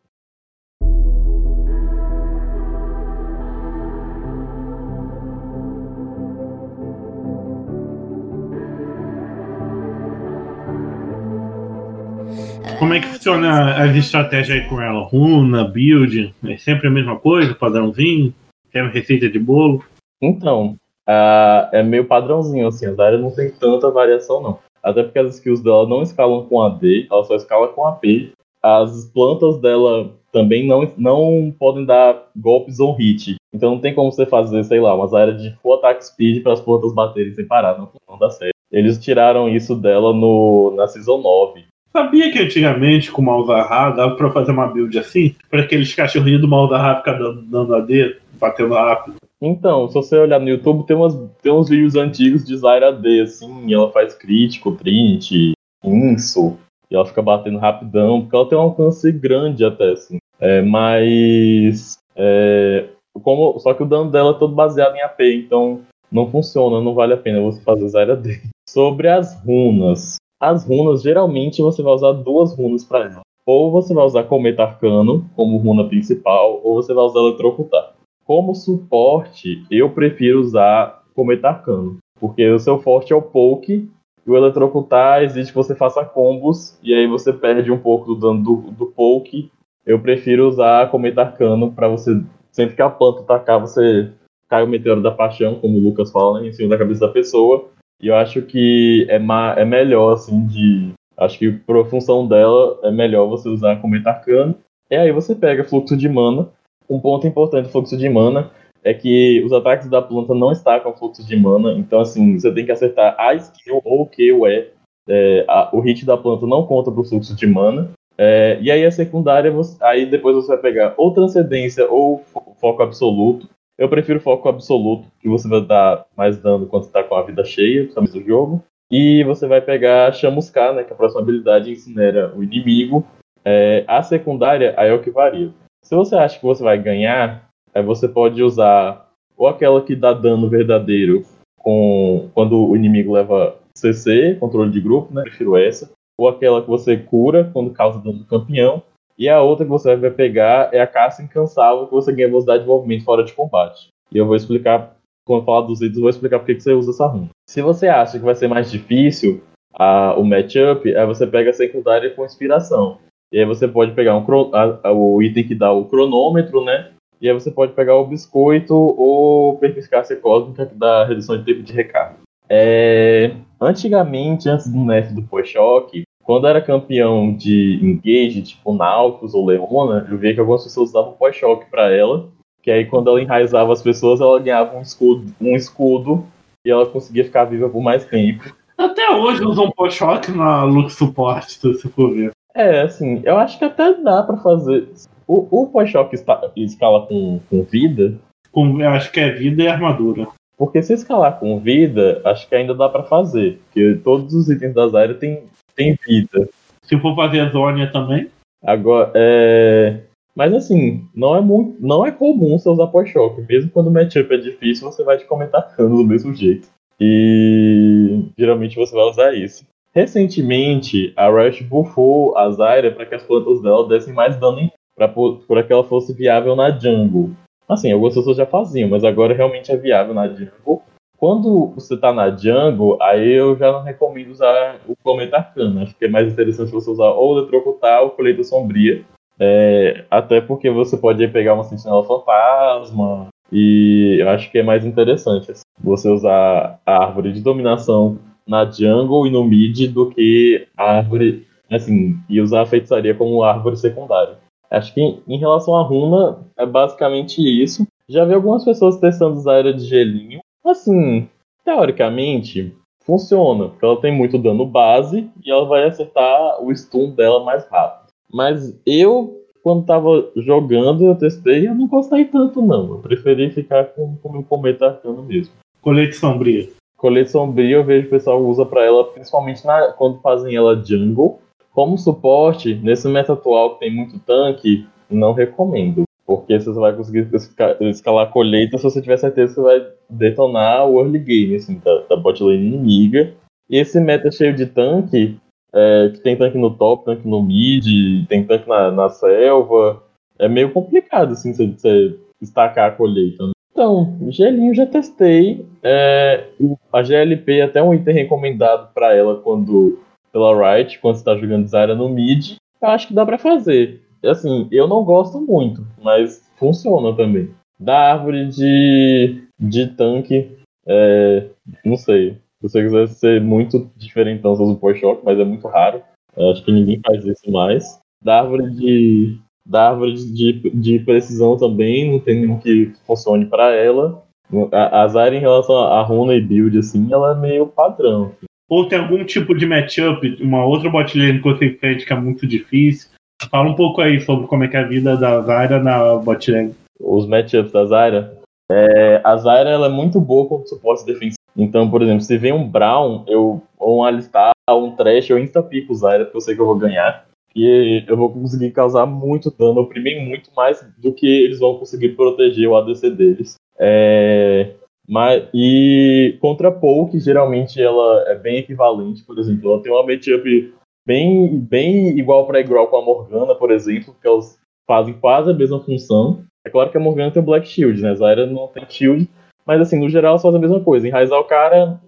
Como 12.78 12.94
é 12.94 13.00
que 13.00 13.08
funciona 13.08 13.74
as 13.82 13.96
estratégias 13.96 14.60
aí 14.60 14.68
com 14.68 14.80
ela? 14.80 15.02
Runa, 15.02 15.64
build? 15.64 16.32
É 16.46 16.56
sempre 16.58 16.86
a 16.86 16.90
mesma 16.90 17.18
coisa, 17.18 17.52
padrãozinho? 17.52 18.32
É 18.72 18.80
uma 18.80 18.92
receita 18.92 19.28
de 19.28 19.38
bolo? 19.38 19.84
Então, 20.22 20.76
ah, 21.04 21.68
é 21.72 21.82
meio 21.82 22.04
padrãozinho, 22.04 22.68
assim, 22.68 22.86
a 22.86 22.92
Zarya 22.92 23.18
não 23.18 23.32
tem 23.32 23.50
tanta 23.50 23.90
variação, 23.90 24.40
não. 24.40 24.58
Até 24.80 25.02
porque 25.02 25.18
as 25.18 25.34
skills 25.34 25.60
dela 25.60 25.88
não 25.88 26.02
escalam 26.02 26.46
com 26.46 26.62
AD, 26.62 27.08
ela 27.10 27.24
só 27.24 27.34
escala 27.34 27.66
com 27.66 27.84
AP. 27.84 28.32
As 28.62 29.06
plantas 29.06 29.60
dela 29.60 30.12
também 30.32 30.64
não, 30.64 30.92
não 30.96 31.52
podem 31.58 31.84
dar 31.84 32.28
golpes 32.36 32.78
on 32.78 32.92
hit. 32.92 33.34
Então 33.52 33.72
não 33.72 33.80
tem 33.80 33.92
como 33.92 34.12
você 34.12 34.24
fazer, 34.24 34.62
sei 34.62 34.78
lá, 34.78 34.94
umas 34.94 35.12
áreas 35.12 35.42
de 35.42 35.52
full 35.62 35.74
attack 35.74 36.04
speed 36.04 36.44
para 36.44 36.52
as 36.52 36.60
plantas 36.60 36.94
baterem 36.94 37.34
sem 37.34 37.44
parar, 37.44 37.76
não, 37.76 37.88
não 38.08 38.18
dá 38.18 38.30
certo. 38.30 38.52
Eles 38.70 38.98
tiraram 38.98 39.48
isso 39.48 39.74
dela 39.74 40.12
no, 40.12 40.74
na 40.76 40.86
Season 40.86 41.18
9. 41.18 41.64
Sabia 41.98 42.30
que 42.30 42.38
antigamente 42.38 43.10
com 43.10 43.20
o 43.20 43.24
Malzahar 43.24 43.92
dava 43.96 44.14
pra 44.14 44.30
fazer 44.30 44.52
uma 44.52 44.68
build 44.68 44.96
assim? 44.96 45.34
Pra 45.50 45.62
aqueles 45.62 45.92
cachorrinhos 45.92 46.40
do 46.40 46.46
Malzahar 46.46 46.98
ficar 46.98 47.14
dando, 47.14 47.42
dando 47.42 47.74
AD, 47.74 48.18
batendo 48.34 48.74
rápido. 48.74 49.16
Então, 49.42 49.88
se 49.88 49.94
você 49.94 50.16
olhar 50.16 50.38
no 50.38 50.48
YouTube, 50.48 50.86
tem, 50.86 50.94
umas, 50.94 51.18
tem 51.42 51.50
uns 51.50 51.68
vídeos 51.68 51.96
antigos 51.96 52.44
de 52.44 52.56
Zyra 52.56 52.92
D, 52.92 53.22
assim, 53.22 53.74
ela 53.74 53.90
faz 53.90 54.14
crítico, 54.14 54.76
print, 54.76 55.54
inso, 55.82 56.56
e 56.88 56.94
ela 56.94 57.04
fica 57.04 57.20
batendo 57.20 57.58
rapidão, 57.58 58.20
porque 58.20 58.36
ela 58.36 58.48
tem 58.48 58.56
um 58.56 58.62
alcance 58.62 59.10
grande 59.10 59.64
até, 59.64 59.90
assim. 59.90 60.18
É, 60.38 60.62
mas. 60.62 61.98
É, 62.14 62.90
como, 63.24 63.58
só 63.58 63.74
que 63.74 63.82
o 63.82 63.86
dano 63.86 64.08
dela 64.08 64.30
é 64.30 64.38
todo 64.38 64.54
baseado 64.54 64.94
em 64.94 65.02
AP, 65.02 65.20
então 65.20 65.80
não 66.12 66.30
funciona, 66.30 66.80
não 66.80 66.94
vale 66.94 67.14
a 67.14 67.18
pena 67.18 67.40
você 67.40 67.60
fazer 67.60 67.88
Zyra 67.88 68.16
D. 68.16 68.40
Sobre 68.70 69.08
as 69.08 69.34
runas. 69.42 70.16
As 70.40 70.64
runas, 70.64 71.02
geralmente 71.02 71.60
você 71.60 71.82
vai 71.82 71.92
usar 71.92 72.12
duas 72.12 72.56
runas 72.56 72.84
para 72.84 73.04
ela. 73.06 73.22
Ou 73.44 73.72
você 73.72 73.92
vai 73.92 74.04
usar 74.04 74.22
Cometa 74.24 74.62
Arcano 74.62 75.28
como 75.34 75.56
runa 75.56 75.88
principal, 75.88 76.60
ou 76.62 76.74
você 76.74 76.94
vai 76.94 77.04
usar 77.04 77.20
Eletrocutar. 77.20 77.94
Como 78.24 78.54
suporte, 78.54 79.64
eu 79.68 79.90
prefiro 79.90 80.38
usar 80.40 81.02
Cometa 81.14 81.48
Arcano. 81.48 81.96
Porque 82.20 82.48
o 82.48 82.58
seu 82.58 82.78
forte 82.78 83.12
é 83.12 83.16
o 83.16 83.22
poke, 83.22 83.90
e 84.24 84.30
o 84.30 84.36
Eletrocutar 84.36 85.22
exige 85.22 85.48
que 85.48 85.56
você 85.56 85.74
faça 85.74 86.04
combos, 86.04 86.78
e 86.84 86.94
aí 86.94 87.08
você 87.08 87.32
perde 87.32 87.72
um 87.72 87.78
pouco 87.78 88.14
do 88.14 88.20
dano 88.20 88.42
do, 88.42 88.56
do 88.70 88.86
poke. 88.86 89.50
Eu 89.84 89.98
prefiro 89.98 90.46
usar 90.46 90.90
Cometa 90.90 91.22
Arcano 91.22 91.72
para 91.72 91.88
você, 91.88 92.22
sempre 92.52 92.76
que 92.76 92.82
a 92.82 92.90
planta 92.90 93.22
atacar, 93.22 93.58
você 93.58 94.12
cai 94.48 94.62
o 94.62 94.68
Meteoro 94.68 95.02
da 95.02 95.10
Paixão, 95.10 95.56
como 95.56 95.78
o 95.78 95.80
Lucas 95.80 96.12
fala, 96.12 96.40
né, 96.40 96.48
em 96.48 96.52
cima 96.52 96.68
da 96.68 96.78
cabeça 96.78 97.06
da 97.06 97.12
pessoa. 97.12 97.70
E 98.00 98.08
eu 98.08 98.14
acho 98.16 98.42
que 98.42 99.06
é, 99.08 99.18
ma 99.18 99.54
é 99.56 99.64
melhor, 99.64 100.12
assim, 100.12 100.46
de. 100.46 100.92
Acho 101.16 101.38
que 101.38 101.50
por 101.50 101.84
função 101.88 102.26
dela 102.26 102.78
é 102.84 102.90
melhor 102.92 103.26
você 103.26 103.48
usar 103.48 103.80
Cometa 103.80 104.10
Arcano. 104.10 104.54
E 104.90 104.96
aí 104.96 105.10
você 105.10 105.34
pega 105.34 105.64
fluxo 105.64 105.96
de 105.96 106.08
mana. 106.08 106.48
Um 106.88 107.00
ponto 107.00 107.26
importante 107.26 107.64
do 107.64 107.72
fluxo 107.72 107.96
de 107.96 108.08
mana 108.08 108.50
é 108.84 108.94
que 108.94 109.42
os 109.44 109.52
ataques 109.52 109.90
da 109.90 110.00
planta 110.00 110.34
não 110.34 110.52
estacam 110.52 110.94
fluxo 110.96 111.26
de 111.26 111.36
mana. 111.36 111.72
Então, 111.72 112.00
assim, 112.00 112.38
você 112.38 112.52
tem 112.52 112.64
que 112.64 112.72
acertar 112.72 113.16
a 113.18 113.34
skill 113.34 113.82
ou 113.84 114.02
o 114.02 114.06
que 114.06 114.32
o 114.32 114.46
é. 114.46 114.68
é 115.08 115.44
a, 115.48 115.68
o 115.72 115.80
hit 115.80 116.06
da 116.06 116.16
planta 116.16 116.46
não 116.46 116.64
conta 116.64 116.90
pro 116.90 117.04
fluxo 117.04 117.34
de 117.34 117.46
mana. 117.46 117.90
É, 118.16 118.58
e 118.60 118.70
aí 118.70 118.84
a 118.84 118.90
secundária, 118.90 119.50
você, 119.50 119.76
aí 119.82 120.06
depois 120.06 120.34
você 120.34 120.48
vai 120.48 120.58
pegar 120.58 120.94
ou 120.96 121.12
transcendência 121.12 121.88
ou 121.88 122.18
fo- 122.18 122.54
foco 122.60 122.82
absoluto. 122.82 123.48
Eu 123.78 123.88
prefiro 123.88 124.20
foco 124.20 124.48
absoluto, 124.48 125.08
que 125.20 125.28
você 125.28 125.48
vai 125.48 125.64
dar 125.64 126.04
mais 126.16 126.36
dano 126.36 126.66
quando 126.66 126.84
você 126.84 126.90
tá 126.90 127.04
com 127.04 127.14
a 127.14 127.22
vida 127.22 127.44
cheia, 127.44 127.82
principalmente 127.82 128.18
do 128.18 128.26
jogo. 128.26 128.64
E 128.90 129.22
você 129.22 129.46
vai 129.46 129.60
pegar 129.60 130.12
Chamuscar, 130.12 130.74
né, 130.74 130.82
que 130.82 130.90
é 130.90 130.94
a 130.94 130.96
próxima 130.96 131.20
habilidade 131.20 131.70
incinera 131.70 132.34
o 132.34 132.42
inimigo. 132.42 133.06
É, 133.44 133.84
a 133.86 134.02
secundária, 134.02 134.74
aí 134.76 134.90
é 134.90 134.94
o 134.94 135.00
que 135.00 135.10
varia. 135.10 135.50
Se 135.84 135.94
você 135.94 136.16
acha 136.16 136.38
que 136.38 136.44
você 136.44 136.62
vai 136.62 136.76
ganhar, 136.76 137.48
aí 137.72 137.82
você 137.82 138.08
pode 138.08 138.42
usar 138.42 139.08
ou 139.36 139.46
aquela 139.46 139.80
que 139.80 139.94
dá 139.94 140.12
dano 140.12 140.48
verdadeiro 140.48 141.24
com 141.56 142.28
quando 142.34 142.68
o 142.68 142.74
inimigo 142.74 143.12
leva 143.12 143.56
CC, 143.74 144.36
controle 144.40 144.72
de 144.72 144.80
grupo, 144.80 145.14
né? 145.14 145.22
Prefiro 145.22 145.56
essa. 145.56 145.90
Ou 146.18 146.28
aquela 146.28 146.60
que 146.60 146.68
você 146.68 146.96
cura 146.96 147.48
quando 147.52 147.70
causa 147.70 148.00
dano 148.00 148.18
do 148.18 148.24
campeão. 148.24 148.82
E 149.18 149.28
a 149.28 149.42
outra 149.42 149.64
que 149.64 149.70
você 149.70 149.96
vai 149.96 150.10
pegar 150.10 150.68
é 150.72 150.80
a 150.80 150.86
caça 150.86 151.22
incansável, 151.22 151.86
que 151.86 151.92
você 151.92 152.12
ganha 152.12 152.28
velocidade 152.28 152.62
de 152.62 152.68
movimento 152.68 153.04
fora 153.04 153.24
de 153.24 153.32
combate. 153.32 153.88
E 154.12 154.16
eu 154.18 154.26
vou 154.26 154.36
explicar, 154.36 154.94
quando 155.26 155.40
eu 155.40 155.44
falar 155.44 155.66
dos 155.66 155.80
itens, 155.80 155.96
eu 155.96 156.02
vou 156.02 156.10
explicar 156.10 156.38
por 156.38 156.46
que 156.46 156.60
você 156.60 156.72
usa 156.72 156.90
essa 156.90 157.06
runa. 157.06 157.28
Se 157.48 157.60
você 157.60 157.88
acha 157.88 158.18
que 158.18 158.24
vai 158.24 158.34
ser 158.34 158.46
mais 158.48 158.70
difícil 158.70 159.42
a- 159.74 160.14
o 160.16 160.24
matchup, 160.24 160.94
aí 160.96 161.06
você 161.06 161.26
pega 161.26 161.50
a 161.50 161.52
secundária 161.52 162.10
com 162.10 162.24
inspiração. 162.24 162.98
E 163.32 163.38
aí 163.40 163.44
você 163.44 163.66
pode 163.66 163.92
pegar 163.92 164.16
um, 164.16 164.24
a- 164.54 164.78
a- 164.84 164.92
o 164.92 165.20
item 165.22 165.46
que 165.46 165.54
dá 165.54 165.72
o 165.72 165.84
cronômetro, 165.86 166.64
né? 166.64 166.90
E 167.20 167.28
aí 167.28 167.34
você 167.34 167.50
pode 167.50 167.72
pegar 167.72 167.96
o 167.96 168.06
biscoito 168.06 168.72
ou 168.74 169.58
perspicácia 169.58 170.14
cósmica 170.16 170.64
que 170.64 170.74
dá 170.76 171.04
redução 171.04 171.36
de 171.36 171.44
tempo 171.44 171.62
de 171.62 171.72
recarga. 171.72 172.16
É, 172.48 173.32
Antigamente, 173.60 174.48
antes 174.48 174.72
do 174.72 174.78
nerf 174.78 175.12
do 175.12 175.22
Poishock, 175.22 176.02
quando 176.28 176.46
era 176.46 176.60
campeão 176.60 177.32
de 177.32 177.80
engage, 177.82 178.42
tipo 178.42 178.74
Nautilus 178.74 179.32
ou 179.32 179.46
Leona, 179.46 180.06
eu 180.10 180.18
via 180.18 180.34
que 180.34 180.40
algumas 180.40 180.62
pessoas 180.62 180.90
usavam 180.90 181.14
Poishock 181.14 181.64
pra 181.70 181.90
ela, 181.90 182.28
que 182.62 182.70
aí 182.70 182.84
quando 182.84 183.08
ela 183.08 183.22
enraizava 183.22 183.72
as 183.72 183.80
pessoas, 183.80 184.20
ela 184.20 184.38
ganhava 184.38 184.76
um 184.76 184.82
escudo, 184.82 185.24
um 185.40 185.56
escudo 185.56 186.26
e 186.66 186.70
ela 186.70 186.84
conseguia 186.84 187.24
ficar 187.24 187.46
viva 187.46 187.70
por 187.70 187.80
mais 187.80 188.04
tempo. 188.04 188.54
Até 188.76 189.10
hoje 189.10 189.42
usam 189.42 189.70
Pochoque 189.70 190.30
na 190.30 190.64
Lux 190.64 190.96
Support, 190.98 191.48
se 191.48 191.88
for 191.88 192.12
ver. 192.12 192.32
É, 192.54 192.82
assim, 192.82 193.22
eu 193.24 193.38
acho 193.38 193.58
que 193.58 193.64
até 193.64 193.94
dá 193.94 194.22
pra 194.22 194.36
fazer. 194.36 194.86
O, 195.26 195.46
o 195.50 195.82
está- 196.12 196.50
escala 196.54 197.06
com, 197.06 197.40
com 197.48 197.62
vida, 197.62 198.18
Com, 198.52 198.82
eu 198.82 198.90
acho 198.90 199.10
que 199.10 199.18
é 199.20 199.30
vida 199.30 199.62
e 199.62 199.66
armadura. 199.68 200.28
porque 200.58 200.82
se 200.82 200.92
escalar 200.92 201.38
com 201.40 201.58
vida, 201.58 202.20
acho 202.22 202.46
que 202.46 202.54
ainda 202.54 202.74
dá 202.74 202.86
pra 202.86 203.04
fazer. 203.04 203.62
Porque 203.64 203.94
todos 204.04 204.34
os 204.34 204.50
itens 204.50 204.74
das 204.74 204.94
áreas 204.94 205.16
têm 205.18 205.44
tem 205.78 205.96
vida. 206.06 206.48
Se 206.82 206.98
for 206.98 207.14
fazer 207.14 207.40
a 207.40 207.50
Zônia 207.50 207.90
também, 207.90 208.28
Agora, 208.62 209.12
é. 209.14 210.00
Mas 210.34 210.52
assim, 210.54 211.04
não 211.14 211.36
é 211.36 211.40
muito. 211.40 211.76
Não 211.80 212.06
é 212.06 212.12
comum 212.12 212.58
você 212.58 212.68
usar 212.68 212.86
pós-choque. 212.88 213.42
Mesmo 213.48 213.70
quando 213.70 213.88
o 213.88 213.90
matchup 213.90 214.32
é 214.32 214.36
difícil, 214.36 214.90
você 214.90 215.02
vai 215.02 215.18
te 215.18 215.24
comentar 215.24 215.74
cano 215.74 215.96
do 215.96 216.04
mesmo 216.04 216.34
jeito. 216.34 216.68
E 217.00 218.24
geralmente 218.36 218.76
você 218.76 218.94
vai 218.94 219.04
usar 219.04 219.34
isso. 219.34 219.64
Recentemente, 219.94 221.12
a 221.16 221.28
Rush 221.28 221.62
buffou 221.62 222.36
a 222.36 222.50
Zyra 222.50 222.92
para 222.92 223.06
que 223.06 223.14
as 223.14 223.22
plantas 223.22 223.60
dela 223.62 223.88
dessem 223.88 224.12
mais 224.12 224.36
dano 224.36 224.70
para 224.96 225.62
que 225.62 225.72
ela 225.72 225.84
fosse 225.84 226.12
viável 226.12 226.54
na 226.54 226.70
jungle. 226.70 227.30
Assim, 227.68 227.92
algumas 227.92 228.14
pessoas 228.14 228.36
já 228.36 228.46
faziam, 228.46 228.88
mas 228.88 229.04
agora 229.04 229.34
realmente 229.34 229.70
é 229.70 229.76
viável 229.76 230.14
na 230.14 230.28
jungle. 230.28 230.82
Quando 231.18 231.72
você 231.74 231.96
tá 231.96 232.12
na 232.12 232.30
jungle, 232.30 232.96
aí 233.02 233.32
eu 233.32 233.56
já 233.56 233.72
não 233.72 233.82
recomendo 233.82 234.30
usar 234.30 234.76
o 234.86 234.94
Cometa 235.02 235.38
Arcano. 235.38 235.82
Acho 235.82 235.94
que 235.96 236.04
é 236.04 236.08
mais 236.08 236.32
interessante 236.32 236.70
você 236.70 236.88
usar 236.88 237.10
ou 237.10 237.34
o 237.34 237.38
Eletrocutar 237.38 238.02
ou 238.02 238.10
Colheita 238.10 238.44
Sombria. 238.44 239.04
É, 239.38 240.04
até 240.08 240.40
porque 240.40 240.70
você 240.70 240.96
pode 240.96 241.26
pegar 241.28 241.54
uma 241.54 241.64
Sentinela 241.64 242.04
Fantasma. 242.04 243.28
E 243.50 244.16
eu 244.20 244.28
acho 244.28 244.50
que 244.50 244.58
é 244.58 244.62
mais 244.62 244.84
interessante 244.84 245.50
assim, 245.50 245.62
você 245.80 246.08
usar 246.08 246.78
a 246.86 247.04
árvore 247.04 247.32
de 247.32 247.40
dominação 247.40 248.18
na 248.46 248.64
jungle 248.70 249.26
e 249.26 249.30
no 249.30 249.42
mid 249.42 249.92
do 249.92 250.10
que 250.10 250.68
a 250.76 250.98
árvore. 250.98 251.46
Assim, 251.70 252.16
e 252.30 252.40
usar 252.40 252.62
a 252.62 252.66
feitiçaria 252.66 253.14
como 253.14 253.42
árvore 253.42 253.76
secundária. 253.76 254.38
Acho 254.70 254.94
que 254.94 255.00
em, 255.00 255.22
em 255.26 255.38
relação 255.38 255.76
à 255.76 255.82
runa, 255.82 256.38
é 256.56 256.64
basicamente 256.64 257.42
isso. 257.42 257.86
Já 258.08 258.24
vi 258.24 258.34
algumas 258.34 258.64
pessoas 258.64 258.96
testando 258.96 259.36
usar 259.36 259.56
a 259.56 259.58
era 259.58 259.74
de 259.74 259.84
gelinho. 259.84 260.40
Assim, 260.68 261.28
teoricamente, 261.64 262.74
funciona, 263.04 263.68
porque 263.68 263.84
ela 263.84 264.00
tem 264.00 264.14
muito 264.14 264.36
dano 264.38 264.66
base 264.66 265.30
e 265.44 265.50
ela 265.50 265.64
vai 265.66 265.84
acertar 265.84 266.62
o 266.62 266.74
stun 266.76 267.10
dela 267.10 267.42
mais 267.44 267.66
rápido. 267.68 268.08
Mas 268.32 268.78
eu, 268.84 269.40
quando 269.62 269.86
tava 269.86 270.30
jogando, 270.36 271.04
eu 271.04 271.14
testei 271.14 271.66
eu 271.66 271.74
não 271.74 271.86
gostei 271.86 272.24
tanto, 272.26 272.60
não. 272.60 272.90
Eu 272.90 272.98
preferi 272.98 273.50
ficar 273.50 273.84
com 273.86 274.16
com 274.16 274.28
o 274.28 274.32
meu 274.32 274.42
cometa 274.42 274.86
arcano 274.86 275.22
mesmo. 275.22 275.54
colete 275.80 276.16
sombria. 276.16 276.68
Colete 276.98 277.30
sombrio 277.30 277.78
eu 277.78 277.84
vejo 277.84 278.08
o 278.08 278.10
pessoal 278.10 278.44
usa 278.44 278.66
pra 278.66 278.84
ela, 278.84 279.04
principalmente 279.04 279.64
na- 279.64 279.92
quando 279.92 280.20
fazem 280.20 280.54
ela 280.54 280.74
jungle. 280.84 281.38
Como 281.72 281.96
suporte, 281.96 282.74
nesse 282.74 283.08
meta 283.08 283.32
atual 283.34 283.74
que 283.74 283.80
tem 283.80 283.94
muito 283.94 284.18
tanque, 284.18 284.84
não 285.08 285.32
recomendo. 285.32 286.02
Porque 286.28 286.60
você 286.60 286.74
só 286.74 286.78
vai 286.78 286.94
conseguir 286.94 287.26
esca- 287.32 287.78
escalar 287.80 288.26
a 288.26 288.30
colheita 288.30 288.76
se 288.76 288.84
você 288.84 289.00
tiver 289.00 289.16
certeza 289.16 289.48
que 289.48 289.54
você 289.54 289.62
vai 289.62 289.86
detonar 290.10 290.86
o 290.86 291.00
early 291.00 291.18
game, 291.18 291.56
assim, 291.56 291.80
da, 291.82 292.02
da 292.02 292.16
bot 292.16 292.42
lane 292.44 292.66
inimiga. 292.66 293.32
E 293.70 293.78
esse 293.78 293.98
meta 293.98 294.30
cheio 294.30 294.54
de 294.54 294.66
tanque, 294.66 295.38
é, 295.74 296.10
que 296.12 296.20
tem 296.20 296.36
tanque 296.36 296.58
no 296.58 296.68
top, 296.76 297.06
tanque 297.06 297.26
no 297.26 297.42
mid, 297.42 298.26
tem 298.28 298.44
tanque 298.44 298.68
na, 298.68 298.90
na 298.90 299.08
selva, 299.08 300.02
é 300.38 300.46
meio 300.46 300.70
complicado, 300.70 301.32
assim, 301.32 301.54
você, 301.54 301.66
você 301.66 302.18
estacar 302.42 302.90
a 302.90 302.94
colheita. 302.94 303.46
né? 303.46 303.52
Então, 303.72 304.18
gelinho 304.28 304.74
já 304.74 304.84
testei. 304.84 305.64
É, 305.82 306.44
a 306.92 307.02
GLP 307.02 307.60
é 307.60 307.62
até 307.62 307.82
um 307.82 307.94
item 307.94 308.12
recomendado 308.14 308.92
pra 308.92 309.14
ela 309.14 309.36
quando 309.36 309.98
pela 310.30 310.76
Riot, 310.76 310.98
quando 310.98 311.16
você 311.16 311.24
tá 311.24 311.34
jogando 311.36 311.66
Zarya 311.68 311.94
no 311.94 312.08
mid. 312.10 312.56
Eu 312.82 312.88
acho 312.90 313.08
que 313.08 313.14
dá 313.14 313.24
pra 313.24 313.38
fazer. 313.38 314.02
Assim, 314.24 314.68
eu 314.70 314.88
não 314.88 315.04
gosto 315.04 315.40
muito, 315.40 315.86
mas 316.02 316.48
funciona 316.56 317.14
também. 317.16 317.50
Da 317.78 318.12
árvore 318.12 318.48
de, 318.48 319.44
de 319.58 319.86
tanque, 319.88 320.58
é, 320.86 321.48
não 321.84 321.96
sei. 321.96 322.32
Se 322.60 322.68
você 322.68 322.82
quiser 322.82 323.08
ser 323.08 323.40
muito 323.40 323.90
diferentão, 323.96 324.56
você 324.56 324.62
usa 324.62 324.72
o 324.72 324.76
Power 324.76 325.20
mas 325.24 325.38
é 325.38 325.44
muito 325.44 325.68
raro. 325.68 326.02
Eu 326.36 326.50
acho 326.50 326.64
que 326.64 326.72
ninguém 326.72 327.00
faz 327.06 327.24
isso 327.24 327.50
mais. 327.50 328.00
Da 328.22 328.40
árvore 328.40 328.70
de, 328.70 329.38
da 329.64 329.90
árvore 329.90 330.14
de, 330.14 330.70
de 330.70 330.98
precisão 331.00 331.56
também, 331.56 332.10
não 332.10 332.18
tem 332.18 332.40
nenhum 332.40 332.58
que 332.58 332.92
funcione 333.06 333.46
para 333.46 333.74
ela. 333.74 334.24
A, 334.72 335.02
a 335.02 335.08
Zyra, 335.08 335.36
em 335.36 335.40
relação 335.40 335.76
a 335.76 336.02
runa 336.02 336.34
e 336.34 336.40
build, 336.40 336.78
assim, 336.78 337.12
ela 337.12 337.32
é 337.32 337.40
meio 337.40 337.66
padrão. 337.66 338.32
Ou 338.68 338.88
tem 338.88 338.98
algum 338.98 339.24
tipo 339.24 339.54
de 339.54 339.66
matchup, 339.66 340.42
uma 340.42 340.64
outra 340.64 340.90
botlane 340.90 341.38
que 341.38 341.44
você 341.44 341.66
enfrenta 341.66 342.04
que 342.04 342.12
é 342.12 342.20
muito 342.20 342.46
difícil. 342.46 343.10
Fala 343.50 343.70
um 343.70 343.74
pouco 343.74 344.00
aí 344.00 344.20
sobre 344.20 344.46
como 344.46 344.64
é 344.64 344.68
que 344.68 344.76
é 344.76 344.80
a 344.80 344.86
vida 344.86 345.16
da 345.16 345.40
Zyra 345.40 345.82
na 345.82 346.16
botlane. 346.16 346.74
Os 347.00 347.26
matchups 347.26 347.72
da 347.72 347.84
Zyra. 347.84 348.36
É, 348.70 349.20
a 349.24 349.36
Zyra 349.36 349.70
ela 349.70 349.86
é 349.86 349.90
muito 349.90 350.20
boa 350.20 350.48
como 350.48 350.66
suporte 350.66 351.06
defensivo. 351.06 351.38
Então, 351.56 351.90
por 351.90 352.02
exemplo, 352.02 352.20
se 352.20 352.36
vem 352.36 352.52
um 352.52 352.68
Brown, 352.68 353.24
eu, 353.26 353.62
ou 353.78 353.98
um 353.98 354.04
Alistar, 354.04 354.52
um 354.70 354.90
Trash, 354.94 355.30
eu 355.30 355.38
insta-pico 355.38 355.92
o 355.92 355.96
Zyra, 355.96 356.24
porque 356.24 356.36
eu 356.36 356.40
sei 356.40 356.54
que 356.54 356.60
eu 356.60 356.66
vou 356.66 356.76
ganhar. 356.76 357.26
E 357.56 358.04
eu 358.06 358.16
vou 358.16 358.30
conseguir 358.30 358.70
causar 358.70 359.06
muito 359.06 359.50
dano, 359.50 359.80
oprimir 359.80 360.22
muito 360.22 360.50
mais 360.54 360.84
do 360.98 361.12
que 361.12 361.26
eles 361.26 361.58
vão 361.58 361.78
conseguir 361.78 362.10
proteger 362.10 362.68
o 362.68 362.76
ADC 362.76 363.10
deles. 363.10 363.54
É, 363.78 364.74
mas, 365.08 365.48
e 365.54 366.36
contra 366.40 366.68
a 366.68 366.72
Poke, 366.72 367.18
geralmente 367.18 367.80
ela 367.80 368.24
é 368.28 368.34
bem 368.34 368.58
equivalente, 368.58 369.24
por 369.24 369.38
exemplo, 369.38 369.72
ela 369.72 369.82
tem 369.82 369.90
uma 369.90 370.06
matchup 370.06 370.74
bem, 371.08 371.58
bem 371.58 372.18
igual 372.18 372.46
para 372.46 372.60
igual 372.60 372.86
com 372.88 372.98
a 372.98 373.02
Morgana, 373.02 373.54
por 373.54 373.70
exemplo, 373.70 374.14
que 374.20 374.28
elas 374.28 374.60
fazem 374.86 375.14
quase 375.14 375.50
a 375.50 375.54
mesma 375.54 375.80
função. 375.80 376.44
É 376.66 376.68
claro 376.68 376.90
que 376.90 376.98
a 376.98 377.00
Morgana 377.00 377.30
tem 377.30 377.40
o 377.42 377.46
Black 377.46 377.66
Shield, 377.66 378.02
né? 378.02 378.10
A 378.10 378.14
Zyra 378.14 378.44
não 378.44 378.68
tem 378.68 378.84
Shield, 378.86 379.26
mas 379.64 379.80
assim, 379.80 379.98
no 379.98 380.10
geral 380.10 380.32
elas 380.32 380.42
fazem 380.42 380.58
a 380.58 380.60
mesma 380.60 380.80
coisa. 380.80 381.08
Enraizar 381.08 381.40
o 381.40 381.44
cara, 381.44 381.98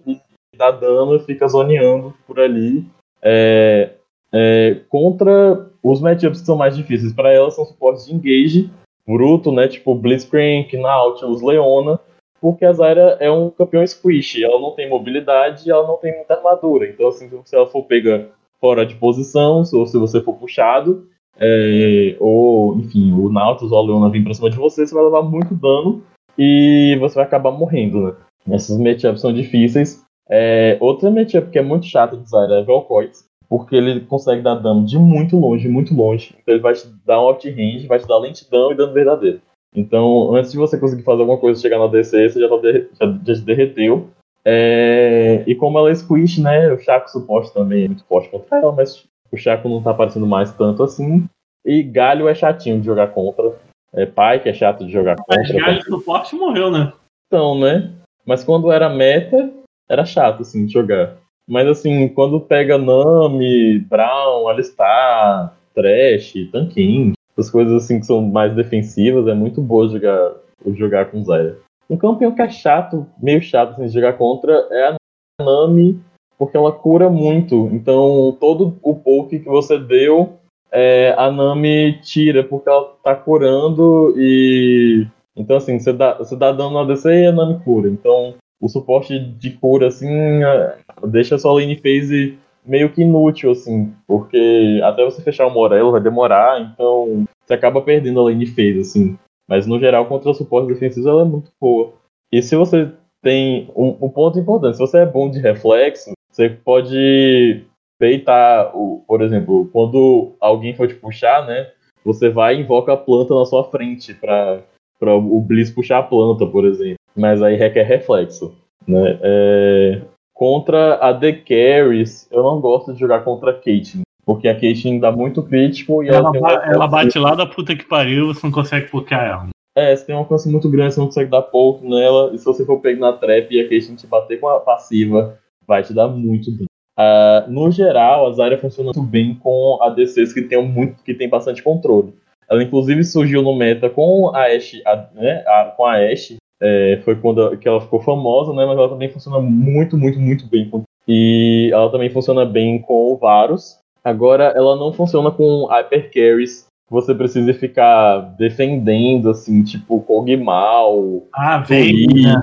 dá 0.55 0.69
dano, 0.69 1.19
fica 1.21 1.47
zoneando 1.47 2.13
por 2.27 2.39
ali. 2.39 2.85
É, 3.23 3.89
é, 4.31 4.81
contra 4.87 5.67
os 5.81 5.99
matchups 5.99 6.41
que 6.41 6.45
são 6.45 6.55
mais 6.55 6.77
difíceis 6.77 7.11
para 7.11 7.33
elas 7.33 7.55
são 7.55 7.65
suportes 7.65 8.05
de 8.05 8.13
engage, 8.13 8.69
bruto, 9.07 9.51
né? 9.51 9.67
Tipo 9.67 9.95
Blitzcrank, 9.95 10.77
Nautilus, 10.77 11.41
Leona, 11.41 11.99
porque 12.39 12.65
a 12.65 12.73
Zyra 12.73 13.17
é 13.19 13.31
um 13.31 13.49
campeão 13.49 13.85
squish, 13.85 14.43
ela 14.43 14.59
não 14.59 14.71
tem 14.71 14.87
mobilidade 14.87 15.67
e 15.67 15.71
ela 15.71 15.87
não 15.87 15.97
tem 15.97 16.15
muita 16.15 16.35
armadura. 16.35 16.87
Então, 16.87 17.07
assim, 17.07 17.27
se 17.43 17.55
ela 17.55 17.65
for 17.65 17.83
pega 17.85 18.29
fora 18.61 18.85
de 18.85 18.95
posição, 18.95 19.63
ou 19.73 19.85
se 19.85 19.97
você 19.97 20.21
for 20.21 20.35
puxado, 20.35 21.07
é, 21.37 22.15
ou 22.19 22.77
enfim, 22.77 23.11
o 23.11 23.29
Nautilus 23.29 23.71
ou 23.71 23.79
a 23.79 23.83
Leona 23.83 24.09
vir 24.09 24.23
pra 24.23 24.33
cima 24.33 24.49
de 24.49 24.57
você, 24.57 24.85
você 24.85 24.93
vai 24.93 25.03
levar 25.03 25.23
muito 25.23 25.55
dano 25.55 26.03
e 26.37 26.95
você 26.99 27.15
vai 27.15 27.25
acabar 27.25 27.51
morrendo, 27.51 28.15
né? 28.47 28.55
Esses 28.55 28.77
matchups 28.77 29.21
são 29.21 29.33
difíceis. 29.33 30.03
É, 30.29 30.77
outra 30.79 31.09
matchup 31.11 31.49
que 31.49 31.59
é 31.59 31.61
muito 31.63 31.87
chata 31.87 32.15
de 32.15 32.29
Zyra 32.29 32.59
é 32.59 32.63
Velcoits 32.63 33.29
porque 33.51 33.75
ele 33.75 33.99
consegue 33.99 34.41
dar 34.41 34.55
dano 34.55 34.85
de 34.85 34.97
muito 34.97 35.37
longe, 35.37 35.67
muito 35.67 35.93
longe. 35.93 36.33
Então 36.41 36.53
ele 36.53 36.63
vai 36.63 36.73
te 36.73 36.87
dar 37.05 37.19
um 37.19 37.25
out-range, 37.25 37.85
vai 37.85 37.99
te 37.99 38.07
dar 38.07 38.17
lentidão 38.17 38.71
e 38.71 38.75
dano 38.75 38.93
verdadeiro. 38.93 39.41
Então, 39.75 40.33
antes 40.33 40.53
de 40.53 40.57
você 40.57 40.77
conseguir 40.77 41.03
fazer 41.03 41.19
alguma 41.19 41.37
coisa 41.37 41.61
chegar 41.61 41.77
na 41.77 41.87
DC, 41.87 42.29
você 42.29 42.39
já, 42.39 42.47
tá 42.47 42.55
já, 42.63 43.33
já 43.35 43.43
derreteu. 43.43 44.07
É, 44.43 45.43
e 45.45 45.55
como 45.55 45.77
ela 45.77 45.89
é 45.89 45.95
squish, 45.95 46.39
né? 46.39 46.71
O 46.71 46.79
Chaco 46.79 47.09
suporte 47.09 47.53
também 47.53 47.85
é 47.85 47.87
muito 47.87 48.03
forte 48.05 48.29
contra 48.29 48.57
ela, 48.57 48.71
mas 48.71 49.05
o 49.31 49.37
Chaco 49.37 49.69
não 49.69 49.81
tá 49.81 49.91
aparecendo 49.91 50.27
mais 50.27 50.51
tanto 50.53 50.83
assim. 50.83 51.25
E 51.65 51.83
Galho 51.83 52.27
é 52.27 52.33
chatinho 52.33 52.79
de 52.79 52.85
jogar 52.85 53.07
contra. 53.07 53.55
É 53.93 54.05
pai 54.05 54.39
que 54.39 54.49
é 54.49 54.53
chato 54.53 54.85
de 54.85 54.91
jogar 54.91 55.17
contra. 55.17 55.37
Mas 55.37 55.51
Galho 55.51 55.83
suporte 55.83 56.35
morreu, 56.35 56.71
né? 56.71 56.91
Então, 57.27 57.59
né? 57.59 57.91
Mas 58.25 58.43
quando 58.43 58.71
era 58.71 58.89
meta, 58.89 59.51
era 59.89 60.05
chato, 60.05 60.41
assim, 60.41 60.65
de 60.65 60.73
jogar. 60.73 61.17
Mas 61.47 61.67
assim, 61.67 62.07
quando 62.07 62.39
pega 62.39 62.77
Nami, 62.77 63.79
Brown, 63.79 64.47
Alistar, 64.47 65.53
Trash, 65.73 66.33
Tankin, 66.51 67.13
as 67.37 67.49
coisas 67.49 67.83
assim 67.83 67.99
que 67.99 68.05
são 68.05 68.21
mais 68.21 68.55
defensivas, 68.55 69.27
é 69.27 69.33
muito 69.33 69.61
boa 69.61 69.87
jogar, 69.89 70.33
jogar 70.73 71.05
com 71.11 71.23
Zyra. 71.23 71.57
Um 71.91 71.97
campeão 71.97 72.33
que 72.33 72.41
é 72.41 72.49
chato, 72.49 73.05
meio 73.21 73.41
chato 73.41 73.73
assim, 73.73 73.85
de 73.85 73.93
jogar 73.93 74.13
contra 74.13 74.53
é 74.71 74.87
a 74.87 75.43
Nami, 75.43 75.99
porque 76.37 76.55
ela 76.55 76.71
cura 76.71 77.09
muito. 77.09 77.69
Então 77.73 78.37
todo 78.39 78.77
o 78.81 78.95
poke 78.95 79.39
que 79.39 79.49
você 79.49 79.77
deu, 79.77 80.39
é, 80.71 81.13
a 81.17 81.29
Nami 81.29 81.99
tira, 82.01 82.45
porque 82.45 82.69
ela 82.69 82.95
tá 83.03 83.13
curando 83.13 84.13
e. 84.17 85.05
Então 85.35 85.57
assim, 85.57 85.77
você 85.77 85.91
dá, 85.91 86.13
você 86.13 86.33
dá 86.37 86.53
dano 86.53 86.75
na 86.75 86.85
DC 86.85 87.09
e 87.09 87.25
a 87.25 87.31
Nami 87.33 87.59
cura. 87.59 87.89
Então 87.89 88.35
o 88.61 88.69
suporte 88.69 89.19
de 89.19 89.49
cura, 89.49 89.87
assim, 89.87 90.07
é, 90.45 90.77
deixa 91.07 91.35
a 91.35 91.39
sua 91.39 91.51
lane 91.51 91.75
phase 91.75 92.37
meio 92.65 92.89
que 92.93 93.01
inútil, 93.01 93.51
assim, 93.51 93.93
porque 94.07 94.79
até 94.81 95.03
você 95.03 95.21
fechar 95.21 95.47
o 95.47 95.53
Morello 95.53 95.91
vai 95.91 95.99
demorar, 95.99 96.61
então 96.61 97.25
você 97.45 97.53
acaba 97.53 97.81
perdendo 97.81 98.21
a 98.21 98.23
lane 98.23 98.45
phase, 98.45 98.79
assim. 98.79 99.17
Mas 99.51 99.67
no 99.67 99.77
geral, 99.77 100.05
contra 100.05 100.31
o 100.31 100.33
suporte 100.33 100.69
defensivo, 100.69 101.09
ela 101.09 101.23
é 101.23 101.25
muito 101.25 101.51
boa. 101.59 101.91
E 102.31 102.41
se 102.41 102.55
você 102.55 102.89
tem 103.21 103.69
um, 103.75 104.05
um 104.05 104.09
ponto 104.09 104.39
importante, 104.39 104.77
se 104.77 104.79
você 104.79 104.99
é 104.99 105.05
bom 105.05 105.29
de 105.29 105.39
reflexo, 105.39 106.13
você 106.31 106.49
pode 106.49 107.65
peitar, 107.99 108.71
o, 108.73 109.03
por 109.05 109.21
exemplo, 109.21 109.69
quando 109.73 110.31
alguém 110.39 110.73
for 110.73 110.87
te 110.87 110.95
puxar, 110.95 111.45
né? 111.45 111.69
Você 112.05 112.29
vai 112.29 112.55
e 112.55 112.61
invoca 112.61 112.93
a 112.93 112.97
planta 112.97 113.35
na 113.35 113.45
sua 113.45 113.65
frente 113.65 114.13
para 114.13 114.63
o 115.01 115.41
Blitz 115.41 115.69
puxar 115.69 115.99
a 115.99 116.03
planta, 116.03 116.47
por 116.47 116.63
exemplo 116.63 117.01
mas 117.15 117.41
aí 117.41 117.55
requer 117.55 117.83
reflexo. 117.83 118.55
Né? 118.87 119.19
É... 119.21 120.01
Contra 120.33 120.95
a 120.95 121.13
The 121.13 121.33
Carries, 121.33 122.27
eu 122.31 122.41
não 122.41 122.59
gosto 122.59 122.93
de 122.93 122.99
jogar 122.99 123.23
contra 123.23 123.51
a 123.51 123.53
Caitlyn, 123.53 124.01
porque 124.25 124.47
a 124.47 124.59
Caitlyn 124.59 124.99
dá 124.99 125.11
muito 125.11 125.41
crítico 125.43 126.03
e 126.03 126.09
ela, 126.09 126.31
ela, 126.35 126.65
ela 126.65 126.87
bate 126.87 127.17
lá 127.17 127.35
da 127.35 127.45
puta 127.45 127.75
que 127.75 127.85
pariu 127.85 128.27
você 128.27 128.45
não 128.45 128.51
consegue 128.51 128.89
bloquear 128.91 129.25
ela. 129.25 129.49
É, 129.75 129.95
você 129.95 130.05
tem 130.05 130.15
um 130.15 130.19
alcance 130.19 130.49
muito 130.49 130.69
grande, 130.69 130.93
você 130.93 130.99
não 130.99 131.07
consegue 131.07 131.29
dar 131.29 131.43
pouco 131.43 131.87
nela, 131.87 132.31
e 132.33 132.37
se 132.37 132.45
você 132.45 132.65
for 132.65 132.79
pegar 132.79 132.99
na 132.99 133.13
trap 133.13 133.47
e 133.51 133.61
a 133.61 133.69
Caitlyn 133.69 133.95
te 133.95 134.05
bater 134.05 134.39
com 134.39 134.47
a 134.49 134.59
passiva, 134.59 135.37
vai 135.65 135.81
te 135.81 135.93
dar 135.93 136.07
muito 136.07 136.51
dano. 136.51 136.65
Uh, 136.99 137.49
no 137.49 137.71
geral, 137.71 138.27
a 138.27 138.31
Zarya 138.33 138.57
funciona 138.57 138.91
muito 138.93 139.01
bem 139.01 139.33
com 139.33 139.79
ADCs 139.81 140.33
que 140.33 140.41
tem, 140.41 140.61
muito, 140.61 141.01
que 141.03 141.13
tem 141.13 141.29
bastante 141.29 141.63
controle. 141.63 142.13
Ela 142.49 142.61
inclusive 142.61 143.03
surgiu 143.05 143.41
no 143.41 143.55
meta 143.55 143.89
com 143.89 144.35
a 144.35 144.43
Ashe, 144.43 144.83
a, 144.85 145.07
né, 145.13 145.43
a, 145.47 145.73
com 145.75 145.85
a 145.85 145.95
Ashe 145.95 146.35
é, 146.61 147.01
foi 147.03 147.15
quando 147.15 147.57
que 147.57 147.67
ela 147.67 147.81
ficou 147.81 147.99
famosa, 148.01 148.53
né? 148.53 148.65
Mas 148.65 148.77
ela 148.77 148.89
também 148.89 149.09
funciona 149.09 149.39
muito, 149.39 149.97
muito, 149.97 150.19
muito 150.19 150.47
bem. 150.47 150.69
E 151.07 151.71
ela 151.73 151.89
também 151.89 152.09
funciona 152.09 152.45
bem 152.45 152.79
com 152.79 153.11
o 153.11 153.17
Varus. 153.17 153.79
Agora, 154.03 154.53
ela 154.55 154.75
não 154.75 154.91
funciona 154.91 155.31
com 155.31 155.65
Hyper 155.65 156.11
Carries. 156.11 156.65
Você 156.89 157.15
precisa 157.15 157.53
ficar 157.53 158.19
defendendo, 158.37 159.29
assim, 159.29 159.63
tipo 159.63 160.01
Kog'Maw, 160.01 161.23
ah, 161.33 161.59
Vayne, 161.59 162.25
né? 162.25 162.41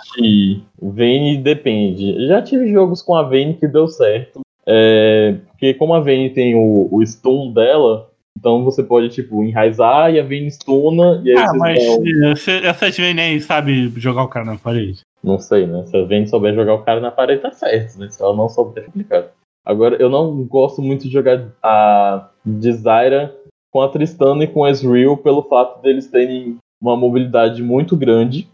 Vayne 0.80 1.36
depende. 1.36 2.26
Já 2.26 2.40
tive 2.40 2.72
jogos 2.72 3.02
com 3.02 3.14
a 3.14 3.22
Vayne 3.22 3.54
que 3.54 3.68
deu 3.68 3.86
certo. 3.88 4.40
É, 4.66 5.34
porque 5.50 5.74
como 5.74 5.92
a 5.92 6.00
Vayne 6.00 6.30
tem 6.30 6.54
o, 6.54 6.88
o 6.90 7.04
stun 7.04 7.52
dela, 7.52 8.08
então 8.38 8.64
você 8.64 8.82
pode, 8.82 9.08
tipo, 9.10 9.42
enraizar 9.42 10.14
e 10.14 10.20
a 10.20 10.22
Vayne 10.22 10.50
stuna. 10.50 11.20
E 11.24 11.30
aí 11.30 11.38
ah, 11.38 11.52
mas 11.54 11.84
vão... 11.84 12.32
essas 12.64 12.96
Vayne 12.96 13.20
aí 13.20 13.40
sabe 13.40 13.92
jogar 13.96 14.22
o 14.22 14.28
cara 14.28 14.46
na 14.46 14.56
parede? 14.56 15.00
Não 15.22 15.38
sei, 15.38 15.66
né? 15.66 15.84
Se 15.86 15.96
a 15.96 16.04
Vayne 16.04 16.28
souber 16.28 16.54
jogar 16.54 16.74
o 16.74 16.82
cara 16.82 17.00
na 17.00 17.10
parede, 17.10 17.42
tá 17.42 17.50
certo, 17.50 17.98
né? 17.98 18.08
Se 18.08 18.22
ela 18.22 18.34
não 18.34 18.48
souber, 18.48 18.84
é 18.84 18.86
complicado. 18.86 19.28
Agora, 19.68 19.96
eu 20.00 20.08
não 20.08 20.44
gosto 20.44 20.80
muito 20.80 21.02
de 21.02 21.10
jogar 21.10 21.52
a 21.62 22.30
Desire 22.42 23.30
com 23.70 23.82
a 23.82 23.88
Tristana 23.88 24.44
e 24.44 24.48
com 24.48 24.64
a 24.64 24.70
Ezreal 24.70 25.18
pelo 25.18 25.42
fato 25.42 25.82
deles 25.82 26.10
terem 26.10 26.56
uma 26.80 26.96
mobilidade 26.96 27.62
muito 27.62 27.94
grande 27.94 28.48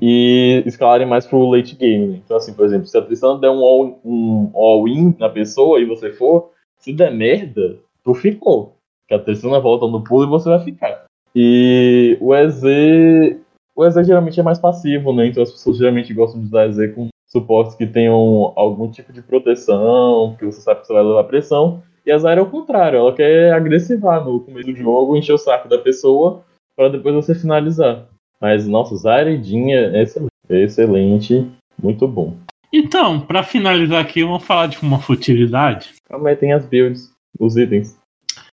e 0.00 0.62
escalarem 0.64 1.06
mais 1.06 1.26
pro 1.26 1.50
late 1.50 1.74
game. 1.74 2.06
Né? 2.06 2.20
Então, 2.24 2.36
assim, 2.36 2.54
por 2.54 2.64
exemplo, 2.64 2.86
se 2.86 2.96
a 2.96 3.02
Tristana 3.02 3.40
der 3.40 3.50
um 3.50 3.64
all-in 3.64 3.96
um 4.04 4.50
all 4.54 4.84
na 5.18 5.28
pessoa 5.28 5.80
e 5.80 5.84
você 5.84 6.12
for, 6.12 6.52
se 6.78 6.92
der 6.92 7.12
merda, 7.12 7.80
tu 8.04 8.14
ficou 8.14 8.76
que 9.08 9.14
a 9.14 9.18
terceira 9.18 9.58
volta 9.58 9.86
no 9.88 10.04
pulo 10.04 10.24
e 10.24 10.28
você 10.28 10.48
vai 10.48 10.60
ficar. 10.60 11.04
E 11.34 12.16
o 12.20 12.34
EZ. 12.34 12.62
O 13.74 13.84
EZ 13.84 14.06
geralmente 14.06 14.38
é 14.38 14.42
mais 14.42 14.58
passivo, 14.58 15.12
né? 15.12 15.26
Então 15.26 15.42
as 15.42 15.50
pessoas 15.50 15.78
geralmente 15.78 16.14
gostam 16.14 16.40
de 16.40 16.46
usar 16.46 16.66
EZ 16.66 16.94
com 16.94 17.08
suportes 17.32 17.74
que 17.74 17.86
tenham 17.86 18.52
algum 18.54 18.90
tipo 18.90 19.12
de 19.12 19.22
proteção, 19.22 20.36
que 20.38 20.44
você 20.44 20.60
sabe 20.60 20.82
que 20.82 20.86
você 20.86 20.92
vai 20.92 21.02
levar 21.02 21.24
pressão. 21.24 21.82
E 22.04 22.12
a 22.12 22.18
Zyra 22.18 22.40
é 22.40 22.42
o 22.42 22.50
contrário, 22.50 22.98
ela 22.98 23.14
quer 23.14 23.52
agressivar 23.52 24.24
no 24.24 24.40
começo 24.40 24.66
do 24.66 24.76
jogo, 24.76 25.16
encher 25.16 25.32
o 25.32 25.38
saco 25.38 25.68
da 25.68 25.78
pessoa, 25.78 26.44
para 26.76 26.88
depois 26.88 27.14
você 27.14 27.34
finalizar. 27.34 28.06
Mas, 28.40 28.66
nossa, 28.66 28.96
Zyra 28.96 29.30
e 29.30 29.38
Dinha 29.38 29.78
é 29.78 30.02
excelente, 30.02 30.32
é 30.48 30.62
excelente, 30.62 31.50
muito 31.80 32.06
bom. 32.06 32.36
Então, 32.72 33.20
para 33.20 33.42
finalizar 33.42 34.00
aqui, 34.00 34.22
vamos 34.24 34.44
falar 34.44 34.66
de 34.66 34.80
uma 34.82 34.98
futilidade. 34.98 35.94
Calma 36.08 36.30
aí, 36.30 36.36
tem 36.36 36.52
as 36.52 36.66
builds, 36.66 37.12
os 37.38 37.56
itens. 37.56 37.98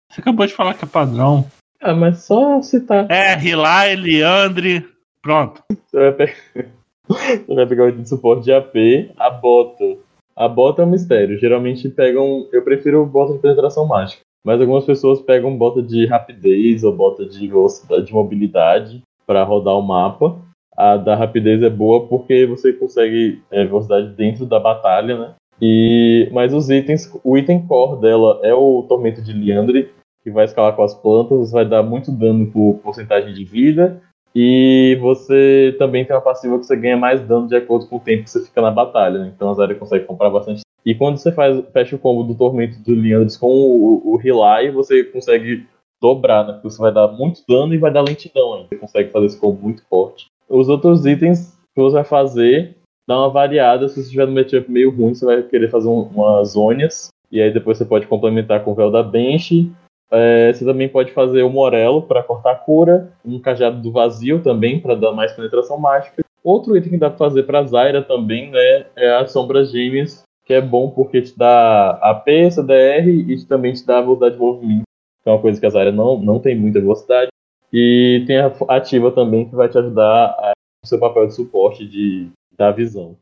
Você 0.10 0.22
acabou 0.22 0.46
de 0.46 0.54
falar 0.54 0.74
que 0.74 0.86
é 0.86 0.88
padrão. 0.88 1.46
Ah, 1.82 1.94
mas 1.94 2.24
só 2.26 2.62
citar. 2.62 3.10
É, 3.10 3.36
Rilai, 3.36 3.96
Leandre, 3.96 4.86
Pronto. 5.22 5.64
Você 7.10 7.56
vai, 7.56 7.66
pegar 7.66 7.86
o 7.86 7.90
item 7.90 8.04
de 8.04 8.10
suporte 8.10 8.44
de 8.44 8.54
AP, 8.54 9.12
a 9.18 9.30
bota. 9.30 9.98
A 10.36 10.48
bota 10.48 10.82
é 10.82 10.86
um 10.86 10.90
mistério. 10.90 11.38
Geralmente 11.38 11.90
pegam. 11.90 12.48
Eu 12.52 12.64
prefiro 12.64 13.06
bota 13.06 13.34
de 13.34 13.40
penetração 13.40 13.86
mágica. 13.86 14.22
Mas 14.46 14.62
algumas 14.62 14.86
pessoas 14.86 15.22
pegam 15.22 15.58
bota 15.58 15.82
de 15.82 16.06
rapidez 16.06 16.84
ou 16.84 16.96
bota 16.96 17.26
de 17.26 17.48
velocidade, 17.48 18.06
de 18.06 18.14
mobilidade 18.14 19.04
para 19.28 19.44
rodar 19.44 19.78
o 19.78 19.82
mapa. 19.82 20.38
A 20.78 20.96
da 20.96 21.16
rapidez 21.16 21.62
é 21.62 21.70
boa 21.70 22.08
porque 22.08 22.46
você 22.46 22.72
consegue 22.72 23.42
é, 23.52 23.66
velocidade 23.66 24.10
dentro 24.16 24.46
da 24.46 24.60
batalha, 24.60 25.18
né? 25.18 25.34
E, 25.62 26.30
mas 26.32 26.54
os 26.54 26.70
itens, 26.70 27.12
o 27.22 27.38
item 27.38 27.68
core 27.68 28.00
dela 28.00 28.40
é 28.44 28.54
o 28.54 28.84
Tormento 28.88 29.22
de 29.22 29.34
Liandre, 29.34 29.92
que 30.24 30.32
vai 30.32 30.46
escalar 30.46 30.74
com 30.74 30.84
as 30.84 30.94
plantas, 30.94 31.52
vai 31.52 31.66
dar 31.66 31.84
muito 31.84 32.14
dano 32.14 32.50
por 32.50 32.80
porcentagem 32.82 33.34
de 33.34 33.44
vida. 33.44 34.02
E 34.36 34.98
você 35.02 35.76
também 35.80 36.06
tem 36.06 36.16
uma 36.16 36.22
passiva 36.22 36.58
que 36.60 36.66
você 36.66 36.76
ganha 36.76 36.98
mais 36.98 37.22
dano 37.22 37.48
de 37.48 37.56
acordo 37.56 37.88
com 37.88 37.98
o 37.98 38.00
tempo 38.00 38.24
que 38.24 38.30
você 38.30 38.46
fica 38.46 38.62
na 38.62 38.72
batalha. 38.72 39.20
Né? 39.20 39.32
Então 39.36 39.50
a 39.50 39.54
Zarya 39.54 39.76
consegue 39.76 40.06
comprar 40.06 40.30
bastante. 40.30 40.62
E 40.86 40.96
quando 40.96 41.18
você 41.18 41.32
faz, 41.32 41.62
fecha 41.74 41.96
o 41.96 42.00
combo 42.00 42.24
do 42.24 42.36
Tormento 42.36 42.80
do 42.80 42.94
Liandres 42.94 43.38
com 43.38 43.48
o, 43.48 44.14
o 44.14 44.18
Relay, 44.18 44.72
você 44.72 45.04
consegue 45.04 45.66
dobrar, 46.02 46.48
né? 46.48 46.54
Porque 46.54 46.70
você 46.70 46.82
vai 46.82 46.94
dar 46.94 47.08
muito 47.10 47.42
dano 47.48 47.74
e 47.74 47.78
vai 47.78 47.92
dar 47.92 48.02
lentidão 48.02 48.54
ainda. 48.54 48.68
Você 48.70 48.78
consegue 48.78 49.12
fazer 49.12 49.26
esse 49.26 49.40
combo 49.40 49.62
muito 49.62 49.84
forte. 49.88 50.28
Os 50.48 50.70
outros 50.70 51.06
itens 51.06 51.58
que 51.76 51.82
você 51.82 51.96
vai 51.96 52.04
fazer 52.06 52.78
dá 53.08 53.18
uma 53.18 53.30
variada. 53.30 53.88
Se 53.88 53.96
você 53.96 54.02
estiver 54.02 54.26
no 54.26 54.34
matchup 54.34 54.72
meio 54.72 54.92
ruim, 54.92 55.14
você 55.14 55.26
vai 55.26 55.44
querer 55.44 55.70
fazer 55.70 55.90
um, 55.90 56.04
umas 56.04 56.50
zônias. 56.50 57.10
E 57.32 57.42
aí 57.42 57.52
depois 57.52 57.78
você 57.78 57.86
pode 57.86 58.08
complementar 58.08 58.64
com 58.64 58.72
o 58.72 58.76
véu 58.76 58.90
da 58.90 59.04
Bench. 59.04 59.72
É, 60.12 60.52
você 60.52 60.66
também 60.66 60.90
pode 60.90 61.12
fazer 61.12 61.44
o 61.44 61.50
Morelo 61.50 62.02
para 62.02 62.24
cortar 62.24 62.52
a 62.52 62.56
cura, 62.56 63.12
um 63.24 63.40
cajado 63.40 63.80
do 63.82 63.92
vazio 63.92 64.42
também 64.42 64.80
para 64.80 64.96
dar 64.96 65.12
mais 65.12 65.32
penetração 65.32 65.78
mágica. 65.78 66.24
Outro 66.44 66.76
item 66.76 66.92
que 66.92 66.98
dá 66.98 67.10
para 67.10 67.18
fazer 67.18 67.44
para 67.44 67.64
Zyra 67.64 68.02
também 68.02 68.50
né, 68.50 68.86
é 68.96 69.16
as 69.16 69.32
sombras 69.32 69.72
gêmeas, 69.72 70.24
que 70.46 70.54
é 70.54 70.62
bom 70.62 70.90
porque 70.90 71.22
te 71.22 71.38
dá 71.38 71.92
AP, 72.02 72.28
CDR 72.52 73.08
e 73.08 73.46
também 73.46 73.74
te 73.74 73.86
dá 73.86 74.02
velocidade 74.02 74.36
de 74.36 74.42
movimento, 74.42 74.84
que 75.22 75.30
é 75.30 75.32
uma 75.32 75.42
coisa 75.42 75.60
que 75.60 75.66
a 75.66 75.70
Zyra 75.70 75.92
não, 75.92 76.18
não 76.18 76.40
tem 76.40 76.56
muita 76.56 76.80
velocidade. 76.80 77.30
E 77.72 78.24
tem 78.26 78.40
a 78.40 78.52
ativa 78.70 79.12
também 79.12 79.48
que 79.48 79.56
vai 79.56 79.70
te 79.70 79.78
ajudar 79.78 80.36
no 80.84 80.90
seu 80.90 81.00
papel 81.00 81.28
de 81.28 81.36
suporte 81.36 81.86
de, 81.86 82.30
da 82.58 82.72
visão. 82.72 83.16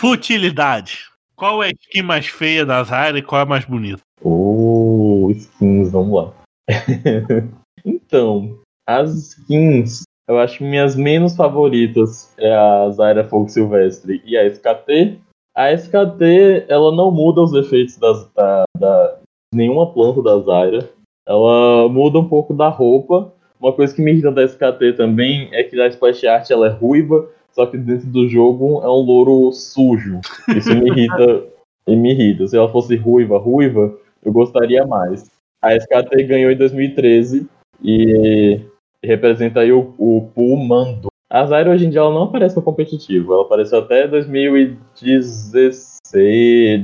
Futilidade. 0.00 1.00
Qual 1.36 1.62
é 1.62 1.66
a 1.66 1.72
skin 1.72 2.00
mais 2.00 2.26
feia 2.26 2.64
da 2.64 2.82
Zyra 2.82 3.18
e 3.18 3.22
qual 3.22 3.40
é 3.40 3.42
a 3.42 3.46
mais 3.46 3.66
bonita? 3.66 4.00
Oh, 4.22 5.30
skins, 5.30 5.92
vamos 5.92 6.14
lá. 6.14 6.32
então, 7.84 8.58
as 8.88 9.10
skins, 9.14 10.04
eu 10.26 10.38
acho 10.38 10.56
que 10.56 10.64
minhas 10.64 10.96
menos 10.96 11.36
favoritas 11.36 12.32
é 12.38 12.50
a 12.50 12.88
Zyra 12.92 13.28
Fogo 13.28 13.50
Silvestre 13.50 14.22
e 14.24 14.38
a 14.38 14.46
SKT. 14.46 15.20
A 15.54 15.70
SKT, 15.72 16.64
ela 16.66 16.96
não 16.96 17.10
muda 17.10 17.42
os 17.42 17.52
efeitos 17.52 17.98
das, 17.98 18.26
da, 18.32 18.64
da 18.78 19.18
nenhuma 19.54 19.92
planta 19.92 20.22
da 20.22 20.38
Zyra. 20.38 20.88
Ela 21.28 21.90
muda 21.90 22.20
um 22.20 22.26
pouco 22.26 22.54
da 22.54 22.68
roupa. 22.68 23.34
Uma 23.60 23.74
coisa 23.74 23.94
que 23.94 24.00
me 24.00 24.12
irrita 24.12 24.32
da 24.32 24.44
SKT 24.44 24.94
também 24.96 25.50
é 25.52 25.62
que 25.62 25.78
a 25.78 25.88
splash 25.88 26.24
art 26.24 26.50
ela 26.50 26.68
é 26.68 26.70
ruiva, 26.70 27.28
só 27.52 27.66
que 27.66 27.76
dentro 27.76 28.06
do 28.06 28.28
jogo 28.28 28.80
é 28.82 28.88
um 28.88 29.00
louro 29.00 29.52
sujo. 29.52 30.20
Isso 30.56 30.74
me 30.74 30.90
irrita 30.90 31.44
e 31.86 31.96
me 31.96 32.12
irrita. 32.12 32.46
Se 32.46 32.56
ela 32.56 32.68
fosse 32.68 32.96
ruiva, 32.96 33.38
ruiva, 33.38 33.94
eu 34.24 34.32
gostaria 34.32 34.86
mais. 34.86 35.30
A 35.62 35.76
SKT 35.76 36.22
ganhou 36.24 36.50
em 36.50 36.56
2013 36.56 37.46
e 37.82 38.60
representa 39.02 39.60
aí 39.60 39.72
o, 39.72 39.94
o 39.98 40.30
pool 40.34 40.56
Mando. 40.56 41.08
A 41.28 41.44
Zyra 41.46 41.70
hoje 41.70 41.86
em 41.86 41.90
dia 41.90 42.00
ela 42.00 42.12
não 42.12 42.24
aparece 42.24 42.56
no 42.56 42.62
competitivo, 42.62 43.32
ela 43.32 43.42
apareceu 43.42 43.78
até 43.78 44.08
2016, 44.08 46.00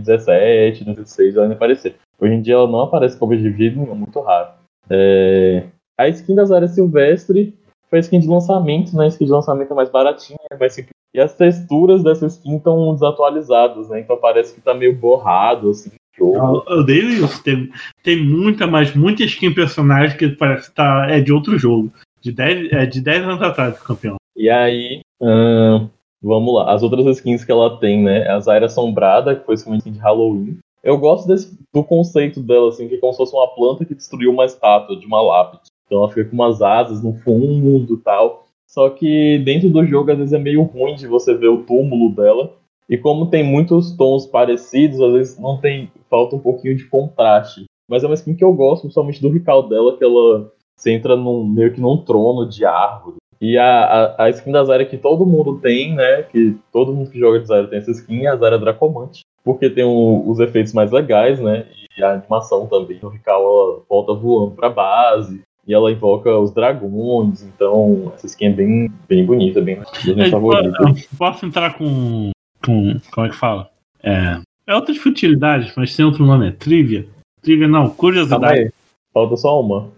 17, 0.04 0.84
2016, 0.84 1.34
ela 1.34 1.46
ainda 1.46 1.56
apareceu. 1.56 1.94
Hoje 2.20 2.34
em 2.34 2.42
dia 2.42 2.54
ela 2.54 2.70
não 2.70 2.82
aparece 2.82 3.14
no 3.14 3.20
competitivo 3.20 3.80
nenhum, 3.80 3.96
muito 3.96 4.20
raro. 4.20 4.50
É... 4.88 5.64
A 5.98 6.06
skin 6.08 6.36
da 6.36 6.44
Zyra 6.44 6.68
Silvestre 6.68 7.58
foi 7.88 7.98
a 7.98 8.00
skin 8.00 8.20
de 8.20 8.28
lançamento, 8.28 8.96
né? 8.96 9.04
A 9.04 9.08
skin 9.08 9.24
de 9.26 9.30
lançamento 9.32 9.72
é 9.72 9.74
mais 9.76 9.90
baratinha, 9.90 10.38
mais 10.58 10.72
simples. 10.74 10.90
E 11.14 11.20
as 11.20 11.34
texturas 11.34 12.02
dessa 12.02 12.26
skin 12.26 12.56
estão 12.56 12.92
desatualizadas, 12.92 13.88
né? 13.88 14.00
Então 14.00 14.16
parece 14.18 14.54
que 14.54 14.60
tá 14.60 14.74
meio 14.74 14.94
borrado, 14.94 15.70
assim. 15.70 15.90
Eu 16.18 16.32
odeio 16.66 17.08
isso. 17.24 17.42
Tem, 17.42 17.70
tem 18.02 18.24
muita, 18.24 18.66
mas 18.66 18.94
muita 18.94 19.22
skin 19.24 19.52
personagem 19.52 20.16
que 20.16 20.28
parece 20.30 20.68
que 20.70 20.74
tá, 20.76 21.06
é 21.08 21.20
de 21.20 21.32
outro 21.32 21.58
jogo. 21.58 21.92
De 22.20 22.32
10, 22.32 22.72
é 22.72 22.86
de 22.86 23.00
10 23.00 23.22
anos 23.22 23.42
atrás, 23.42 23.78
campeão. 23.80 24.16
E 24.36 24.50
aí, 24.50 25.00
ahn, 25.22 25.88
vamos 26.22 26.54
lá. 26.54 26.72
As 26.72 26.82
outras 26.82 27.06
skins 27.18 27.44
que 27.44 27.52
ela 27.52 27.78
tem, 27.78 28.02
né? 28.02 28.28
A 28.28 28.40
Zyra 28.40 28.66
Assombrada, 28.66 29.36
que 29.36 29.44
foi 29.46 29.56
uma 29.66 29.76
skin 29.76 29.92
de 29.92 29.98
Halloween. 29.98 30.58
Eu 30.82 30.98
gosto 30.98 31.26
desse- 31.26 31.56
do 31.74 31.82
conceito 31.82 32.40
dela, 32.40 32.68
assim, 32.68 32.88
que 32.88 32.94
é 32.94 32.98
como 32.98 33.12
se 33.12 33.18
fosse 33.18 33.34
uma 33.34 33.48
planta 33.48 33.84
que 33.84 33.94
destruiu 33.94 34.30
uma 34.30 34.44
estátua 34.44 34.96
de 34.96 35.06
uma 35.06 35.20
lápide. 35.20 35.62
Então 35.86 35.98
ela 35.98 36.08
fica 36.08 36.24
com 36.28 36.34
umas 36.34 36.60
asas 36.62 37.02
no 37.02 37.12
fundo 37.14 37.96
tal. 37.98 38.44
Só 38.66 38.90
que 38.90 39.38
dentro 39.44 39.70
do 39.70 39.84
jogo, 39.86 40.10
às 40.10 40.18
vezes, 40.18 40.32
é 40.32 40.38
meio 40.38 40.62
ruim 40.62 40.94
de 40.96 41.06
você 41.06 41.34
ver 41.34 41.48
o 41.48 41.62
túmulo 41.62 42.10
dela. 42.14 42.52
E 42.88 42.96
como 42.98 43.26
tem 43.26 43.42
muitos 43.42 43.92
tons 43.96 44.26
parecidos, 44.26 45.00
às 45.00 45.12
vezes 45.12 45.38
não 45.38 45.58
tem. 45.58 45.90
falta 46.10 46.36
um 46.36 46.40
pouquinho 46.40 46.76
de 46.76 46.84
contraste. 46.88 47.64
Mas 47.88 48.02
é 48.02 48.06
uma 48.06 48.14
skin 48.14 48.34
que 48.34 48.44
eu 48.44 48.52
gosto, 48.52 48.82
principalmente 48.82 49.22
do 49.22 49.28
rical 49.30 49.68
dela, 49.68 49.96
que 49.96 50.04
ela 50.04 50.50
você 50.76 50.92
entra 50.92 51.16
num, 51.16 51.44
meio 51.44 51.72
que 51.72 51.80
num 51.80 51.96
trono 51.96 52.46
de 52.46 52.64
árvore. 52.64 53.16
E 53.40 53.56
a, 53.56 53.84
a, 54.16 54.24
a 54.24 54.30
skin 54.30 54.50
da 54.52 54.64
Zyra 54.64 54.84
que 54.84 54.96
todo 54.98 55.24
mundo 55.26 55.58
tem, 55.60 55.94
né? 55.94 56.22
Que 56.24 56.56
todo 56.72 56.92
mundo 56.92 57.10
que 57.10 57.18
joga 57.18 57.38
de 57.40 57.46
Zyra 57.46 57.66
tem 57.68 57.78
essa 57.78 57.90
skin, 57.92 58.24
é 58.24 58.28
a 58.28 58.36
Zyra 58.36 58.58
Dracomante. 58.58 59.20
Porque 59.44 59.70
tem 59.70 59.84
o- 59.84 60.28
os 60.28 60.40
efeitos 60.40 60.72
mais 60.72 60.90
legais, 60.90 61.40
né? 61.40 61.66
E 61.96 62.02
a 62.02 62.14
animação 62.14 62.66
também. 62.66 62.98
O 63.02 63.08
Rical 63.08 63.40
ela 63.42 63.82
volta 63.88 64.12
voando 64.14 64.50
pra 64.52 64.68
base. 64.68 65.40
E 65.66 65.74
ela 65.74 65.90
invoca 65.90 66.30
os 66.38 66.52
dragões. 66.52 67.42
Então, 67.42 68.12
essa 68.14 68.26
skin 68.26 68.46
é 68.46 68.50
bem, 68.50 68.92
bem 69.08 69.26
bonita, 69.26 69.60
bem 69.60 69.80
É, 70.16 70.30
favoritas. 70.30 70.74
eu 70.80 71.18
posso 71.18 71.44
entrar 71.44 71.76
com, 71.76 72.30
com. 72.64 72.96
Como 73.12 73.26
é 73.26 73.30
que 73.30 73.36
fala? 73.36 73.68
É, 74.02 74.38
é 74.66 74.74
outras 74.74 74.96
futilidades, 74.98 75.72
mas 75.76 75.94
tem 75.94 76.04
outro 76.04 76.24
nome, 76.24 76.48
é 76.48 76.52
trivia. 76.52 77.06
Trivia 77.42 77.66
não, 77.66 77.90
curiosidade. 77.90 78.72
Falta 79.12 79.36
só 79.36 79.60
uma. 79.60 79.90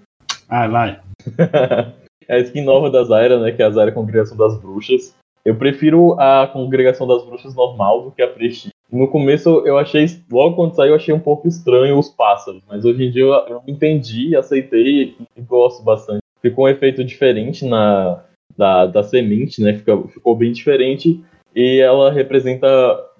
Ah, 0.48 0.66
vai. 0.66 1.00
É 2.28 2.34
a 2.36 2.40
skin 2.40 2.62
nova 2.62 2.90
da 2.90 3.02
Zyra, 3.04 3.40
né? 3.40 3.50
Que 3.52 3.62
é 3.62 3.64
a 3.64 3.70
Zyra 3.70 3.90
Congregação 3.90 4.36
das 4.36 4.60
Bruxas. 4.60 5.14
Eu 5.46 5.56
prefiro 5.56 6.12
a 6.20 6.46
Congregação 6.46 7.06
das 7.06 7.24
Bruxas 7.24 7.54
normal 7.54 8.02
do 8.02 8.10
que 8.10 8.20
a 8.20 8.28
Prestige. 8.28 8.68
No 8.90 9.08
começo 9.08 9.62
eu 9.66 9.76
achei, 9.76 10.06
logo 10.30 10.56
quando 10.56 10.74
saiu, 10.74 10.90
eu 10.90 10.96
achei 10.96 11.14
um 11.14 11.20
pouco 11.20 11.46
estranho 11.46 11.98
os 11.98 12.08
pássaros, 12.08 12.62
mas 12.66 12.84
hoje 12.84 13.04
em 13.04 13.10
dia 13.10 13.22
eu, 13.22 13.32
eu 13.32 13.62
entendi, 13.66 14.34
aceitei 14.34 15.14
e 15.36 15.40
gosto 15.42 15.82
bastante. 15.82 16.22
Ficou 16.40 16.64
um 16.64 16.68
efeito 16.68 17.04
diferente 17.04 17.66
na 17.66 18.24
da, 18.56 18.86
da 18.86 19.02
semente, 19.02 19.62
né? 19.62 19.74
Fica, 19.74 19.96
ficou 20.08 20.34
bem 20.34 20.52
diferente 20.52 21.22
e 21.54 21.80
ela 21.80 22.10
representa 22.10 22.68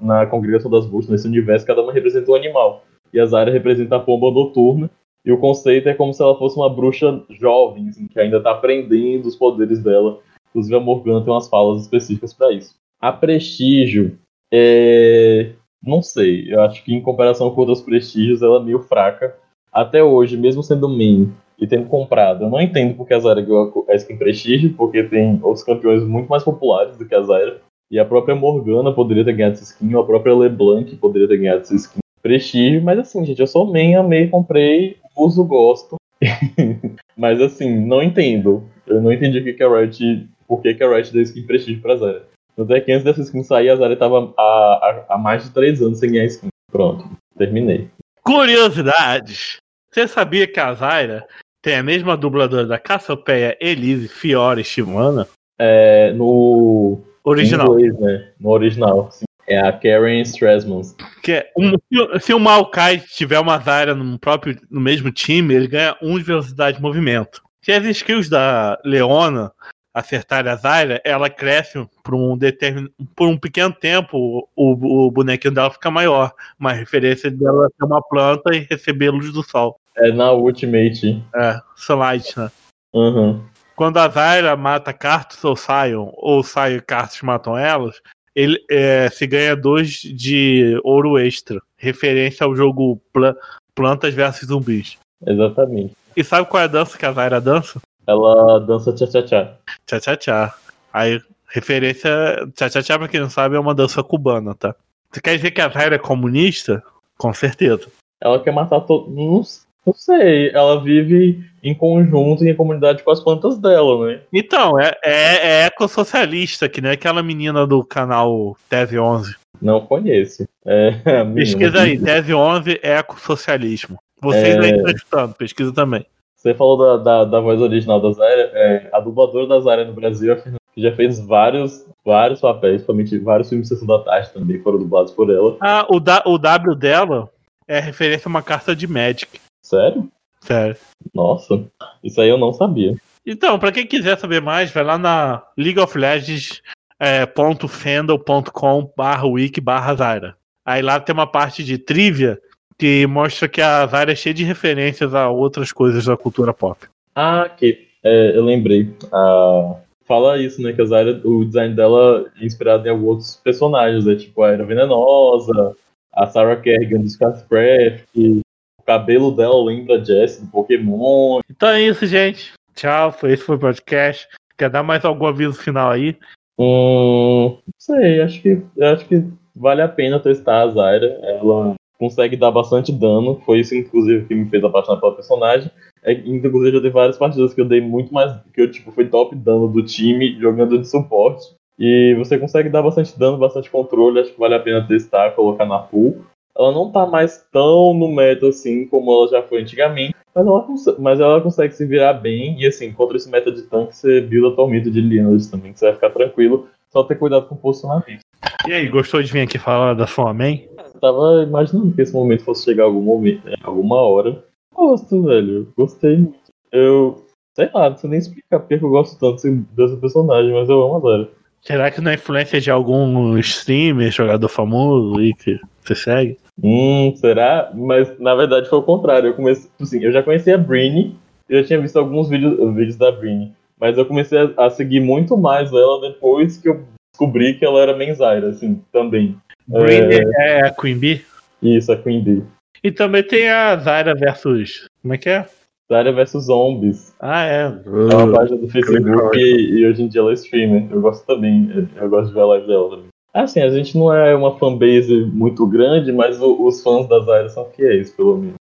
na 0.00 0.26
Congregação 0.26 0.70
das 0.70 0.86
Bruxas, 0.86 1.10
nesse 1.10 1.28
universo, 1.28 1.66
cada 1.66 1.82
uma 1.82 1.92
representa 1.92 2.30
um 2.30 2.34
animal. 2.34 2.84
E 3.12 3.20
a 3.20 3.26
Zyra 3.26 3.50
representa 3.50 3.96
a 3.96 4.00
pomba 4.00 4.30
noturna. 4.30 4.90
E 5.24 5.32
o 5.32 5.38
conceito 5.38 5.88
é 5.88 5.94
como 5.94 6.12
se 6.14 6.22
ela 6.22 6.38
fosse 6.38 6.56
uma 6.56 6.70
bruxa 6.70 7.22
jovem, 7.30 7.88
assim, 7.88 8.06
que 8.06 8.18
ainda 8.18 8.40
tá 8.40 8.52
aprendendo 8.52 9.26
os 9.26 9.36
poderes 9.36 9.82
dela. 9.82 10.20
Inclusive 10.50 10.76
a 10.76 10.80
Morgana 10.80 11.22
tem 11.22 11.32
umas 11.32 11.48
falas 11.48 11.82
específicas 11.82 12.32
para 12.32 12.52
isso. 12.52 12.74
A 13.00 13.12
Prestígio, 13.12 14.18
é... 14.52 15.52
não 15.82 16.02
sei, 16.02 16.52
eu 16.52 16.62
acho 16.62 16.82
que 16.84 16.94
em 16.94 17.00
comparação 17.00 17.50
com 17.50 17.60
outros 17.60 17.82
Prestígios, 17.82 18.42
ela 18.42 18.60
é 18.60 18.64
meio 18.64 18.80
fraca. 18.80 19.36
Até 19.72 20.02
hoje, 20.02 20.36
mesmo 20.36 20.62
sendo 20.62 20.88
main 20.88 21.32
e 21.58 21.66
tendo 21.66 21.86
comprado, 21.86 22.44
eu 22.44 22.50
não 22.50 22.60
entendo 22.60 22.94
porque 22.94 23.14
a 23.14 23.18
Zyra 23.18 23.40
ganhou 23.40 23.84
a 23.88 23.94
skin 23.94 24.16
Prestígio, 24.16 24.74
porque 24.74 25.02
tem 25.02 25.38
outros 25.42 25.64
campeões 25.64 26.02
muito 26.04 26.28
mais 26.28 26.42
populares 26.42 26.96
do 26.96 27.04
que 27.04 27.14
a 27.14 27.22
Zyra. 27.22 27.60
E 27.90 27.98
a 27.98 28.04
própria 28.04 28.34
Morgana 28.34 28.92
poderia 28.92 29.24
ter 29.24 29.32
ganhado 29.32 29.54
essa 29.54 29.64
skin, 29.64 29.94
ou 29.94 30.02
a 30.02 30.06
própria 30.06 30.34
LeBlanc 30.34 30.94
poderia 30.96 31.26
ter 31.26 31.38
ganhado 31.38 31.62
essa 31.62 31.74
skin 31.74 32.00
prestígio, 32.22 32.82
mas 32.82 32.98
assim, 32.98 33.24
gente, 33.24 33.40
eu 33.40 33.46
sou 33.46 33.72
main, 33.72 33.94
amei, 33.94 34.28
comprei, 34.28 34.96
uso, 35.16 35.44
gosto. 35.44 35.96
mas 37.16 37.40
assim, 37.40 37.80
não 37.86 38.02
entendo. 38.02 38.64
Eu 38.86 39.00
não 39.00 39.12
entendi 39.12 39.38
o 39.38 39.44
que 39.44 39.62
a 39.62 39.68
Riot, 39.68 40.28
por 40.46 40.60
que 40.60 40.82
a 40.82 40.88
Riot 40.88 41.12
deu 41.12 41.22
skin 41.22 41.42
prestígio 41.42 41.80
pra 41.80 41.96
Zara. 41.96 42.26
Tanto 42.58 42.74
é 42.74 42.80
que 42.80 42.90
antes 42.90 43.04
dessa 43.04 43.20
skin 43.22 43.44
sair, 43.44 43.70
a 43.70 43.76
Zara 43.76 43.94
tava 43.96 44.34
há, 44.36 45.04
há, 45.10 45.16
mais 45.16 45.44
de 45.44 45.50
3 45.50 45.80
anos 45.80 46.00
sem 46.00 46.10
ganhar 46.10 46.24
skin. 46.24 46.48
Pronto, 46.72 47.08
terminei. 47.38 47.88
Curiosidades. 48.24 49.58
Você 49.92 50.08
sabia 50.08 50.44
que 50.44 50.58
a 50.58 50.74
Zyra 50.74 51.24
tem 51.62 51.76
a 51.76 51.82
mesma 51.84 52.16
dubladora 52.16 52.66
da 52.66 52.76
Cassiopeia, 52.76 53.56
Elise 53.60 54.08
Fiore 54.08 54.64
Shimana. 54.64 55.28
É, 55.56 56.12
no 56.14 57.00
Original. 57.22 57.78
inglês, 57.78 57.96
né? 58.00 58.32
No 58.40 58.50
original. 58.50 59.08
sim. 59.12 59.24
É 59.46 59.58
a 59.60 59.72
Karen 59.72 60.20
Strasman. 60.22 60.82
Que 61.22 61.32
é 61.32 61.50
um- 61.56 61.72
se- 62.20 62.34
o 62.34 62.38
Maokai 62.40 62.98
tiver 62.98 63.38
uma 63.38 63.56
Zaira 63.58 63.94
no 63.94 64.18
próprio 64.18 64.58
no 64.70 64.80
mesmo 64.80 65.10
time, 65.12 65.54
ele 65.54 65.68
ganha 65.68 65.96
1 66.02 66.18
de 66.18 66.24
velocidade 66.24 66.76
de 66.76 66.82
movimento. 66.82 67.40
Se 67.62 67.72
as 67.72 67.84
skills 67.86 68.28
da 68.28 68.78
Leona 68.84 69.50
acertarem 69.94 70.52
a 70.52 70.56
Zaira, 70.56 71.00
ela 71.04 71.28
cresce 71.28 71.84
por 72.04 72.14
um 72.14 72.36
determin... 72.36 72.88
por 73.16 73.28
um 73.28 73.36
pequeno 73.36 73.72
tempo, 73.72 74.48
o, 74.54 75.06
o 75.06 75.10
bonequinho 75.10 75.54
dela 75.54 75.70
fica 75.70 75.90
maior. 75.90 76.32
Uma 76.58 76.72
referência 76.72 77.30
dela 77.30 77.68
ser 77.76 77.84
uma 77.84 78.02
planta 78.02 78.54
e 78.54 78.60
receber 78.60 79.10
luz 79.10 79.32
do 79.32 79.42
sol. 79.42 79.78
É 79.96 80.12
na 80.12 80.32
Ultimate. 80.32 81.22
É, 81.34 81.60
Sunlight, 81.74 82.38
né? 82.38 82.50
Uhum. 82.92 83.44
Quando 83.74 83.98
a 83.98 84.08
Zaira 84.08 84.56
mata 84.56 84.92
Cartus 84.92 85.42
ou 85.44 85.56
Sion, 85.56 86.10
ou 86.14 86.42
Sion 86.42 86.76
e 86.76 86.80
Cartus 86.80 87.22
matam 87.22 87.56
elas, 87.56 88.00
ele 88.34 88.64
é, 88.70 89.08
se 89.10 89.26
ganha 89.26 89.56
dois 89.56 90.00
de 90.00 90.80
ouro 90.84 91.18
extra. 91.18 91.60
Referência 91.76 92.44
ao 92.44 92.54
jogo 92.54 93.00
Pla- 93.12 93.36
Plantas 93.74 94.14
versus 94.14 94.48
Zumbis. 94.48 94.96
Exatamente. 95.26 95.92
E 96.16 96.24
sabe 96.24 96.48
qual 96.48 96.60
é 96.60 96.64
a 96.64 96.68
dança 96.68 96.96
que 96.96 97.06
a 97.06 97.12
Zaira 97.12 97.40
dança? 97.40 97.80
Ela 98.08 98.58
dança 98.60 98.90
tchá-tchá-tchá. 98.92 99.52
Tchá 99.86 100.00
tchá 100.00 100.16
tchá. 100.16 100.54
Aí, 100.90 101.20
referência. 101.50 102.10
Tchá 102.56 102.70
tchá 102.70 102.82
tchá, 102.82 102.98
pra 102.98 103.06
quem 103.06 103.20
não 103.20 103.28
sabe, 103.28 103.54
é 103.56 103.60
uma 103.60 103.74
dança 103.74 104.02
cubana, 104.02 104.54
tá? 104.54 104.74
Você 105.12 105.20
quer 105.20 105.36
dizer 105.36 105.50
que 105.50 105.60
a 105.60 105.68
Zaira 105.68 105.96
é 105.96 105.98
comunista? 105.98 106.82
Com 107.18 107.34
certeza. 107.34 107.86
Ela 108.20 108.40
quer 108.42 108.52
matar 108.52 108.80
todo. 108.80 109.10
Não, 109.10 109.42
não 109.86 109.92
sei. 109.94 110.50
Ela 110.54 110.82
vive 110.82 111.44
em 111.62 111.74
conjunto 111.74 112.44
e 112.44 112.50
em 112.50 112.54
comunidade 112.56 113.02
com 113.02 113.10
as 113.10 113.20
plantas 113.20 113.58
dela, 113.58 114.06
né? 114.06 114.20
Então, 114.32 114.80
é, 114.80 114.96
é, 115.04 115.36
é 115.62 115.64
ecossocialista, 115.66 116.66
que 116.68 116.80
nem 116.80 116.92
aquela 116.92 117.22
menina 117.22 117.66
do 117.66 117.84
canal 117.84 118.56
Tese 118.70 118.98
11. 118.98 119.36
Não 119.60 119.80
conheço. 119.84 120.48
É, 120.64 120.92
menina 121.24 121.34
Pesquisa 121.34 121.82
aí, 121.82 121.98
tese 121.98 122.32
11 122.32 122.80
é 122.82 122.98
ecossocialismo. 122.98 123.98
Vocês 124.20 124.56
É. 124.56 124.60
aí 124.60 124.92
estão 124.94 125.30
pesquisa 125.32 125.72
também. 125.74 126.06
Você 126.48 126.54
falou 126.54 126.78
da, 126.78 126.96
da, 126.96 127.24
da 127.24 127.40
voz 127.40 127.60
original 127.60 128.00
da 128.00 128.10
Zarya. 128.10 128.50
É, 128.54 128.90
a 128.90 129.00
dubladora 129.00 129.46
da 129.46 129.60
Zarya 129.60 129.84
no 129.84 129.92
Brasil 129.92 130.32
é 130.32 130.34
a 130.34 130.36
Fernanda, 130.36 130.60
que 130.74 130.80
já 130.80 130.90
fez 130.96 131.20
vários, 131.20 131.84
vários 132.02 132.40
papéis, 132.40 132.76
principalmente 132.76 133.18
vários 133.18 133.50
filmes 133.50 133.68
de 133.68 133.74
Sessão 133.74 133.86
da 133.86 134.02
Tarde 134.02 134.32
também 134.32 134.58
foram 134.62 134.78
dublados 134.78 135.12
por 135.12 135.28
ela. 135.28 135.58
Ah, 135.60 135.86
o, 135.90 136.00
da, 136.00 136.22
o 136.24 136.38
W 136.38 136.74
dela 136.74 137.28
é 137.66 137.78
referência 137.78 138.28
a 138.28 138.30
uma 138.30 138.42
carta 138.42 138.74
de 138.74 138.86
Magic. 138.86 139.38
Sério? 139.62 140.08
Sério. 140.40 140.76
Nossa, 141.14 141.66
isso 142.02 142.18
aí 142.18 142.30
eu 142.30 142.38
não 142.38 142.54
sabia. 142.54 142.96
Então, 143.26 143.58
pra 143.58 143.70
quem 143.70 143.86
quiser 143.86 144.16
saber 144.16 144.40
mais, 144.40 144.70
vai 144.70 144.84
lá 144.84 144.96
na 144.96 145.42
League 145.54 145.78
of 145.78 145.98
Legends 145.98 146.62
é, 146.98 147.26
ponto 147.26 147.68
fandom 147.68 148.18
ponto 148.18 148.50
com 148.50 148.90
barra 148.96 149.26
wiki 149.26 149.60
barra 149.60 149.94
Zyra. 149.94 150.36
Aí 150.64 150.80
lá 150.80 150.98
tem 150.98 151.12
uma 151.12 151.26
parte 151.26 151.62
de 151.62 151.76
trivia 151.76 152.40
que 152.78 153.06
mostra 153.06 153.48
que 153.48 153.60
a 153.60 153.86
Zyra 153.86 154.12
é 154.12 154.16
cheia 154.16 154.34
de 154.34 154.44
referências 154.44 155.14
a 155.14 155.28
outras 155.28 155.72
coisas 155.72 156.04
da 156.04 156.16
cultura 156.16 156.54
pop. 156.54 156.86
Ah, 157.14 157.48
que 157.48 157.88
é, 158.04 158.36
eu 158.36 158.44
lembrei. 158.44 158.94
Ah, 159.12 159.74
fala 160.06 160.38
isso, 160.38 160.62
né? 160.62 160.72
Que 160.72 160.80
a 160.80 160.84
Zarya, 160.84 161.20
o 161.24 161.44
design 161.44 161.74
dela 161.74 162.26
é 162.40 162.46
inspirado 162.46 162.86
em 162.86 162.90
alguns 162.90 163.08
outros 163.08 163.36
personagens, 163.36 164.04
né? 164.06 164.14
Tipo 164.14 164.42
a 164.42 164.52
Era 164.52 164.64
Venenosa, 164.64 165.76
a 166.12 166.26
Sarah 166.26 166.56
Kerrigan 166.56 167.00
do 167.00 167.06
StarCraft, 167.06 168.04
o 168.16 168.82
cabelo 168.86 169.32
dela 169.32 169.62
lembra 169.64 169.96
a 169.96 170.04
Jessie 170.04 170.44
do 170.44 170.50
Pokémon. 170.50 171.40
Então 171.50 171.68
é 171.68 171.82
isso, 171.82 172.06
gente. 172.06 172.52
Tchau, 172.74 173.12
foi 173.12 173.32
esse 173.32 173.42
foi 173.42 173.56
o 173.56 173.60
podcast. 173.60 174.26
Quer 174.56 174.70
dar 174.70 174.82
mais 174.82 175.04
algum 175.04 175.26
aviso 175.26 175.60
final 175.60 175.90
aí? 175.90 176.16
Hum, 176.58 177.58
não 177.66 177.74
sei, 177.76 178.20
acho 178.20 178.40
que, 178.40 178.60
acho 178.80 179.04
que 179.04 179.22
vale 179.54 179.82
a 179.82 179.88
pena 179.88 180.18
testar 180.18 180.62
a 180.62 180.68
Zyra. 180.68 181.18
Ela 181.22 181.74
consegue 181.98 182.36
dar 182.36 182.50
bastante 182.50 182.92
dano. 182.92 183.40
Foi 183.44 183.60
isso, 183.60 183.74
inclusive, 183.74 184.26
que 184.26 184.34
me 184.34 184.48
fez 184.48 184.62
apaixonar 184.62 185.00
pela 185.00 185.14
personagem. 185.14 185.70
É, 186.02 186.12
inclusive, 186.12 186.76
eu 186.76 186.80
dei 186.80 186.90
várias 186.90 187.18
partidas 187.18 187.52
que 187.52 187.60
eu 187.60 187.64
dei 187.64 187.80
muito 187.80 188.14
mais. 188.14 188.32
que 188.54 188.60
eu 188.60 188.70
tipo, 188.70 188.92
fui 188.92 189.06
top 189.06 189.34
dano 189.34 189.68
do 189.68 189.82
time 189.82 190.38
jogando 190.40 190.78
de 190.78 190.88
suporte. 190.88 191.54
E 191.78 192.14
você 192.18 192.38
consegue 192.38 192.68
dar 192.68 192.82
bastante 192.82 193.18
dano, 193.18 193.36
bastante 193.36 193.70
controle. 193.70 194.20
Acho 194.20 194.32
que 194.32 194.40
vale 194.40 194.54
a 194.54 194.60
pena 194.60 194.86
testar, 194.86 195.32
colocar 195.32 195.66
na 195.66 195.78
pool. 195.78 196.24
Ela 196.56 196.72
não 196.72 196.90
tá 196.90 197.06
mais 197.06 197.46
tão 197.52 197.94
no 197.94 198.08
meta 198.08 198.48
assim 198.48 198.84
como 198.86 199.12
ela 199.12 199.28
já 199.28 199.42
foi 199.42 199.62
antigamente. 199.62 200.14
Mas 200.34 200.46
ela, 200.46 200.66
mas 200.98 201.20
ela 201.20 201.40
consegue 201.40 201.74
se 201.74 201.86
virar 201.86 202.14
bem. 202.14 202.60
E 202.60 202.66
assim, 202.66 202.92
contra 202.92 203.16
esse 203.16 203.30
meta 203.30 203.52
de 203.52 203.62
tanque, 203.62 203.96
você 203.96 204.20
builda 204.20 204.56
Tormento 204.56 204.90
de 204.90 205.00
Lianas 205.00 205.48
também, 205.48 205.72
que 205.72 205.78
você 205.78 205.86
vai 205.86 205.94
ficar 205.94 206.10
tranquilo. 206.10 206.68
Só 206.90 207.04
ter 207.04 207.16
cuidado 207.16 207.46
com 207.46 207.54
o 207.54 207.58
posicionamento. 207.58 208.20
E 208.66 208.72
aí, 208.72 208.88
gostou 208.88 209.22
de 209.22 209.32
vir 209.32 209.42
aqui 209.42 209.58
falar 209.58 209.94
da 209.94 210.06
sua 210.06 210.32
main? 210.32 210.68
Eu 210.98 211.12
tava 211.12 211.42
imaginando 211.44 211.92
que 211.94 212.02
esse 212.02 212.12
momento 212.12 212.42
fosse 212.42 212.64
chegar 212.64 212.84
algum 212.84 213.00
momento, 213.00 213.44
né, 213.46 213.54
alguma 213.62 213.96
hora. 214.02 214.44
Gosto, 214.74 215.22
velho. 215.22 215.68
Gostei 215.76 216.16
muito. 216.16 216.38
Eu. 216.72 217.24
Sei 217.56 217.68
lá, 217.74 217.90
não 217.90 217.96
sei 217.96 218.10
nem 218.10 218.18
explicar 218.18 218.60
porque 218.60 218.78
que 218.78 218.84
eu 218.84 218.90
gosto 218.90 219.18
tanto 219.18 219.34
desse- 219.34 219.64
dessa 219.76 219.96
personagem, 219.96 220.52
mas 220.52 220.68
eu 220.68 220.80
amo 220.82 220.96
a 220.96 221.00
Zara. 221.00 221.28
Será 221.60 221.90
que 221.90 222.00
não 222.00 222.10
é 222.10 222.14
influência 222.14 222.60
de 222.60 222.70
algum 222.70 223.36
streamer, 223.38 224.12
jogador 224.12 224.48
famoso 224.48 225.18
aí 225.18 225.34
que 225.34 225.58
você 225.82 225.94
segue? 225.96 226.36
Hum, 226.62 227.12
será? 227.16 227.70
Mas 227.74 228.16
na 228.20 228.34
verdade 228.36 228.68
foi 228.68 228.78
o 228.78 228.82
contrário. 228.82 229.28
Eu 229.30 229.34
comecei. 229.34 229.68
Assim, 229.80 230.00
eu 230.02 230.12
já 230.12 230.22
conhecia 230.22 230.54
a 230.54 230.58
Britney, 230.58 231.14
eu 231.48 231.60
já 231.60 231.66
tinha 231.66 231.80
visto 231.80 231.98
alguns 231.98 232.28
vídeos, 232.28 232.56
vídeos 232.74 232.96
da 232.96 233.10
Britney. 233.10 233.52
Mas 233.80 233.96
eu 233.98 234.06
comecei 234.06 234.38
a, 234.38 234.66
a 234.66 234.70
seguir 234.70 235.00
muito 235.00 235.36
mais 235.36 235.72
ela 235.72 236.00
depois 236.00 236.56
que 236.58 236.68
eu 236.68 236.82
descobri 237.12 237.54
que 237.54 237.64
ela 237.64 237.80
era 237.80 237.96
Menzaira, 237.96 238.50
assim, 238.50 238.80
também. 238.92 239.36
Britney 239.68 240.24
é 240.36 240.66
a 240.66 240.70
Queen 240.70 240.98
Bee? 240.98 241.24
Isso, 241.62 241.92
a 241.92 241.96
Queen 241.96 242.22
Bee. 242.22 242.42
E 242.82 242.90
também 242.90 243.22
tem 243.22 243.48
a 243.48 243.76
Zyra 243.76 244.14
versus. 244.14 244.86
Como 245.02 245.14
é 245.14 245.18
que 245.18 245.28
é? 245.28 245.46
Zara 245.90 246.12
vs 246.12 246.44
Zombies. 246.44 247.14
Ah, 247.18 247.44
é. 247.46 247.62
É 247.62 248.14
uma 248.14 248.30
página 248.36 248.58
do 248.58 248.68
Facebook 248.68 249.38
e, 249.38 249.78
e 249.80 249.86
hoje 249.86 250.02
em 250.02 250.08
dia 250.08 250.20
ela 250.20 250.30
é 250.30 250.34
streamer. 250.34 250.86
Eu 250.90 251.00
gosto 251.00 251.24
também, 251.26 251.88
eu, 251.96 252.08
gosto 252.10 252.28
de 252.28 252.34
ver 252.34 252.40
a 252.40 252.46
live 252.46 252.66
dela 252.66 252.90
também. 252.90 253.06
Assim, 253.32 253.60
a 253.62 253.70
gente 253.70 253.96
não 253.96 254.12
é 254.14 254.34
uma 254.34 254.58
fanbase 254.58 255.14
muito 255.32 255.66
grande, 255.66 256.12
mas 256.12 256.40
o- 256.42 256.66
os 256.66 256.82
fãs 256.82 257.08
da 257.08 257.20
Zyra 257.20 257.48
são 257.48 257.64
fiéis, 257.70 258.10
pelo 258.12 258.36
menos. 258.36 258.54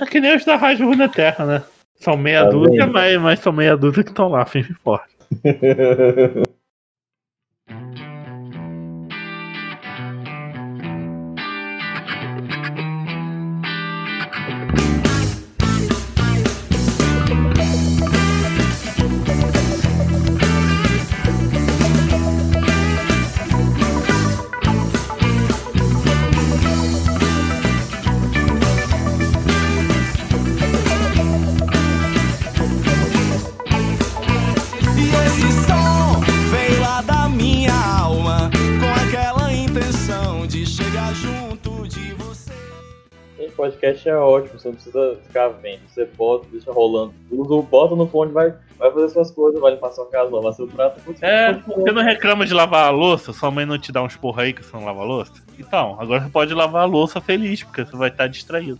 É 0.00 0.04
que 0.04 0.20
nem 0.20 0.36
os 0.36 0.44
da 0.44 0.56
Rádio 0.56 0.86
Runa 0.86 1.08
Terra, 1.08 1.46
né? 1.46 1.62
São 1.96 2.16
meia 2.16 2.44
Tá 2.44 2.50
dúzia, 2.50 2.82
vendo? 2.84 2.92
mas, 2.92 3.20
mas 3.22 3.40
são 3.40 3.52
meia 3.52 3.76
dúzia 3.76 4.02
que 4.04 4.10
estão 4.10 4.28
lá, 4.28 4.44
firme 4.44 4.72
e 4.72 4.82
forte. 4.82 5.14
podcast 43.54 44.08
é 44.08 44.16
ótimo, 44.16 44.58
você 44.58 44.68
não 44.68 44.74
precisa 44.74 45.16
ficar 45.26 45.48
vendo. 45.48 45.80
Você 45.88 46.04
bota, 46.04 46.46
deixa 46.50 46.72
rolando. 46.72 47.14
Usa, 47.30 47.62
bota 47.62 47.96
no 47.96 48.06
fone, 48.06 48.32
vai, 48.32 48.54
vai 48.78 48.90
fazer 48.90 49.08
suas 49.10 49.30
coisas, 49.30 49.60
vai 49.60 49.72
limpar 49.72 49.90
sua 49.92 50.06
casa, 50.06 50.34
lavar 50.34 50.52
seu 50.52 50.66
prato. 50.66 51.00
É, 51.22 51.52
você 51.52 51.92
não 51.92 52.02
reclama 52.02 52.46
de 52.46 52.54
lavar 52.54 52.86
a 52.86 52.90
louça, 52.90 53.32
sua 53.32 53.50
mãe 53.50 53.64
não 53.64 53.78
te 53.78 53.92
dá 53.92 54.02
uns 54.02 54.16
porra 54.16 54.42
aí 54.42 54.52
que 54.52 54.64
você 54.64 54.76
não 54.76 54.84
lava 54.84 55.00
a 55.00 55.04
louça? 55.04 55.32
Então, 55.58 55.96
agora 56.00 56.20
você 56.20 56.30
pode 56.30 56.54
lavar 56.54 56.82
a 56.82 56.86
louça 56.86 57.20
feliz, 57.20 57.62
porque 57.62 57.84
você 57.84 57.96
vai 57.96 58.08
estar 58.08 58.26
distraído. 58.26 58.78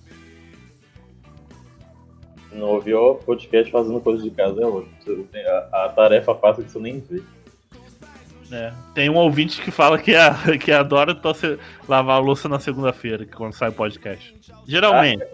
Não 2.52 2.68
ouviu 2.68 2.98
o 2.98 3.14
podcast 3.16 3.70
fazendo 3.70 4.00
coisa 4.00 4.22
de 4.22 4.30
casa, 4.30 4.62
é 4.62 4.66
ótimo. 4.66 5.28
A, 5.72 5.84
a 5.84 5.88
tarefa 5.88 6.34
passa 6.34 6.62
que 6.62 6.70
você 6.70 6.78
nem 6.78 7.00
vê. 7.00 7.20
É. 8.50 8.72
Tem 8.94 9.08
um 9.08 9.16
ouvinte 9.16 9.60
que 9.60 9.70
fala 9.70 9.98
que, 9.98 10.14
a, 10.14 10.34
que 10.58 10.72
adora 10.72 11.14
você 11.14 11.58
lavar 11.88 12.16
a 12.16 12.20
louça 12.20 12.48
na 12.48 12.58
segunda-feira, 12.58 13.24
que 13.24 13.32
quando 13.32 13.52
sai 13.52 13.70
o 13.70 13.72
podcast. 13.72 14.34
Geralmente. 14.66 15.24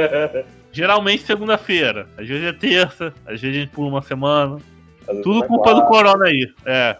Geralmente 0.72 1.22
segunda-feira. 1.22 2.06
Às 2.18 2.28
vezes 2.28 2.46
é 2.46 2.52
terça, 2.52 3.14
às 3.24 3.40
vezes 3.40 3.56
a 3.56 3.60
gente 3.60 3.70
pula 3.70 3.88
uma 3.88 4.02
semana. 4.02 4.58
Tudo 5.22 5.40
vai 5.40 5.48
culpa 5.48 5.74
do 5.74 5.84
corona 5.84 6.26
aí. 6.26 6.52
É. 6.64 6.96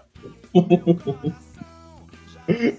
Feito 2.46 2.78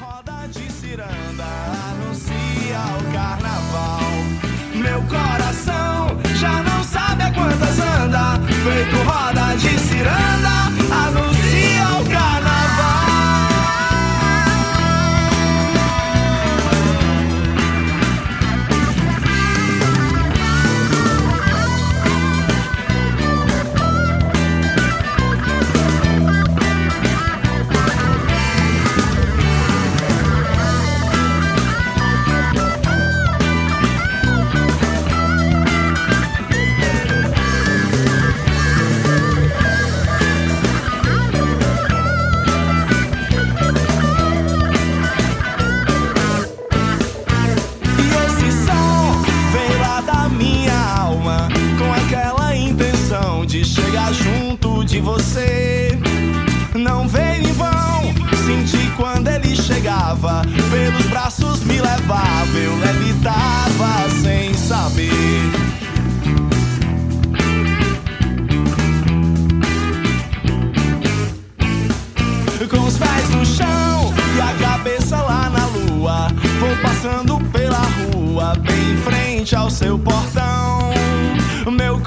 roda 0.00 0.48
de 0.48 0.72
ciranda, 0.72 1.44
anuncia 1.90 2.80
o 2.98 3.12
carnaval. 3.12 4.00
Meu 4.74 5.02
coração 5.02 6.16
de 6.22 6.34
quantas 7.32 7.78
anda, 7.80 8.38
feito 8.46 8.96
roda 9.04 9.56
de 9.56 9.78
ciranda, 9.78 10.70
anuncia 10.90 12.00
o 12.00 12.04
carnaval. 12.10 12.81
Você. 55.02 55.98
Não 56.74 57.06
veio 57.06 57.48
em 57.48 57.52
vão, 57.52 58.14
senti 58.46 58.90
quando 58.96 59.28
ele 59.28 59.54
chegava, 59.54 60.42
pelos 60.70 61.06
braços 61.06 61.62
me 61.64 61.80
levava, 61.80 62.58
eu 62.58 62.74
levitava 62.78 64.08
sem 64.22 64.54
saber. 64.54 65.42
Com 72.70 72.86
os 72.86 72.96
pés 72.96 73.28
no 73.30 73.44
chão 73.44 74.14
e 74.36 74.40
a 74.40 74.54
cabeça 74.66 75.16
lá 75.16 75.50
na 75.50 75.66
lua, 75.66 76.28
vou 76.58 76.74
passando 76.80 77.38
pela 77.50 77.76
rua, 77.76 78.54
bem 78.60 78.92
em 78.92 78.96
frente 78.96 79.54
ao 79.54 79.68
seu 79.68 79.98
portão. 79.98 80.90
Meu 81.70 82.00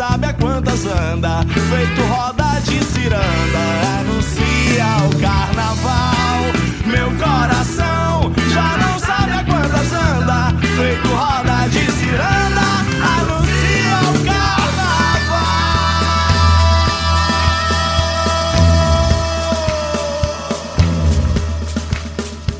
sabe 0.00 0.28
a 0.28 0.32
quantas 0.32 0.86
anda, 0.86 1.44
feito 1.68 2.00
roda 2.08 2.58
de 2.64 2.82
ciranda, 2.84 3.62
anuncia 4.00 4.86
o 5.06 5.10
carnaval. 5.20 6.40
Meu 6.86 7.10
coração 7.18 8.32
já 8.50 8.78
não 8.78 8.98
sabe 8.98 9.32
a 9.32 9.44
quantas 9.44 9.92
anda, 9.92 10.54
feito 10.74 11.06
roda 11.08 11.68
de 11.68 11.92
ciranda, 11.92 12.66
anuncia 13.18 13.98
o 14.08 14.14
carnaval. 14.24 15.60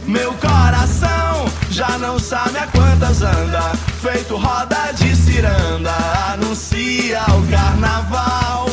Meu 0.06 0.34
coração 0.34 1.46
já 1.70 1.96
não 1.96 2.18
sabe 2.18 2.58
a 2.58 2.66
quantas 2.66 3.22
anda, 3.22 3.72
feito 4.02 4.36
roda 4.36 4.92
de 4.92 5.16
ciranda, 5.16 5.94
anuncia 6.34 6.69
o 7.16 7.42
carnaval. 7.50 8.69